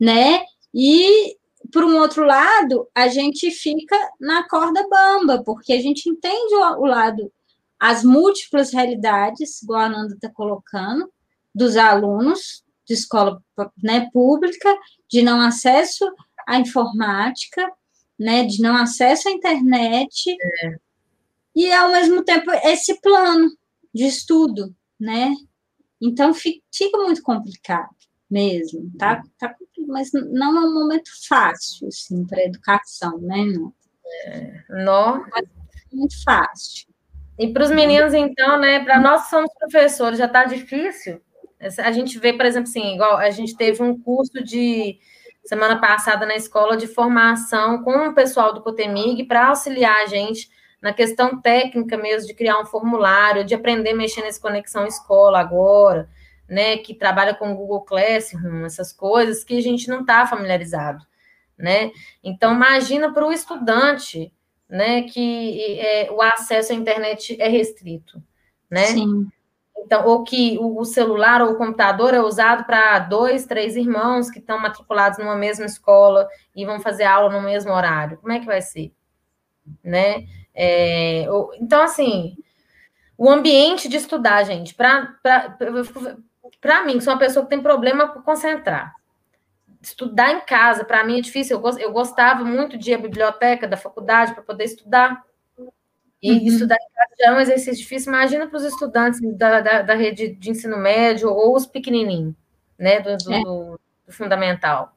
[0.00, 0.42] né?
[0.74, 1.36] E,
[1.74, 6.82] por um outro lado, a gente fica na corda bamba, porque a gente entende o,
[6.82, 7.32] o lado,
[7.80, 11.12] as múltiplas realidades, igual a Nanda está colocando,
[11.52, 13.42] dos alunos de escola
[13.82, 14.72] né, pública,
[15.10, 16.08] de não acesso
[16.46, 17.68] à informática,
[18.16, 20.76] né, de não acesso à internet, é.
[21.56, 23.50] e ao mesmo tempo esse plano
[23.92, 25.34] de estudo, né?
[26.00, 29.22] Então fica muito complicado mesmo, tá?
[29.38, 29.54] tá
[29.86, 33.44] mas não é um momento fácil, assim, para a educação, né?
[33.44, 33.72] Não.
[34.26, 35.26] É, não.
[35.26, 35.42] É
[35.92, 36.86] muito fácil.
[37.38, 38.82] E para os meninos, então, né?
[38.84, 41.20] Para nós que somos professores, já está difícil.
[41.78, 44.98] A gente vê, por exemplo, assim, igual a gente teve um curso de
[45.44, 50.48] semana passada na escola de formação com o pessoal do Cotemig para auxiliar a gente
[50.80, 55.40] na questão técnica mesmo de criar um formulário, de aprender a mexer nesse conexão escola
[55.40, 56.08] agora,
[56.48, 61.04] né, que trabalha com Google Classroom, essas coisas que a gente não está familiarizado,
[61.56, 61.90] né?
[62.22, 64.32] Então imagina para o estudante,
[64.68, 68.22] né, que é, o acesso à internet é restrito,
[68.70, 68.86] né?
[68.86, 69.28] Sim.
[69.76, 74.38] Então, ou que o celular ou o computador é usado para dois, três irmãos que
[74.38, 76.26] estão matriculados numa mesma escola
[76.56, 78.16] e vão fazer aula no mesmo horário.
[78.16, 78.92] Como é que vai ser?
[79.82, 80.26] Né?
[80.54, 81.26] É,
[81.60, 82.36] então, assim,
[83.18, 84.74] o ambiente de estudar, gente,
[86.60, 88.94] para mim, que sou uma pessoa que tem problema para concentrar.
[89.80, 91.60] Estudar em casa, para mim, é difícil.
[91.60, 95.22] Eu, eu gostava muito de ir à biblioteca da faculdade para poder estudar.
[96.22, 96.46] E uhum.
[96.46, 98.12] estudar em casa já é um exercício difícil.
[98.12, 102.34] Imagina para os estudantes da, da, da, rede de ensino médio ou os pequenininhos,
[102.78, 103.42] né, do, do, é.
[103.42, 104.96] do, do fundamental.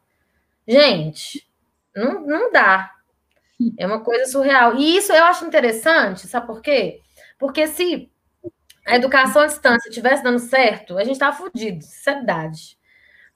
[0.65, 1.45] Gente,
[1.93, 2.93] não, não dá.
[3.77, 4.75] É uma coisa surreal.
[4.75, 7.01] E isso eu acho interessante, sabe por quê?
[7.37, 8.09] Porque se
[8.87, 12.77] a educação à distância estivesse dando certo, a gente estava fudido, sinceridade.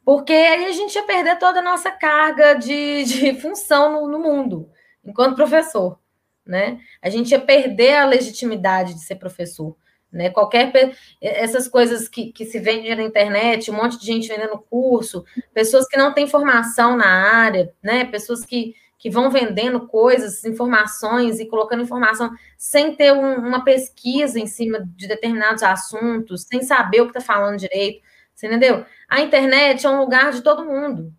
[0.04, 4.20] Porque aí a gente ia perder toda a nossa carga de, de função no, no
[4.20, 4.70] mundo,
[5.04, 6.02] enquanto professor
[6.46, 6.80] né?
[7.02, 9.76] A gente ia perder a legitimidade de ser professor.
[10.12, 10.30] Né?
[10.30, 10.74] Qualquer
[11.22, 15.24] essas coisas que, que se vendem na internet, um monte de gente vendendo curso,
[15.54, 18.04] pessoas que não têm formação na área, né?
[18.04, 24.40] Pessoas que, que vão vendendo coisas, informações e colocando informação sem ter um, uma pesquisa
[24.40, 28.04] em cima de determinados assuntos, sem saber o que está falando direito,
[28.36, 28.86] você entendeu?
[29.10, 31.12] A internet é um lugar de todo mundo,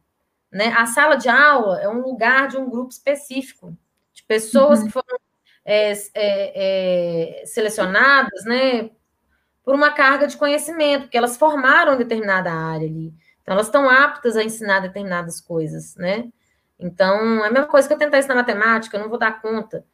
[0.50, 0.72] né?
[0.78, 3.76] A sala de aula é um lugar de um grupo específico
[4.14, 4.86] de pessoas uhum.
[4.86, 5.18] que foram
[5.64, 8.90] é, é, é, selecionadas, né,
[9.64, 13.12] por uma carga de conhecimento, porque elas formaram determinada área ali.
[13.42, 16.28] Então, elas estão aptas a ensinar determinadas coisas, né?
[16.82, 19.84] Então, é a mesma coisa que eu tentar ensinar matemática, eu não vou dar conta,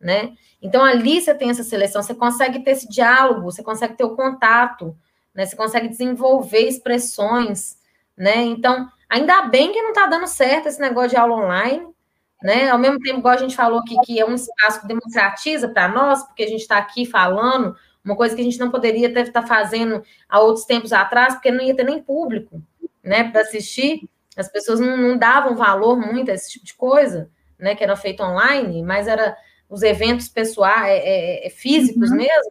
[0.00, 0.34] né?
[0.62, 4.14] Então, ali você tem essa seleção, você consegue ter esse diálogo, você consegue ter o
[4.14, 4.96] contato,
[5.34, 5.44] né?
[5.44, 7.76] Você consegue desenvolver expressões,
[8.16, 8.36] né?
[8.42, 11.86] Então, ainda bem que não está dando certo esse negócio de aula online,
[12.42, 12.70] né?
[12.70, 15.88] Ao mesmo tempo, igual a gente falou aqui, que é um espaço que democratiza para
[15.88, 17.74] nós, porque a gente está aqui falando,
[18.04, 21.50] uma coisa que a gente não poderia estar tá fazendo há outros tempos atrás, porque
[21.50, 22.62] não ia ter nem público,
[23.02, 24.08] né, para assistir.
[24.36, 27.96] As pessoas não, não, davam valor muito a esse tipo de coisa, né, que era
[27.96, 29.36] feito online, mas era
[29.68, 32.18] os eventos pessoais, é, é, é físicos uhum.
[32.18, 32.50] mesmo,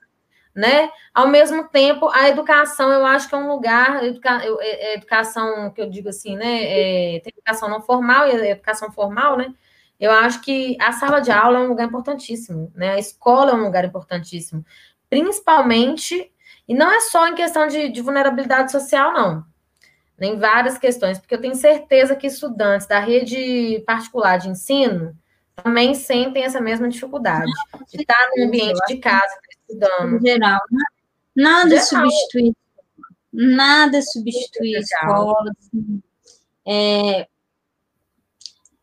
[0.54, 0.90] né?
[1.14, 5.70] Ao mesmo tempo, a educação, eu acho que é um lugar, educa, é, é educação
[5.72, 6.64] que eu digo assim, né?
[6.64, 9.54] É, tem educação não formal e educação formal, né?
[10.00, 12.92] Eu acho que a sala de aula é um lugar importantíssimo, né?
[12.92, 14.66] A escola é um lugar importantíssimo,
[15.10, 16.32] principalmente,
[16.68, 19.46] e não é só em questão de, de vulnerabilidade social, não.
[20.20, 25.16] Em várias questões, porque eu tenho certeza que estudantes da rede particular de ensino
[25.56, 27.52] também sentem essa mesma dificuldade
[27.90, 29.38] de estar no ambiente de casa
[29.68, 30.18] estudando.
[30.18, 30.84] Em geral, né?
[31.36, 32.54] nada substitui,
[33.32, 35.52] nada substitui a escola.
[35.60, 36.02] Assim.
[36.66, 37.28] É,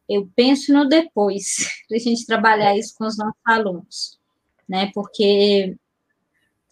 [0.08, 1.56] eu penso no depois,
[1.88, 4.18] para a gente trabalhar isso com os nossos alunos,
[4.68, 4.90] né?
[4.94, 5.74] Porque,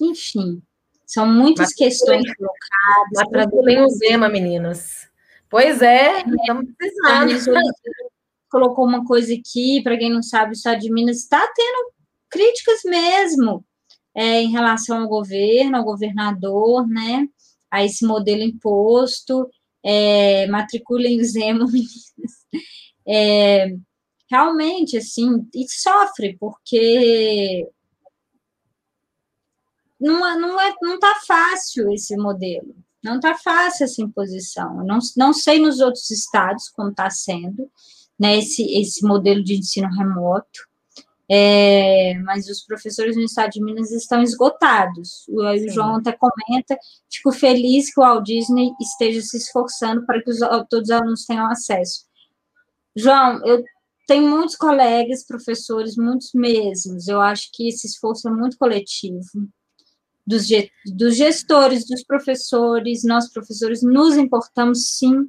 [0.00, 0.62] enfim,
[1.10, 3.28] são muitas mas questões colocadas.
[3.30, 5.08] Para o Zema, meninas.
[5.48, 7.60] Pois é, estamos precisando.
[8.48, 11.92] Colocou uma coisa aqui, para quem não sabe, o Estado de Minas está tendo
[12.28, 13.64] críticas mesmo
[14.14, 17.26] é, em relação ao governo, ao governador, né?
[17.68, 19.48] A esse modelo imposto.
[19.82, 22.46] É, matriculem o Zema, meninas
[23.04, 23.74] é,
[24.30, 27.66] realmente, assim, e sofre, porque
[30.00, 34.78] não, é, não, é, não tá fácil esse modelo, Não está fácil essa imposição.
[34.80, 37.70] Eu não, não sei nos outros estados como está sendo,
[38.18, 40.68] né, esse, esse modelo de ensino remoto,
[41.32, 45.24] é, mas os professores no estado de Minas estão esgotados.
[45.28, 46.76] O, o João até comenta,
[47.08, 51.24] fico feliz que o Walt Disney esteja se esforçando para que os, todos os alunos
[51.24, 52.04] tenham acesso.
[52.96, 53.62] João, eu
[54.08, 57.06] tenho muitos colegas, professores, muitos mesmos.
[57.06, 59.48] Eu acho que esse esforço é muito coletivo.
[60.26, 60.46] Dos,
[60.86, 65.28] dos gestores, dos professores, nós professores nos importamos sim,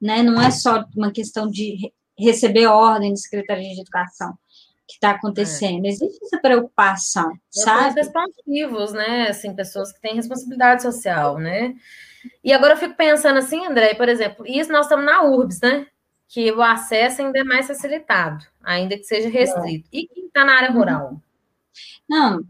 [0.00, 0.22] né?
[0.22, 4.36] Não é só uma questão de receber ordem da Secretaria de Educação
[4.86, 5.84] que está acontecendo.
[5.84, 5.88] É.
[5.88, 8.00] Existe essa preocupação, Nós sabe?
[8.00, 9.28] responsivos, né?
[9.28, 11.74] Assim, pessoas que têm responsabilidade social, né?
[12.42, 15.86] E agora eu fico pensando assim, André, por exemplo, isso nós estamos na URBS, né?
[16.28, 19.88] Que o acesso ainda é mais facilitado, ainda que seja restrito.
[19.92, 19.98] É.
[19.98, 21.20] E quem está na área rural?
[22.08, 22.44] Não.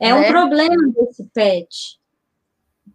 [0.00, 2.00] É, é um problema desse PET,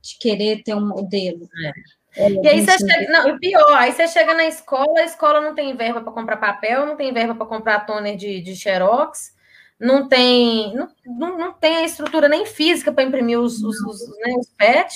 [0.02, 1.48] de querer ter um modelo.
[1.66, 1.96] É.
[2.18, 5.42] É, e aí você chega, não, e pior, aí você chega na escola, a escola
[5.42, 9.36] não tem verba para comprar papel, não tem verba para comprar toner de, de xerox,
[9.78, 14.08] não tem, não, não, não tem a estrutura nem física para imprimir os, os, os,
[14.20, 14.96] né, os PET.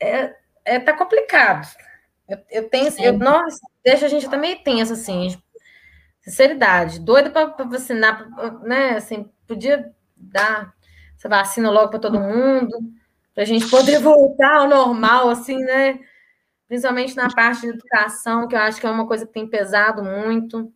[0.00, 0.34] É,
[0.64, 1.68] é, tá complicado.
[2.28, 3.08] Eu, eu tenho, é.
[3.08, 5.40] eu, nós, deixa a gente também tenso, assim,
[6.20, 8.28] sinceridade, doida para vacinar,
[8.64, 10.74] né, assim, podia dar
[11.16, 12.76] essa vacina logo para todo mundo,
[13.34, 15.98] para a gente poder voltar ao normal, assim, né?
[16.66, 20.02] Principalmente na parte de educação, que eu acho que é uma coisa que tem pesado
[20.02, 20.72] muito,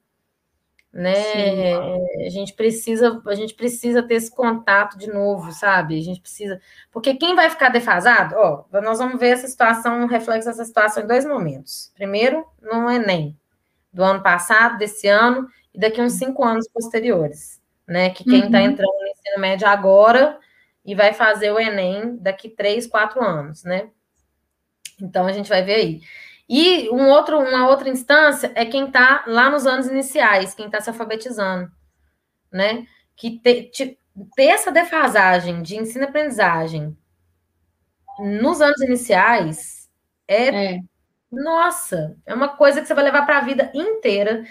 [0.93, 1.15] né?
[1.15, 2.27] Sim.
[2.27, 5.99] A gente precisa, a gente precisa ter esse contato de novo, sabe?
[5.99, 6.61] A gente precisa,
[6.91, 11.03] porque quem vai ficar defasado, ó, nós vamos ver essa situação, um reflexo dessa situação
[11.03, 11.93] em dois momentos.
[11.95, 13.39] Primeiro, no Enem,
[13.93, 18.11] do ano passado, desse ano, e daqui uns cinco anos posteriores, né?
[18.11, 18.65] Que quem está uhum.
[18.65, 20.39] entrando no ensino médio agora
[20.85, 23.91] e vai fazer o Enem daqui três, quatro anos, né?
[25.01, 26.01] Então a gente vai ver aí.
[26.49, 30.81] E um outro, uma outra instância é quem está lá nos anos iniciais, quem está
[30.81, 31.71] se alfabetizando,
[32.53, 32.87] né?
[33.17, 33.71] Que ter
[34.39, 36.97] essa defasagem de ensino-aprendizagem
[38.19, 39.77] nos anos iniciais
[40.29, 40.81] é, é,
[41.31, 44.45] nossa, é uma coisa que você vai levar para a vida inteira,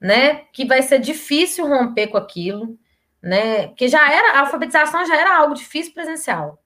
[0.00, 0.44] né?
[0.52, 2.78] Que vai ser difícil romper com aquilo
[3.26, 3.66] né?
[3.66, 6.62] Porque já era, a alfabetização já era algo difícil presencial,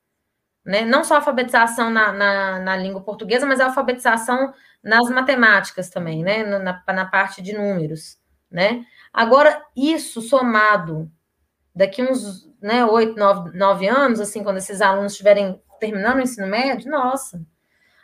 [0.62, 0.82] né?
[0.82, 4.52] Não só a alfabetização na, na, na língua portuguesa, mas a alfabetização
[4.82, 6.42] nas matemáticas também, né?
[6.44, 8.18] Na, na parte de números,
[8.50, 8.84] né?
[9.10, 11.10] Agora, isso somado
[11.74, 16.46] daqui uns né, oito, nove, nove anos, assim, quando esses alunos estiverem terminando o ensino
[16.46, 17.42] médio, nossa,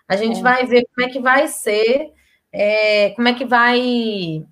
[0.08, 0.42] a gente é.
[0.42, 2.10] vai ver como é que vai ser,
[2.50, 4.46] é, como é que vai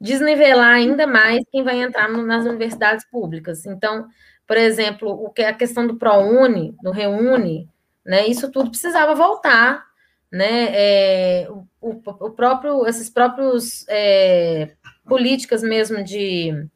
[0.00, 3.66] desnivelar ainda mais quem vai entrar nas universidades públicas.
[3.66, 4.08] Então,
[4.46, 7.68] por exemplo, o que a questão do ProUni, do Reúne,
[8.04, 9.84] né, isso tudo precisava voltar,
[10.32, 11.48] né, é,
[11.80, 14.72] o, o, próprio, esses próprios é,
[15.06, 16.66] políticas mesmo de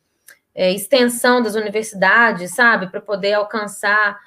[0.54, 4.20] é, extensão das universidades, sabe, para poder alcançar,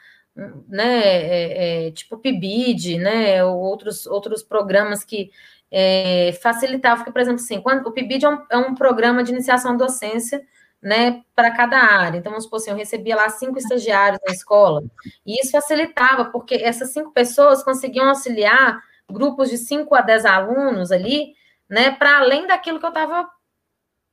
[0.67, 5.31] né, é, é, tipo PIBID, né, outros, outros programas que
[5.71, 9.31] é, facilitava, porque, por exemplo, assim, quando, o PIBID é um, é um programa de
[9.31, 10.41] iniciação à docência,
[10.81, 12.17] né, para cada área.
[12.19, 14.83] Então, vamos supor assim, eu recebia lá cinco estagiários na escola,
[15.25, 18.79] e isso facilitava, porque essas cinco pessoas conseguiam auxiliar
[19.09, 21.33] grupos de cinco a dez alunos ali,
[21.69, 23.27] né, para além daquilo que eu estava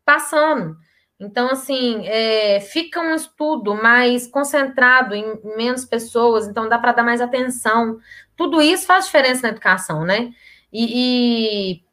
[0.05, 0.77] passando.
[1.21, 7.03] Então, assim, é, fica um estudo mais concentrado em menos pessoas, então dá para dar
[7.05, 7.99] mais atenção.
[8.37, 10.31] Tudo isso faz diferença na educação, né?
[10.75, 11.85] E,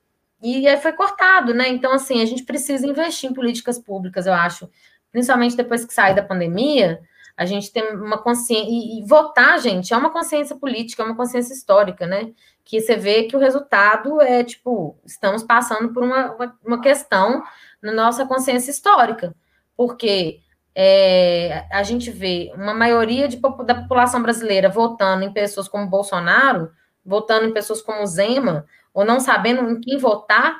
[0.41, 1.70] e, e aí foi cortado, né?
[1.70, 4.68] Então, assim, a gente precisa investir em políticas públicas, eu acho,
[5.12, 6.99] principalmente depois que sai da pandemia,
[7.38, 8.68] a gente tem uma consciência.
[8.68, 12.32] E, e, votar, gente, é uma consciência política, é uma consciência histórica, né?
[12.66, 17.44] Que você vê que o resultado é tipo, estamos passando por uma, uma, uma questão
[17.82, 19.36] na nossa consciência histórica,
[19.78, 20.40] porque
[20.74, 26.72] é, a gente vê uma maioria de, da população brasileira votando em pessoas como Bolsonaro,
[27.06, 30.60] votando em pessoas como Zema, ou não sabendo em quem votar,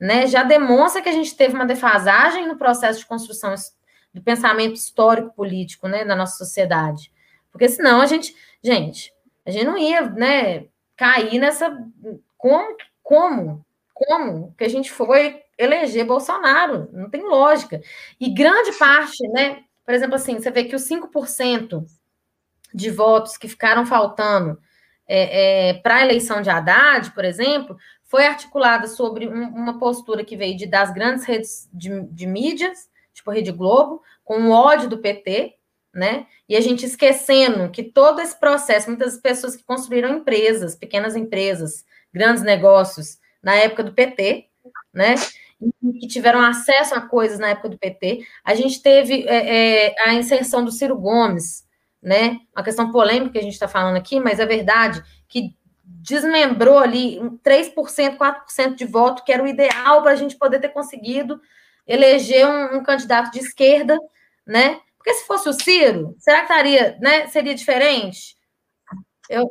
[0.00, 3.54] né, já demonstra que a gente teve uma defasagem no processo de construção
[4.12, 7.12] do pensamento histórico político, né, na nossa sociedade.
[7.50, 9.12] Porque senão a gente, gente,
[9.44, 10.66] a gente não ia, né,
[10.96, 11.76] cair nessa
[12.36, 17.80] como como como que a gente foi eleger Bolsonaro, não tem lógica.
[18.20, 21.84] E grande parte, né, por exemplo assim, você vê que os 5%
[22.72, 24.60] de votos que ficaram faltando
[25.08, 30.24] é, é, para a eleição de Haddad, por exemplo, foi articulada sobre um, uma postura
[30.24, 34.88] que veio de, das grandes redes de, de mídias, tipo Rede Globo, com o ódio
[34.88, 35.54] do PT,
[35.94, 36.26] né?
[36.48, 41.84] E a gente esquecendo que todo esse processo, muitas pessoas que construíram empresas, pequenas empresas,
[42.12, 44.46] grandes negócios, na época do PT,
[44.92, 45.14] né?
[46.00, 48.24] Que tiveram acesso a coisas na época do PT.
[48.44, 51.66] A gente teve é, é, a inserção do Ciro Gomes,
[52.02, 52.38] né?
[52.54, 57.18] Uma questão polêmica que a gente está falando aqui, mas é verdade que desmembrou ali
[57.42, 61.40] 3%, 4% de voto, que era o ideal para a gente poder ter conseguido
[61.86, 63.98] eleger um, um, candidato de esquerda,
[64.46, 64.80] né?
[64.96, 67.26] Porque se fosse o Ciro, será que estaria, né?
[67.28, 68.36] Seria diferente?
[69.28, 69.50] Eu,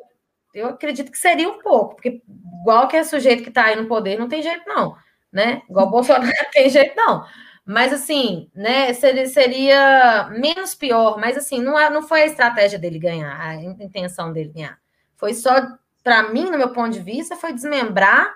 [0.53, 2.21] eu acredito que seria um pouco, porque
[2.61, 4.95] igual que é sujeito que está aí no poder, não tem jeito, não,
[5.31, 5.63] né?
[5.69, 7.25] Igual Bolsonaro não tem jeito, não.
[7.67, 12.97] Mas assim, né, seria, seria menos pior, mas assim, não, não foi a estratégia dele
[12.97, 14.79] ganhar, a intenção dele ganhar.
[15.17, 15.53] Foi só,
[16.01, 18.33] para mim, no meu ponto de vista, foi desmembrar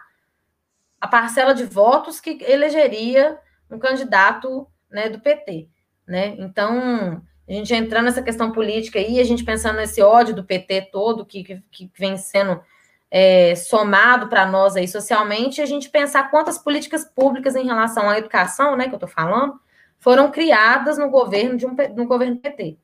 [1.00, 3.40] a parcela de votos que elegeria
[3.70, 5.70] um candidato né, do PT.
[6.06, 6.36] Né?
[6.38, 10.90] Então, a gente entrando nessa questão política aí, a gente pensando nesse ódio do PT
[10.92, 12.62] todo que, que, que vem sendo
[13.12, 18.18] é, somado para nós aí socialmente, a gente pensar quantas políticas públicas em relação à
[18.18, 19.60] educação, né, que eu estou falando,
[20.00, 22.78] foram criadas no governo de um no governo PT,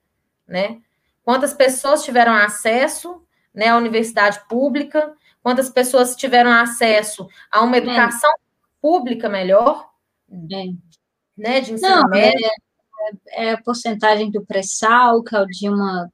[0.46, 0.80] né?
[1.24, 3.24] Quantas pessoas tiveram acesso,
[3.54, 5.14] né, à universidade pública?
[5.42, 8.32] Quantas pessoas tiveram acesso a uma educação
[8.82, 9.90] pública melhor?
[10.28, 10.78] Bem.
[11.36, 12.46] Né, de ensino Não, médio?
[13.32, 16.12] É, é a porcentagem do pré-sal, que é de uma,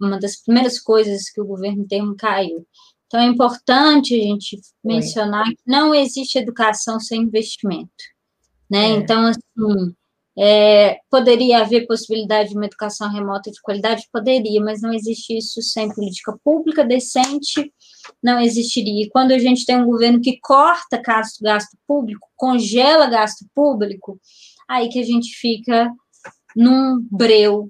[0.00, 2.66] uma das primeiras coisas que o governo tem caiu.
[3.10, 7.90] Então, é importante a gente mencionar que não existe educação sem investimento,
[8.70, 8.84] né?
[8.84, 8.90] É.
[8.90, 9.94] Então, assim,
[10.38, 14.06] é, poderia haver possibilidade de uma educação remota de qualidade?
[14.12, 17.72] Poderia, mas não existe isso sem política pública decente,
[18.22, 19.04] não existiria.
[19.04, 24.20] E quando a gente tem um governo que corta gasto, gasto público, congela gasto público,
[24.68, 25.92] aí que a gente fica
[26.54, 27.68] num breu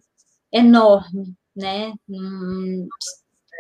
[0.52, 1.94] enorme, né?
[2.06, 2.86] Num,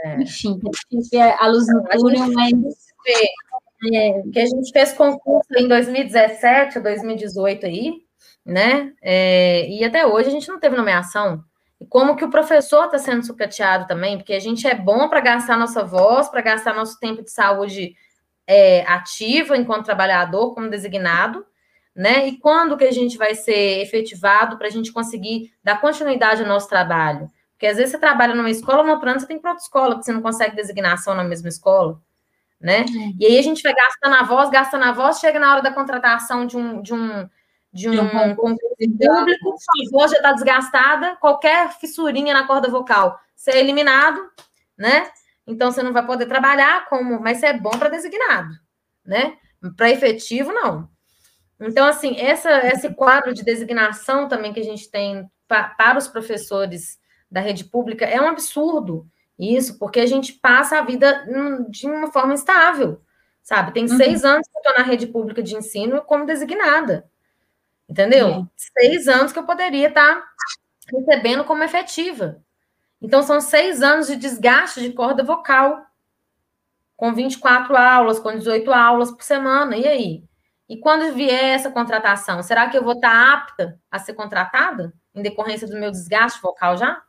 [0.04, 0.22] é.
[0.22, 2.90] Enfim, é difícil ver a luz no túnel, mas.
[3.92, 8.02] É, que a gente fez concurso em 2017 ou 2018 aí,
[8.44, 8.92] né?
[9.02, 11.42] É, e até hoje a gente não teve nomeação.
[11.80, 15.20] E como que o professor está sendo sucateado também, porque a gente é bom para
[15.20, 17.94] gastar nossa voz, para gastar nosso tempo de saúde
[18.46, 21.44] é, ativa enquanto trabalhador, como designado,
[21.96, 22.28] né?
[22.28, 26.48] E quando que a gente vai ser efetivado para a gente conseguir dar continuidade ao
[26.48, 27.30] nosso trabalho?
[27.60, 29.90] Porque às vezes você trabalha numa escola, no outro ano você tem para outra escola,
[29.90, 32.00] porque você não consegue designação na mesma escola,
[32.58, 32.86] né?
[32.86, 33.12] É.
[33.20, 35.70] E aí a gente vai gastando a voz, gastando a voz, chega na hora da
[35.70, 37.28] contratação de um, de um,
[37.70, 43.20] de um, um concurso público, a voz já está desgastada, qualquer fissurinha na corda vocal,
[43.36, 44.18] você é eliminado,
[44.74, 45.10] né?
[45.46, 48.54] Então você não vai poder trabalhar como, mas você é bom para designado,
[49.04, 49.36] né?
[49.76, 50.88] Para efetivo, não.
[51.60, 56.08] Então, assim, essa, esse quadro de designação também que a gente tem pa, para os
[56.08, 56.98] professores
[57.30, 59.06] da rede pública é um absurdo
[59.38, 61.26] isso, porque a gente passa a vida
[61.70, 63.00] de uma forma instável,
[63.42, 63.72] sabe?
[63.72, 63.96] Tem uhum.
[63.96, 67.08] seis anos que eu estou na rede pública de ensino como designada,
[67.88, 68.26] entendeu?
[68.28, 68.48] Uhum.
[68.54, 70.28] Seis anos que eu poderia estar tá
[70.92, 72.42] recebendo como efetiva.
[73.00, 75.86] Então, são seis anos de desgaste de corda vocal,
[76.94, 80.24] com 24 aulas, com 18 aulas por semana, e aí?
[80.68, 84.92] E quando vier essa contratação, será que eu vou estar tá apta a ser contratada
[85.14, 87.02] em decorrência do meu desgaste vocal já?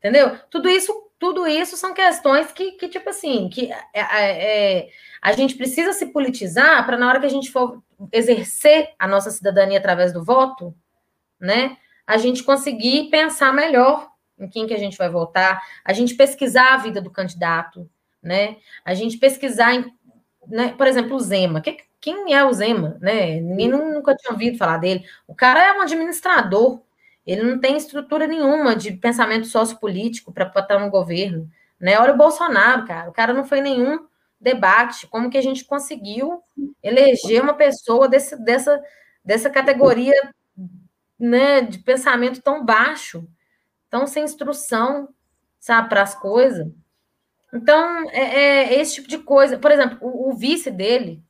[0.00, 0.38] Entendeu?
[0.50, 4.88] Tudo isso, tudo isso são questões que, que tipo assim, que é, é, é
[5.20, 9.30] a gente precisa se politizar para na hora que a gente for exercer a nossa
[9.30, 10.74] cidadania através do voto,
[11.38, 11.76] né?
[12.06, 16.72] A gente conseguir pensar melhor em quem que a gente vai votar, a gente pesquisar
[16.72, 17.88] a vida do candidato,
[18.22, 18.56] né?
[18.82, 19.92] A gente pesquisar, em,
[20.48, 20.74] né?
[20.76, 21.60] por exemplo, o Zema.
[21.60, 23.38] Que, quem é o Zema, né?
[23.40, 25.04] Ninguém nunca tinha ouvido falar dele.
[25.26, 26.80] O cara é um administrador,
[27.26, 31.50] ele não tem estrutura nenhuma de pensamento sociopolítico para estar no governo.
[31.78, 31.98] Né?
[31.98, 33.08] Olha o Bolsonaro, cara.
[33.10, 34.06] O cara não foi nenhum
[34.40, 35.06] debate.
[35.06, 36.42] Como que a gente conseguiu
[36.82, 38.82] eleger uma pessoa desse, dessa,
[39.24, 40.14] dessa categoria
[41.18, 43.28] né, de pensamento tão baixo,
[43.90, 45.08] tão sem instrução,
[45.58, 46.66] sabe, para as coisas?
[47.52, 49.58] Então, é, é, esse tipo de coisa.
[49.58, 51.22] Por exemplo, o, o vice dele,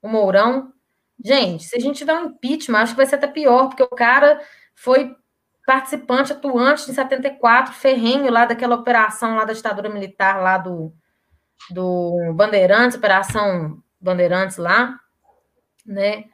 [0.00, 0.72] o Mourão,
[1.24, 3.88] gente, se a gente tiver um impeachment, acho que vai ser até pior, porque o
[3.88, 4.40] cara
[4.76, 5.16] foi
[5.66, 10.94] participante atuante em 74, ferrenho lá daquela operação lá da ditadura militar, lá do,
[11.70, 14.96] do Bandeirantes, Operação Bandeirantes lá,
[15.84, 16.26] né?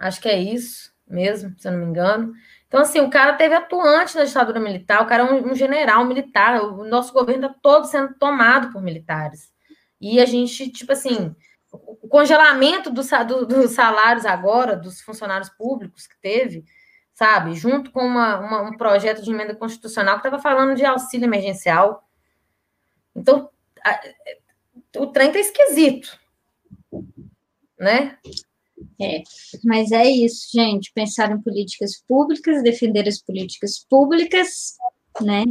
[0.00, 2.32] Acho que é isso mesmo, se eu não me engano.
[2.66, 6.04] Então, assim, o cara teve atuante na ditadura militar, o cara é um, um general
[6.04, 9.52] militar, o nosso governo está todo sendo tomado por militares.
[10.00, 11.34] E a gente, tipo assim,
[11.72, 16.64] o congelamento do, do, dos salários agora, dos funcionários públicos que teve,
[17.14, 17.54] sabe?
[17.54, 22.06] Junto com uma, uma, um projeto de emenda constitucional que estava falando de auxílio emergencial.
[23.14, 23.48] Então,
[23.84, 24.00] a,
[24.98, 26.18] o trem tá esquisito,
[27.78, 28.18] né?
[29.00, 29.22] É,
[29.64, 30.92] mas é isso, gente.
[30.92, 34.76] Pensar em políticas públicas, defender as políticas públicas,
[35.20, 35.44] né?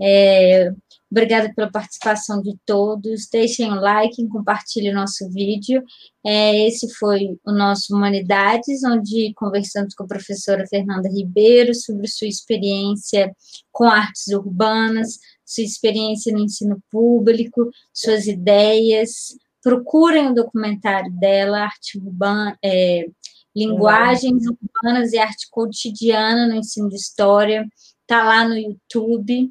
[0.00, 0.72] É,
[1.10, 3.28] obrigada pela participação de todos.
[3.30, 5.82] Deixem o like, compartilhem o nosso vídeo.
[6.24, 12.26] É, esse foi o nosso Humanidades, onde conversamos com a professora Fernanda Ribeiro sobre sua
[12.26, 13.34] experiência
[13.70, 19.36] com artes urbanas, sua experiência no ensino público, suas ideias.
[19.62, 23.06] Procurem o documentário dela, Arte Urbana, é,
[23.54, 27.66] Linguagens Urbanas e Arte Cotidiana no Ensino de História.
[28.02, 29.50] Está lá no YouTube.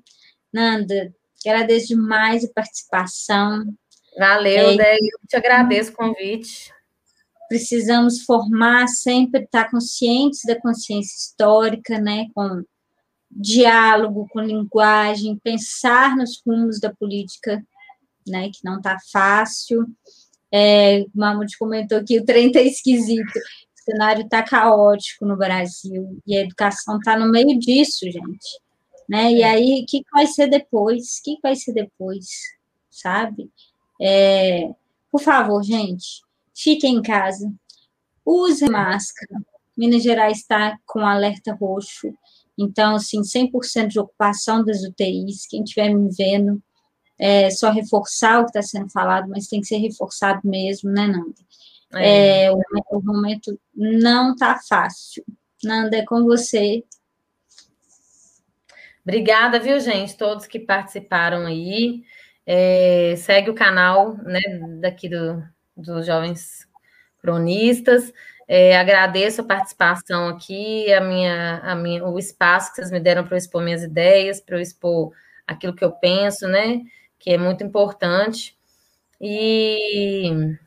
[0.54, 1.14] Nanda,
[1.50, 3.66] agradeço demais a participação.
[4.18, 6.72] Valeu, é, eu te agradeço o convite.
[7.48, 12.64] Precisamos formar, sempre estar conscientes da consciência histórica, né, com
[13.30, 17.64] diálogo, com linguagem, pensar nos rumos da política,
[18.28, 19.86] né, que não está fácil.
[20.52, 26.20] É, o Mahmoud comentou que o trem está esquisito, o cenário está caótico no Brasil,
[26.26, 28.65] e a educação está no meio disso, gente
[29.10, 29.32] né?
[29.32, 29.50] E é.
[29.50, 31.20] aí, o que vai ser depois?
[31.20, 32.28] O que vai ser depois?
[32.90, 33.52] Sabe?
[34.02, 34.70] É,
[35.12, 36.22] por favor, gente,
[36.54, 37.52] fiquem em casa,
[38.26, 39.42] use máscara.
[39.78, 42.14] Minas Gerais está com alerta roxo,
[42.58, 45.46] então, assim, 100% de ocupação das UTIs.
[45.48, 46.62] Quem estiver me vendo,
[47.18, 51.08] é só reforçar o que está sendo falado, mas tem que ser reforçado mesmo, né,
[51.08, 51.36] Nanda?
[51.94, 52.46] É.
[52.46, 52.60] É, o,
[52.92, 55.24] o momento não está fácil.
[55.64, 56.84] Nanda, é com você.
[59.06, 60.18] Obrigada, viu, gente?
[60.18, 62.04] Todos que participaram aí.
[62.44, 64.42] É, segue o canal né,
[64.82, 65.44] daqui do,
[65.78, 66.68] dos Jovens
[67.20, 68.12] Cronistas.
[68.48, 73.24] É, agradeço a participação aqui, a minha, a minha, o espaço que vocês me deram
[73.24, 75.12] para eu expor minhas ideias, para eu expor
[75.46, 76.82] aquilo que eu penso, né?
[77.20, 78.58] Que é muito importante.
[79.22, 80.58] E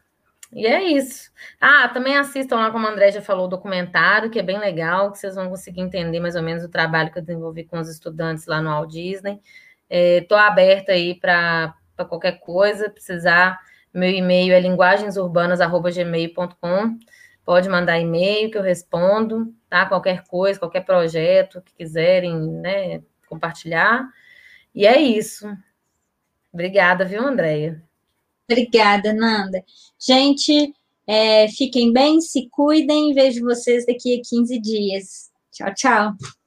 [0.53, 1.31] e é isso.
[1.61, 5.13] Ah, também assistam lá, como a André já falou, o documentário, que é bem legal,
[5.13, 7.89] que vocês vão conseguir entender mais ou menos o trabalho que eu desenvolvi com os
[7.89, 9.41] estudantes lá no Walt Disney.
[9.91, 11.75] Estou é, aberta aí para
[12.09, 13.59] qualquer coisa, precisar.
[13.93, 16.99] Meu e-mail é linguagensurbanas.gmail.com.
[17.45, 19.87] Pode mandar e-mail que eu respondo, tá?
[19.87, 24.07] Qualquer coisa, qualquer projeto que quiserem, né, compartilhar.
[24.75, 25.47] E é isso.
[26.53, 27.83] Obrigada, viu, Andréia?
[28.51, 29.63] Obrigada, Nanda.
[30.01, 30.73] Gente,
[31.07, 33.13] é, fiquem bem, se cuidem.
[33.13, 35.31] Vejo vocês daqui a 15 dias.
[35.53, 36.38] Tchau, tchau.